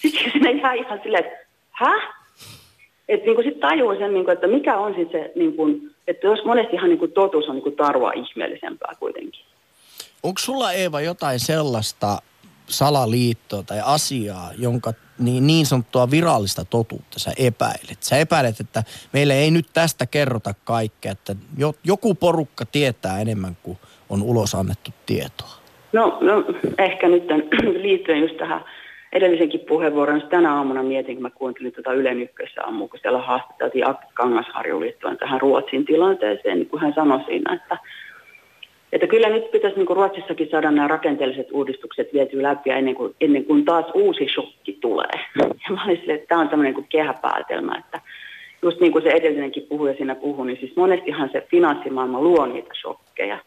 Sitten 0.03 0.22
sinne 0.32 0.51
jää 0.51 0.72
ihan 0.72 1.01
silleen, 1.03 1.24
että 1.24 1.47
häh? 1.70 2.03
Että 3.09 3.26
niin 3.26 3.45
sitten 3.45 3.61
tajuu 3.61 3.95
sen, 3.95 4.14
niin 4.14 4.24
kuin, 4.24 4.32
että 4.32 4.47
mikä 4.47 4.78
on 4.78 4.95
sitten 4.95 5.22
se, 5.22 5.32
niin 5.34 5.57
kuin, 5.57 5.91
että 6.09 6.26
jos 6.26 6.45
monestihan 6.45 6.88
niin 6.88 6.99
kuin 6.99 7.12
totuus 7.12 7.49
on 7.49 7.55
niin 7.55 7.62
kuin 7.62 7.76
tarua 7.76 8.12
ihmeellisempää 8.12 8.95
kuitenkin. 8.99 9.45
Onko 10.22 10.38
sulla 10.38 10.72
Eeva 10.72 11.01
jotain 11.01 11.41
sellaista 11.41 12.18
salaliittoa 12.68 13.62
tai 13.62 13.80
asiaa, 13.84 14.51
jonka 14.59 14.93
niin, 15.20 15.46
niin 15.46 15.66
sanottua 15.66 16.10
virallista 16.10 16.64
totuutta 16.64 17.18
sä 17.18 17.30
epäilet. 17.38 17.98
Sä 18.00 18.16
epäilet, 18.16 18.60
että 18.60 18.82
meille 19.12 19.34
ei 19.34 19.50
nyt 19.50 19.66
tästä 19.72 20.06
kerrota 20.06 20.54
kaikkea, 20.64 21.12
että 21.12 21.34
jo, 21.58 21.74
joku 21.84 22.14
porukka 22.14 22.64
tietää 22.64 23.20
enemmän 23.20 23.56
kuin 23.62 23.78
on 24.10 24.22
ulos 24.22 24.54
annettu 24.54 24.90
tietoa. 25.06 25.60
No, 25.92 26.18
no 26.20 26.44
ehkä 26.78 27.08
nyt 27.08 27.24
liittyen 27.82 28.20
just 28.20 28.36
tähän 28.36 28.64
edellisenkin 29.12 29.60
puheenvuoron, 29.60 30.22
tänä 30.30 30.54
aamuna 30.54 30.82
mietin, 30.82 31.14
kun 31.14 31.22
mä 31.22 31.30
kuuntelin 31.30 31.72
tuota 31.72 31.92
Ylen 31.92 32.22
ykkösaamu, 32.22 32.88
kun 32.88 32.98
siellä 33.02 33.18
haastateltiin 33.18 33.88
Akki 33.88 34.06
Kangasharju 34.14 34.80
liittyen 34.80 35.16
tähän 35.16 35.40
Ruotsin 35.40 35.84
tilanteeseen, 35.84 36.58
niin 36.58 36.68
kun 36.68 36.80
hän 36.80 36.94
sanoi 36.94 37.24
siinä, 37.24 37.54
että 37.54 37.78
että 38.93 39.07
kyllä 39.07 39.28
nyt 39.28 39.51
pitäisi 39.51 39.76
niin 39.76 39.86
kuin 39.86 39.97
Ruotsissakin 39.97 40.49
saada 40.51 40.70
nämä 40.70 40.88
rakenteelliset 40.88 41.47
uudistukset 41.53 42.12
vietyä 42.12 42.43
läpi 42.43 42.70
ennen 42.70 42.95
kuin, 42.95 43.14
ennen 43.20 43.45
kuin 43.45 43.64
taas 43.64 43.86
uusi 43.95 44.28
shokki 44.34 44.78
tulee. 44.80 45.12
Ja 45.68 45.74
mä 45.74 45.84
olin 45.84 45.97
sille, 45.97 46.12
että 46.12 46.26
tämä 46.26 46.41
on 46.41 46.49
tämmöinen 46.49 46.74
kuin 46.74 46.86
kehäpäätelmä, 46.88 47.78
että 47.78 48.01
just 48.62 48.80
niin 48.80 48.93
kuin 48.93 49.03
se 49.03 49.09
edellinenkin 49.11 49.66
puhuja 49.68 49.95
siinä 49.95 50.14
puhui, 50.14 50.47
niin 50.47 50.61
siis 50.61 50.76
monestihan 50.76 51.30
se 51.32 51.47
finanssimaailma 51.51 52.20
luo 52.20 52.47
niitä 52.47 52.70
shokkeja. 52.80 53.38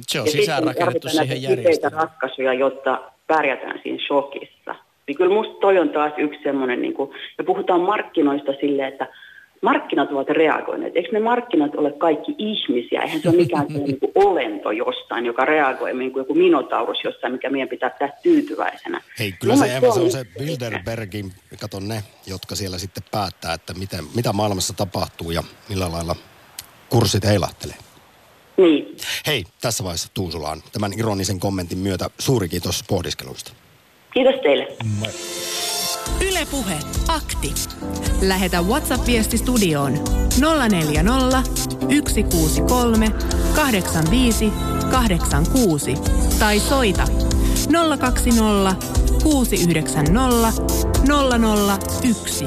Se 0.00 0.20
on 0.20 0.28
sisäänrakennettu 0.28 1.08
siihen 1.08 1.42
järjestelmään. 1.42 2.02
ratkaisuja, 2.02 2.52
jotta 2.54 3.00
pärjätään 3.26 3.80
siinä 3.82 3.98
shokissa. 4.06 4.74
Niin 5.06 5.16
kyllä 5.16 5.34
musta 5.34 5.54
toi 5.60 5.78
on 5.78 5.88
taas 5.88 6.12
yksi 6.16 6.40
semmoinen, 6.42 6.82
niin 6.82 6.94
kuin, 6.94 7.10
ja 7.38 7.44
puhutaan 7.44 7.80
markkinoista 7.80 8.52
silleen, 8.60 8.88
että 8.88 9.06
markkinat 9.64 10.12
ovat 10.12 10.28
reagoineet. 10.28 10.96
Eikö 10.96 11.08
ne 11.12 11.20
markkinat 11.20 11.74
ole 11.74 11.92
kaikki 11.92 12.34
ihmisiä? 12.38 13.02
Eihän 13.02 13.20
se 13.20 13.28
ole 13.28 13.36
mikään 13.36 13.66
niin 13.68 14.00
kuin 14.00 14.12
olento 14.14 14.70
jostain, 14.70 15.26
joka 15.26 15.44
reagoi 15.44 15.94
niin 15.94 16.12
kuin 16.12 16.20
joku 16.20 16.34
minotaurus 16.34 16.98
jossain, 17.04 17.32
mikä 17.32 17.50
meidän 17.50 17.68
pitää 17.68 17.90
pitää 17.90 18.18
tyytyväisenä. 18.22 19.00
Hei, 19.18 19.32
kyllä 19.32 19.56
se, 19.56 19.76
Eva, 19.76 19.94
se 19.94 20.00
on 20.00 20.10
se 20.10 20.24
Bilderbergin, 20.38 21.32
kato 21.60 21.80
ne, 21.80 22.02
jotka 22.26 22.54
siellä 22.54 22.78
sitten 22.78 23.02
päättää, 23.10 23.54
että 23.54 23.74
miten, 23.74 24.04
mitä 24.14 24.32
maailmassa 24.32 24.74
tapahtuu 24.76 25.30
ja 25.30 25.42
millä 25.68 25.92
lailla 25.92 26.16
kurssit 26.88 27.24
heilahtelee. 27.24 27.76
Niin. 28.56 28.96
Hei, 29.26 29.44
tässä 29.60 29.84
vaiheessa 29.84 30.08
Tuusulaan 30.14 30.62
tämän 30.72 30.92
ironisen 30.98 31.40
kommentin 31.40 31.78
myötä 31.78 32.10
suuri 32.18 32.48
kiitos 32.48 32.84
pohdiskelusta. 32.88 33.52
Kiitos 34.14 34.34
teille. 34.42 34.68
Ylepuhe 36.20 36.78
akti. 37.08 37.54
Lähetä 38.22 38.62
WhatsApp-viesti 38.62 39.38
studioon 39.38 39.92
040 40.68 41.42
163 42.08 43.10
85 43.54 44.52
86 44.90 45.94
tai 46.38 46.60
soita 46.60 47.08
020 47.98 48.76
690 49.22 50.62
001. 52.14 52.44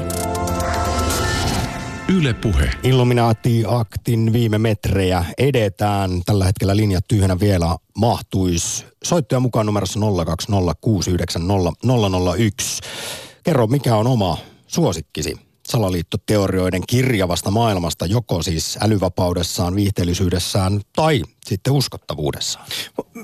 Yle 2.16 2.34
Puhe. 2.34 2.70
Illuminaati-aktin 2.82 4.32
viime 4.32 4.58
metrejä 4.58 5.24
edetään. 5.38 6.10
Tällä 6.26 6.44
hetkellä 6.44 6.76
linjat 6.76 7.08
tyhjänä 7.08 7.40
vielä 7.40 7.76
mahtuisi. 7.98 8.84
Soittoja 9.04 9.40
mukaan 9.40 9.66
numerossa 9.66 10.00
020690001. 10.00 10.04
Kerro, 13.48 13.66
mikä 13.66 13.96
on 13.96 14.06
oma 14.06 14.38
suosikkisi? 14.66 15.36
Salaliittoteorioiden 15.68 16.82
kirjavasta 16.86 17.50
maailmasta, 17.50 18.06
joko 18.06 18.42
siis 18.42 18.78
älyvapaudessaan, 18.82 19.74
viihteellisyydessään 19.74 20.80
tai 20.96 21.22
sitten 21.48 21.72
uskottavuudessaan. 21.72 22.66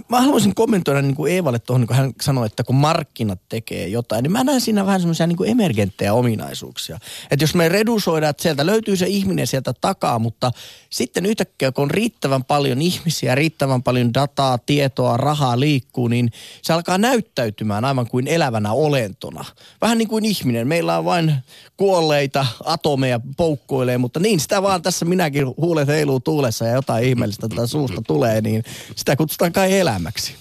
Mä 0.08 0.20
haluaisin 0.20 0.54
kommentoida 0.54 1.02
niin 1.02 1.14
kuin 1.14 1.32
Eevalle 1.32 1.58
tuohon, 1.58 1.86
kun 1.86 1.96
hän 1.96 2.12
sanoi, 2.22 2.46
että 2.46 2.64
kun 2.64 2.76
markkinat 2.76 3.40
tekee 3.48 3.88
jotain, 3.88 4.22
niin 4.22 4.32
mä 4.32 4.44
näen 4.44 4.60
siinä 4.60 4.86
vähän 4.86 5.00
semmoisia 5.00 5.26
niin 5.26 5.46
emergenttejä 5.46 6.14
ominaisuuksia. 6.14 6.98
Että 7.30 7.42
jos 7.42 7.54
me 7.54 7.68
redusoidaan, 7.68 8.30
että 8.30 8.42
sieltä 8.42 8.66
löytyy 8.66 8.96
se 8.96 9.06
ihminen 9.06 9.46
sieltä 9.46 9.72
takaa, 9.80 10.18
mutta 10.18 10.50
sitten 10.90 11.26
yhtäkkiä, 11.26 11.72
kun 11.72 11.82
on 11.82 11.90
riittävän 11.90 12.44
paljon 12.44 12.82
ihmisiä, 12.82 13.34
riittävän 13.34 13.82
paljon 13.82 14.14
dataa, 14.14 14.58
tietoa, 14.58 15.16
rahaa 15.16 15.60
liikkuu, 15.60 16.08
niin 16.08 16.32
se 16.62 16.72
alkaa 16.72 16.98
näyttäytymään 16.98 17.84
aivan 17.84 18.06
kuin 18.06 18.28
elävänä 18.28 18.72
olentona. 18.72 19.44
Vähän 19.80 19.98
niin 19.98 20.08
kuin 20.08 20.24
ihminen. 20.24 20.68
Meillä 20.68 20.98
on 20.98 21.04
vain 21.04 21.34
kuolleita 21.76 22.46
atomeja 22.64 23.20
poukkoilee, 23.36 23.98
mutta 23.98 24.20
niin 24.20 24.40
sitä 24.40 24.62
vaan 24.62 24.82
tässä 24.82 25.04
minäkin 25.04 25.46
huulet 25.56 25.88
heiluu 25.88 26.20
tuulessa 26.20 26.64
ja 26.64 26.74
jotain 26.74 27.04
ihmeellistä 27.04 27.48
tätä 27.48 27.66
suusta 27.66 28.02
tulee, 28.06 28.13
niin 28.42 28.64
sitä 28.96 29.16
kutsutaan 29.16 29.52
kai 29.52 29.78
elämäksi. 29.78 30.34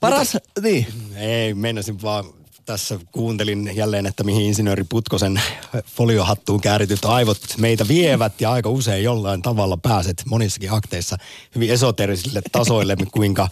Paras, 0.00 0.34
Mutta, 0.34 0.60
niin. 0.60 0.86
Ei, 1.16 1.54
meinasin 1.54 2.02
vaan 2.02 2.24
tässä 2.64 2.98
kuuntelin 3.12 3.70
jälleen, 3.74 4.06
että 4.06 4.24
mihin 4.24 4.42
insinööri 4.46 4.84
Putkosen 4.88 5.40
foliohattuun 5.86 6.60
käärityt 6.60 7.04
aivot 7.04 7.38
meitä 7.58 7.88
vievät 7.88 8.40
ja 8.40 8.52
aika 8.52 8.68
usein 8.68 9.04
jollain 9.04 9.42
tavalla 9.42 9.76
pääset 9.76 10.22
monissakin 10.26 10.72
akteissa 10.72 11.16
hyvin 11.54 11.70
esoterisille 11.70 12.42
tasoille, 12.52 12.96
kuinka 13.12 13.48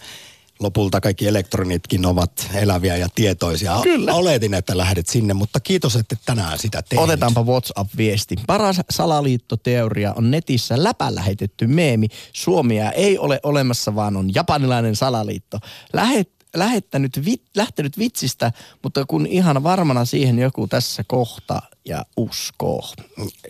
lopulta 0.59 1.01
kaikki 1.01 1.27
elektronitkin 1.27 2.05
ovat 2.05 2.49
eläviä 2.53 2.97
ja 2.97 3.07
tietoisia. 3.15 3.79
Kyllä. 3.83 4.13
Oletin, 4.13 4.53
että 4.53 4.77
lähdet 4.77 5.07
sinne, 5.07 5.33
mutta 5.33 5.59
kiitos, 5.59 5.95
että 5.95 6.15
tänään 6.25 6.59
sitä 6.59 6.81
teet. 6.81 7.01
Otetaanpa 7.01 7.43
WhatsApp-viesti. 7.43 8.35
Paras 8.47 8.81
salaliittoteoria 8.89 10.13
on 10.13 10.31
netissä 10.31 10.83
läpällä 10.83 11.21
heitetty 11.21 11.67
meemi. 11.67 12.07
Suomia 12.33 12.91
ei 12.91 13.17
ole 13.17 13.39
olemassa, 13.43 13.95
vaan 13.95 14.17
on 14.17 14.33
japanilainen 14.33 14.95
salaliitto. 14.95 15.59
Lähet, 15.93 16.31
lähettänyt, 16.55 17.25
vit, 17.25 17.43
lähtenyt 17.55 17.97
vitsistä, 17.97 18.51
mutta 18.83 19.05
kun 19.05 19.25
ihan 19.25 19.63
varmana 19.63 20.05
siihen 20.05 20.39
joku 20.39 20.67
tässä 20.67 21.03
kohta 21.07 21.61
ja 21.85 22.05
uskoo. 22.17 22.89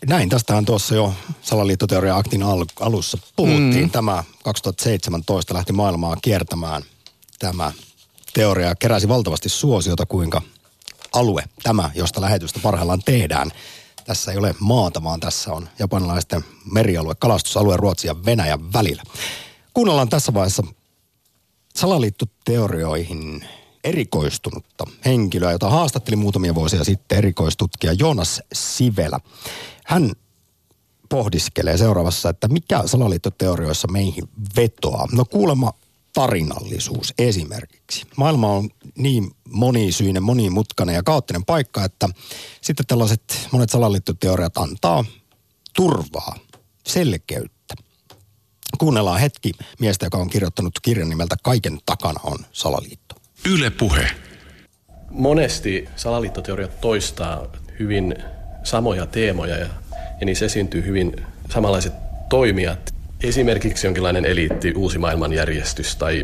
Näin, 0.08 0.30
tästähän 0.30 0.66
tuossa 0.66 0.96
jo 0.96 1.14
salaliittoteoria-aktin 1.42 2.44
al- 2.44 2.66
alussa 2.80 3.18
puhuttiin. 3.36 3.86
Mm. 3.86 3.90
Tämä 3.90 4.24
2017 4.44 5.54
lähti 5.54 5.74
maailmaa 5.74 6.18
kiertämään– 6.22 6.82
tämä 7.40 7.72
teoria 8.34 8.76
keräsi 8.76 9.08
valtavasti 9.08 9.50
suosiota, 9.50 10.06
kuinka 10.06 10.42
alue, 11.14 11.44
tämä, 11.64 11.92
josta 11.96 12.22
lähetystä 12.22 12.60
parhaillaan 12.64 13.04
tehdään, 13.06 13.52
tässä 14.06 14.32
ei 14.32 14.38
ole 14.38 14.56
maata, 14.60 15.04
vaan 15.04 15.20
tässä 15.20 15.54
on 15.54 15.70
japanilaisten 15.80 16.46
merialue, 16.72 17.16
kalastusalue 17.16 17.78
Ruotsin 17.78 18.08
ja 18.08 18.26
Venäjän 18.26 18.74
välillä. 18.74 19.04
Kuunnellaan 19.74 20.10
tässä 20.10 20.34
vaiheessa 20.34 20.64
salaliittoteorioihin 21.76 23.48
erikoistunutta 23.84 24.86
henkilöä, 25.06 25.52
jota 25.52 25.70
haastatteli 25.70 26.16
muutamia 26.16 26.56
vuosia 26.56 26.84
sitten 26.84 27.18
erikoistutkija 27.18 27.94
Jonas 27.94 28.42
Sivelä. 28.54 29.20
Hän 29.86 30.12
pohdiskelee 31.10 31.78
seuraavassa, 31.78 32.30
että 32.30 32.48
mikä 32.48 32.84
salaliittoteorioissa 32.86 33.88
meihin 33.88 34.30
vetoaa. 34.56 35.08
No 35.12 35.26
kuulemma 35.26 35.74
tarinallisuus 36.16 37.14
esimerkiksi. 37.18 38.08
Maailma 38.18 38.52
on 38.52 38.70
niin 38.98 39.32
monisyinen, 39.50 40.24
monimutkainen 40.24 40.96
ja 40.96 41.04
kaoottinen 41.04 41.46
paikka, 41.46 41.84
että 41.84 42.10
sitten 42.62 42.86
tällaiset 42.86 43.48
monet 43.52 43.70
salaliittoteoriat 43.70 44.58
antaa 44.58 45.06
turvaa, 45.76 46.36
selkeyttä. 46.88 47.76
Kuunnellaan 48.78 49.20
hetki 49.20 49.52
miestä, 49.80 50.06
joka 50.06 50.18
on 50.18 50.30
kirjoittanut 50.30 50.80
kirjan 50.82 51.10
nimeltä 51.10 51.36
Kaiken 51.44 51.80
takana 51.86 52.20
on 52.24 52.38
salaliitto. 52.52 53.16
Yle 53.50 53.70
puhe. 53.70 54.12
Monesti 55.10 55.88
salaliittoteoriat 55.96 56.82
toistaa 56.82 57.48
hyvin 57.80 58.16
samoja 58.64 59.06
teemoja 59.06 59.58
ja, 59.58 59.70
ja 60.20 60.26
niissä 60.26 60.46
esiintyy 60.46 60.86
hyvin 60.86 61.26
samanlaiset 61.54 61.94
toimijat 62.30 62.95
Esimerkiksi 63.28 63.88
jonkinlainen 63.88 64.26
eliitti, 64.26 64.74
uusi 64.76 65.00
maailmanjärjestys 65.00 65.96
tai 65.96 66.24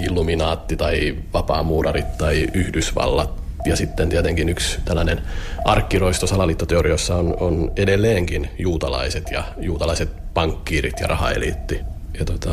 illuminaatti 0.00 0.76
tai 0.76 1.18
vapaamuurarit 1.32 2.18
tai 2.18 2.48
Yhdysvallat. 2.54 3.30
Ja 3.64 3.76
sitten 3.76 4.08
tietenkin 4.08 4.48
yksi 4.48 4.78
tällainen 4.84 5.20
arkkiroisto 5.64 6.26
salaliittoteoriossa 6.26 7.16
on, 7.16 7.36
on 7.40 7.72
edelleenkin 7.76 8.50
juutalaiset 8.58 9.30
ja 9.30 9.44
juutalaiset 9.60 10.34
pankkiirit 10.34 11.00
ja 11.00 11.06
rahaeliitti. 11.06 11.80
Ja 12.18 12.24
tota, 12.24 12.50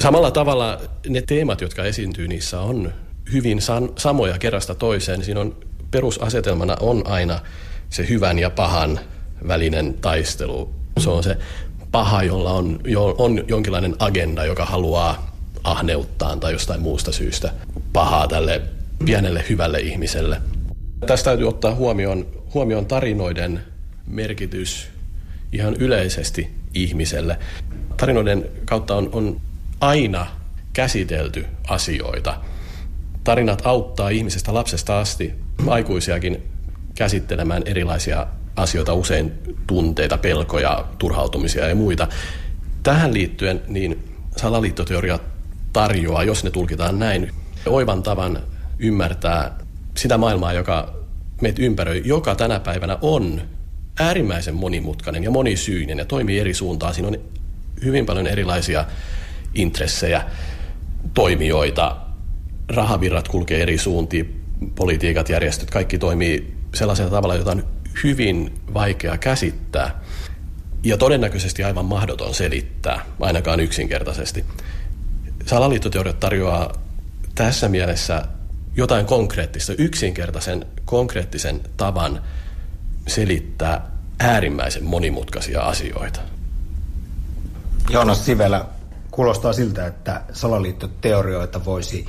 samalla 0.00 0.30
tavalla 0.30 0.80
ne 1.08 1.22
teemat, 1.22 1.60
jotka 1.60 1.84
esiintyy 1.84 2.28
niissä 2.28 2.60
on 2.60 2.92
hyvin 3.32 3.60
san, 3.60 3.90
samoja 3.96 4.38
kerrasta 4.38 4.74
toiseen. 4.74 5.24
Siinä 5.24 5.40
on 5.40 5.56
perusasetelmana 5.90 6.76
on 6.80 7.02
aina 7.06 7.40
se 7.90 8.08
hyvän 8.08 8.38
ja 8.38 8.50
pahan 8.50 9.00
välinen 9.48 9.94
taistelu. 9.94 10.70
Se 10.98 11.10
on 11.10 11.22
se 11.22 11.36
paha, 11.96 12.22
jolla 12.22 12.52
on, 12.52 12.80
jo, 12.84 13.14
on 13.18 13.44
jonkinlainen 13.48 13.96
agenda, 13.98 14.44
joka 14.44 14.64
haluaa 14.64 15.36
ahneuttaan 15.64 16.40
tai 16.40 16.52
jostain 16.52 16.80
muusta 16.80 17.12
syystä 17.12 17.52
pahaa 17.92 18.28
tälle 18.28 18.62
pienelle 19.04 19.44
hyvälle 19.48 19.80
ihmiselle. 19.80 20.40
Tästä 21.06 21.24
täytyy 21.24 21.48
ottaa 21.48 21.74
huomioon, 21.74 22.26
huomioon 22.54 22.86
tarinoiden 22.86 23.60
merkitys 24.06 24.88
ihan 25.52 25.74
yleisesti 25.74 26.50
ihmiselle. 26.74 27.38
Tarinoiden 27.96 28.48
kautta 28.64 28.94
on, 28.94 29.08
on 29.12 29.40
aina 29.80 30.26
käsitelty 30.72 31.46
asioita. 31.68 32.40
Tarinat 33.24 33.62
auttaa 33.66 34.08
ihmisestä 34.08 34.54
lapsesta 34.54 35.00
asti 35.00 35.34
aikuisiakin 35.66 36.42
käsittelemään 36.94 37.62
erilaisia 37.66 38.26
asioita, 38.56 38.94
usein 38.94 39.32
tunteita, 39.66 40.18
pelkoja, 40.18 40.84
turhautumisia 40.98 41.68
ja 41.68 41.74
muita. 41.74 42.08
Tähän 42.82 43.14
liittyen 43.14 43.62
niin 43.68 44.04
salaliittoteoria 44.36 45.18
tarjoaa, 45.72 46.24
jos 46.24 46.44
ne 46.44 46.50
tulkitaan 46.50 46.98
näin, 46.98 47.30
oivan 47.66 48.02
tavan 48.02 48.42
ymmärtää 48.78 49.58
sitä 49.96 50.18
maailmaa, 50.18 50.52
joka 50.52 50.94
meitä 51.40 51.62
ympäröi, 51.62 52.02
joka 52.04 52.34
tänä 52.34 52.60
päivänä 52.60 52.98
on 53.00 53.42
äärimmäisen 54.00 54.54
monimutkainen 54.54 55.24
ja 55.24 55.30
monisyinen 55.30 55.98
ja 55.98 56.04
toimii 56.04 56.38
eri 56.38 56.54
suuntaan. 56.54 56.94
Siinä 56.94 57.08
on 57.08 57.16
hyvin 57.84 58.06
paljon 58.06 58.26
erilaisia 58.26 58.84
intressejä, 59.54 60.24
toimijoita, 61.14 61.96
rahavirrat 62.68 63.28
kulkee 63.28 63.62
eri 63.62 63.78
suuntiin, 63.78 64.40
politiikat, 64.74 65.28
järjestöt, 65.28 65.70
kaikki 65.70 65.98
toimii 65.98 66.54
sellaisella 66.74 67.10
tavalla, 67.10 67.34
jota 67.34 67.50
on 67.50 67.64
hyvin 68.04 68.60
vaikea 68.74 69.18
käsittää 69.18 70.00
ja 70.82 70.96
todennäköisesti 70.96 71.64
aivan 71.64 71.84
mahdoton 71.84 72.34
selittää, 72.34 73.04
ainakaan 73.20 73.60
yksinkertaisesti. 73.60 74.44
Salaliittoteoriat 75.46 76.20
tarjoaa 76.20 76.72
tässä 77.34 77.68
mielessä 77.68 78.22
jotain 78.76 79.06
konkreettista, 79.06 79.72
yksinkertaisen 79.78 80.66
konkreettisen 80.84 81.60
tavan 81.76 82.22
selittää 83.06 83.90
äärimmäisen 84.18 84.84
monimutkaisia 84.84 85.60
asioita. 85.60 86.20
Joonas 87.90 88.26
Sivelä, 88.26 88.64
kuulostaa 89.10 89.52
siltä, 89.52 89.86
että 89.86 90.22
salaliittoteorioita 90.32 91.64
voisi 91.64 92.08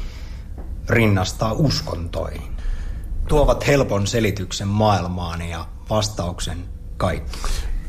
rinnastaa 0.90 1.54
uskontoihin. 1.54 2.58
Tuovat 3.28 3.68
helpon 3.68 4.08
selityksen 4.08 4.68
maailmaan 4.68 5.42
ja 5.42 5.66
vastauksen 5.90 6.58
kaikki. 6.98 7.40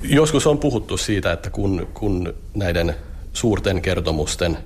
Joskus 0.02 0.46
on 0.46 0.58
puhuttu 0.58 0.96
siitä, 0.96 1.32
että 1.32 1.50
kun, 1.50 1.88
kun 1.94 2.34
näiden 2.54 2.94
suurten 3.32 3.82
kertomusten 3.82 4.58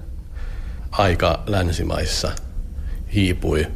aika 0.91 1.43
länsimaissa 1.47 2.33
hiipui, 3.15 3.67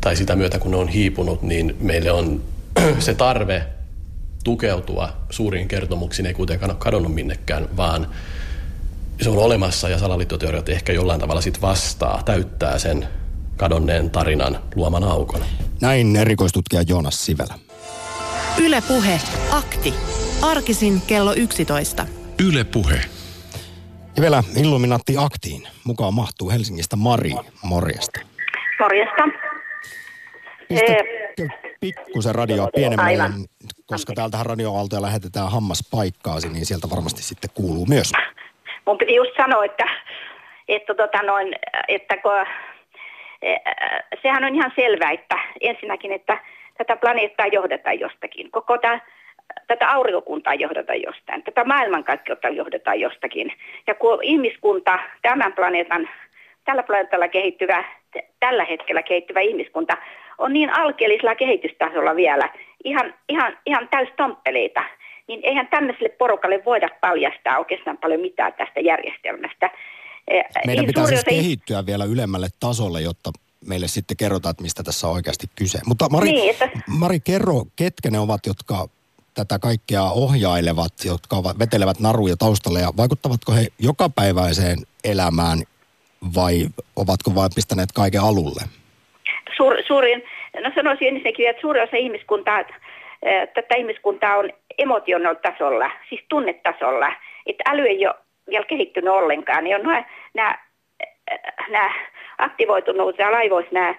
tai 0.00 0.16
sitä 0.16 0.36
myötä 0.36 0.58
kun 0.58 0.70
ne 0.70 0.76
on 0.76 0.88
hiipunut, 0.88 1.42
niin 1.42 1.76
meille 1.80 2.10
on 2.10 2.42
se 2.98 3.14
tarve 3.14 3.66
tukeutua 4.44 5.08
suuriin 5.30 5.68
kertomuksiin 5.68 6.26
ei 6.26 6.34
kuitenkaan 6.34 6.70
ole 6.70 6.78
kadonnut 6.78 7.14
minnekään, 7.14 7.68
vaan 7.76 8.06
se 9.22 9.30
on 9.30 9.38
olemassa 9.38 9.88
ja 9.88 9.98
salaliittoteoriat 9.98 10.68
ehkä 10.68 10.92
jollain 10.92 11.20
tavalla 11.20 11.40
sit 11.40 11.62
vastaa, 11.62 12.22
täyttää 12.24 12.78
sen 12.78 13.08
kadonneen 13.56 14.10
tarinan 14.10 14.58
luoman 14.74 15.04
aukon. 15.04 15.40
Näin 15.80 16.16
erikoistutkija 16.16 16.82
Joonas 16.82 17.26
Sivelä. 17.26 17.65
Yle 18.64 18.82
Puhe. 18.88 19.20
Akti. 19.52 19.94
Arkisin 20.42 20.92
kello 21.08 21.32
11. 21.36 22.06
Yle 22.48 22.64
Puhe. 22.64 23.00
Ja 24.16 24.22
vielä 24.22 24.42
Illuminatti 24.62 25.14
Aktiin. 25.18 25.62
Mukaan 25.84 26.14
mahtuu 26.14 26.50
Helsingistä 26.50 26.96
Mari. 26.96 27.30
Morjesta. 27.62 28.20
Morjesta. 28.80 29.22
Pistätkö 30.68 31.48
pikkusen 31.80 32.34
radioa 32.34 32.68
pienemmälle, 32.74 33.22
Aivan. 33.22 33.32
koska 33.86 34.12
täältähän 34.14 34.46
radioaaltoja 34.46 35.02
lähetetään 35.02 35.50
hammaspaikkaasi, 35.50 36.48
niin 36.48 36.66
sieltä 36.66 36.90
varmasti 36.90 37.22
sitten 37.22 37.50
kuuluu 37.54 37.86
myös. 37.86 38.12
Mun 38.86 38.98
piti 38.98 39.14
just 39.14 39.30
sanoa, 39.36 39.64
että, 39.64 39.84
että, 40.68 40.94
tota 40.94 41.22
noin, 41.22 41.54
että 41.88 42.16
kun, 42.16 42.46
eh, 43.42 43.60
sehän 44.22 44.44
on 44.44 44.54
ihan 44.54 44.72
selvää, 44.76 45.10
että 45.10 45.38
ensinnäkin, 45.60 46.12
että 46.12 46.38
tätä 46.78 46.96
planeettaa 46.96 47.46
johdetaan 47.46 48.00
jostakin. 48.00 48.50
Koko 48.50 48.78
tämä, 48.78 49.00
tätä 49.66 49.90
aurinkokuntaa 49.90 50.54
johdetaan 50.54 51.02
jostain. 51.02 51.42
Tätä 51.42 51.64
maailmankaikkeutta 51.64 52.48
johdetaan 52.48 53.00
jostakin. 53.00 53.52
Ja 53.86 53.94
kun 53.94 54.18
ihmiskunta, 54.22 54.98
tämän 55.22 55.52
planeetan, 55.52 56.08
tällä 56.64 56.82
planeetalla 56.82 57.28
kehittyvä, 57.28 57.84
tällä 58.40 58.64
hetkellä 58.64 59.02
kehittyvä 59.02 59.40
ihmiskunta 59.40 59.96
on 60.38 60.52
niin 60.52 60.70
alkeellisella 60.70 61.34
kehitystasolla 61.34 62.16
vielä, 62.16 62.48
ihan, 62.84 63.14
ihan, 63.28 63.58
ihan 63.66 63.88
täystomppeleita, 63.88 64.82
niin 65.28 65.40
eihän 65.42 65.68
tämmöiselle 65.68 66.08
porukalle 66.08 66.64
voida 66.64 66.88
paljastaa 67.00 67.58
oikeastaan 67.58 67.98
paljon 67.98 68.20
mitään 68.20 68.52
tästä 68.52 68.80
järjestelmästä. 68.80 69.70
Eh, 70.28 70.44
Meidän 70.66 70.82
niin 70.82 70.86
pitää 70.86 71.06
siis 71.06 71.24
kehittyä 71.24 71.86
vielä 71.86 72.04
ylemmälle 72.04 72.46
tasolle, 72.60 73.00
jotta 73.00 73.30
meille 73.66 73.88
sitten 73.88 74.16
kerrotaan, 74.16 74.50
että 74.50 74.62
mistä 74.62 74.82
tässä 74.82 75.06
on 75.06 75.12
oikeasti 75.12 75.46
kyse. 75.54 75.78
Mutta 75.86 76.08
Mari, 76.08 76.32
Niin, 76.32 76.50
että- 76.50 76.70
Mari 76.86 77.20
kerro, 77.20 77.62
ketkä 77.76 78.10
ne 78.10 78.18
ovat, 78.18 78.46
jotka 78.46 78.88
tätä 79.34 79.58
kaikkea 79.58 80.02
ohjailevat, 80.02 80.92
jotka 81.04 81.36
ovat, 81.36 81.58
vetelevät 81.58 82.00
naruja 82.00 82.36
taustalle 82.36 82.80
ja 82.80 82.92
vaikuttavatko 82.96 83.52
he 83.52 83.66
jokapäiväiseen 83.78 84.78
elämään 85.04 85.58
vai 86.34 86.66
ovatko 86.96 87.34
vain 87.34 87.50
pistäneet 87.54 87.92
kaiken 87.92 88.20
alulle? 88.20 88.62
suur, 89.56 89.74
suurin, 89.86 90.22
no 90.64 90.70
sanoisin 90.74 91.08
ensinnäkin, 91.08 91.48
että 91.50 91.60
suurin 91.60 91.82
osa 91.82 91.96
ihmiskuntaa, 91.96 92.64
tätä 93.54 93.74
ihmiskuntaa 93.76 94.36
on 94.36 94.50
emotional 94.78 95.34
tasolla, 95.34 95.90
siis 96.08 96.20
tunnetasolla, 96.28 97.12
että 97.46 97.64
äly 97.70 97.82
ei 97.86 98.06
ole 98.06 98.14
vielä 98.48 98.64
kehittynyt 98.66 99.12
ollenkaan, 99.12 99.64
niin 99.64 99.76
on 99.76 99.82
nämä, 99.82 100.04
nämä, 100.34 100.58
nämä 101.70 101.90
aktivoitunut 102.38 103.18
ja 103.18 103.32
laivoissa 103.32 103.72
nämä, 103.72 103.94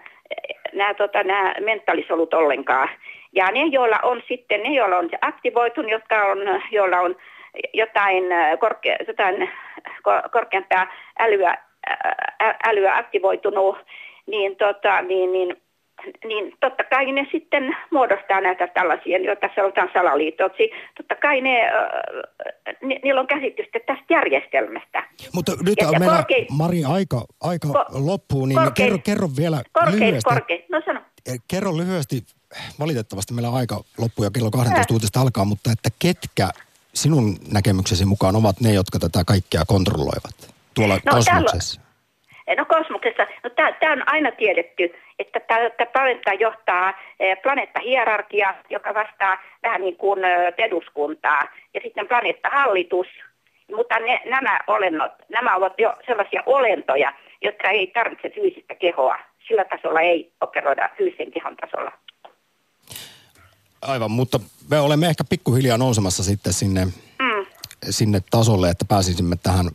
nämä, 0.73 0.93
tota, 0.93 1.23
nämä 1.23 1.53
mentaalisolut 1.59 2.33
ollenkaan. 2.33 2.89
Ja 3.33 3.45
ne, 3.51 3.65
joilla 3.65 3.99
on 4.03 4.21
sitten, 4.27 4.63
ne, 4.63 4.69
joilla 4.69 4.97
on 4.97 5.09
aktivoitunut, 5.21 5.91
jotka 5.91 6.25
on, 6.25 6.37
joilla 6.71 6.99
on 6.99 7.15
jotain, 7.73 8.23
korke, 8.59 8.97
jotain 9.07 9.49
ko- 10.07 10.29
korkeampaa 10.31 10.87
älyä, 11.19 11.57
älyä 12.67 12.95
aktivoitunut, 12.95 13.77
niin, 14.27 14.55
tota, 14.55 15.01
niin, 15.01 15.33
niin, 15.33 15.57
niin 16.27 16.53
totta 16.59 16.83
kai 16.83 17.11
ne 17.11 17.27
sitten 17.31 17.75
muodostaa 17.91 18.41
näitä 18.41 18.67
tällaisia, 18.67 19.17
joita 19.17 19.49
sanotaan 19.55 19.89
salaliitoksi. 19.93 20.69
Totta 20.97 21.15
kai 21.15 21.41
ne, 21.41 21.61
äh, 21.67 22.75
ni, 22.81 22.99
niillä 23.03 23.21
on 23.21 23.27
käsitystä 23.27 23.79
tästä 23.87 24.05
järjestelmästä. 24.13 25.03
Mutta 25.33 25.51
nyt 25.65 25.75
Ja- 25.81 25.87
on 25.87 25.99
meillä, 25.99 26.15
korkein- 26.15 26.45
Mari, 26.51 26.83
aika, 26.83 27.25
aika 27.41 27.67
Ko- 27.67 27.85
loppuu, 28.05 28.45
niin 28.45 28.59
korkein- 28.59 28.73
kerro, 28.87 28.97
kerro 29.03 29.27
vielä 29.37 29.61
Korkein, 29.73 29.99
lyhyesti. 29.99 30.29
korkein. 30.29 30.63
No 30.71 30.81
sano. 30.85 30.99
Eh, 31.25 31.39
Kerro 31.47 31.77
lyhyesti, 31.77 32.23
valitettavasti 32.79 33.33
meillä 33.33 33.49
aika 33.53 33.75
loppuu 33.97 34.25
ja 34.25 34.31
kello 34.31 34.51
12 34.51 34.93
uutista 34.93 35.21
alkaa, 35.21 35.45
mutta 35.45 35.71
että 35.71 35.89
ketkä 35.99 36.49
sinun 36.93 37.35
näkemyksesi 37.53 38.05
mukaan 38.05 38.35
ovat 38.35 38.59
ne, 38.61 38.73
jotka 38.73 38.99
tätä 38.99 39.23
kaikkea 39.27 39.61
kontrolloivat 39.67 40.53
tuolla 40.73 40.93
No, 40.93 40.99
täällä- 41.03 41.19
kosmoksessa? 41.19 41.81
No 42.57 42.65
kosmoksessa, 42.65 43.27
no 43.43 43.49
tämä 43.49 43.93
on 43.93 44.03
aina 44.05 44.31
tiedetty, 44.31 44.93
että 45.19 45.39
tämä 45.39 45.59
planeetta 45.93 46.33
johtaa 46.33 46.93
eh, 47.19 47.37
planeettahierarkia, 47.43 48.55
joka 48.69 48.93
vastaa 48.93 49.37
vähän 49.63 49.81
niin 49.81 49.97
kuin 49.97 50.23
eh, 50.25 50.53
eduskuntaa, 50.57 51.41
ja 51.73 51.81
sitten 51.83 52.07
planeettahallitus. 52.07 53.07
Mutta 53.75 53.99
ne, 53.99 54.21
nämä 54.25 54.59
olennot, 54.67 55.11
nämä 55.29 55.55
ovat 55.55 55.73
jo 55.77 55.93
sellaisia 56.05 56.43
olentoja, 56.45 57.13
jotka 57.41 57.69
ei 57.69 57.87
tarvitse 57.87 58.29
fyysistä 58.29 58.75
kehoa. 58.75 59.17
Sillä 59.47 59.65
tasolla 59.65 60.01
ei 60.01 60.31
operoida 60.41 60.89
fyysisen 60.97 61.31
kehon 61.31 61.55
tasolla. 61.55 61.91
Aivan, 63.81 64.11
mutta 64.11 64.39
me 64.71 64.79
olemme 64.79 65.07
ehkä 65.07 65.23
pikkuhiljaa 65.29 65.77
nousemassa 65.77 66.23
sitten 66.23 66.53
sinne, 66.53 66.85
Mm. 67.19 67.45
sinne 67.89 68.19
tasolle, 68.31 68.69
että 68.69 68.85
pääsisimme 68.89 69.35
tähän 69.43 69.65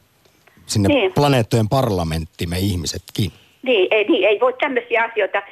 sinne 0.66 0.88
Niin. 0.88 1.12
planeettojen 1.12 1.68
parlamenttiin 1.68 2.50
me 2.50 2.58
ihmisetkin. 2.58 3.32
Niin, 3.62 3.88
ei, 3.90 4.04
niin, 4.04 4.28
ei 4.28 4.40
voi 4.40 4.54
tämmöisiä 4.60 5.04
asioita 5.04 5.42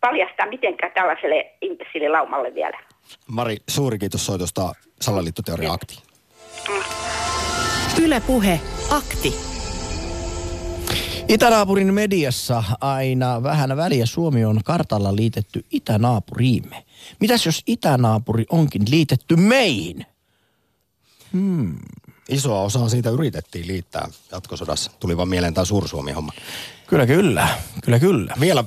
paljastaa 0.00 0.46
mitenkään 0.48 0.92
tällaiselle 0.92 1.54
imbessiililaumalle 1.62 2.54
vielä. 2.54 2.80
Mari, 3.26 3.56
suuri 3.68 3.98
kiitos 3.98 4.26
soitosta 4.26 4.72
Salaliittoteoria 5.00 5.72
Aktiin. 5.72 6.02
Yle 8.02 8.20
Puhe. 8.26 8.60
Akti. 8.90 9.34
Itänaapurin 11.28 11.94
mediassa 11.94 12.64
aina 12.80 13.42
vähän 13.42 13.76
väliä 13.76 14.06
Suomi 14.06 14.44
on 14.44 14.60
kartalla 14.64 15.16
liitetty 15.16 15.64
itänaapuriimme. 15.70 16.84
Mitäs 17.20 17.46
jos 17.46 17.62
itänaapuri 17.66 18.44
onkin 18.50 18.82
liitetty 18.90 19.36
meihin? 19.36 20.06
Isoa 22.30 22.62
osaa 22.62 22.88
siitä 22.88 23.10
yritettiin 23.10 23.66
liittää 23.66 24.08
jatkosodassa. 24.32 24.90
Tuli 25.00 25.16
vaan 25.16 25.28
mieleen 25.28 25.54
tämä 25.54 25.64
Suursuomi-homma. 25.64 26.32
Kyllä, 26.86 27.06
kyllä. 27.06 27.48
Kyllä, 27.84 27.98
kyllä. 27.98 28.34
Vielä 28.40 28.64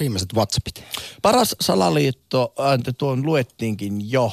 viimeiset 0.00 0.32
WhatsAppit. 0.34 0.84
Paras 1.22 1.56
salaliitto, 1.60 2.54
äh, 2.60 2.94
tuon 2.98 3.26
luettiinkin 3.26 4.10
jo. 4.12 4.32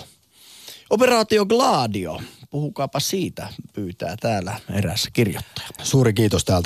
Operaatio 0.90 1.46
Gladio, 1.46 2.20
puhukaapa 2.50 3.00
siitä, 3.00 3.48
pyytää 3.74 4.16
täällä 4.20 4.60
eräs 4.74 5.10
kirjoittaja. 5.14 5.68
Suuri 5.84 6.14
kiitos 6.14 6.46
täältä 6.46 6.60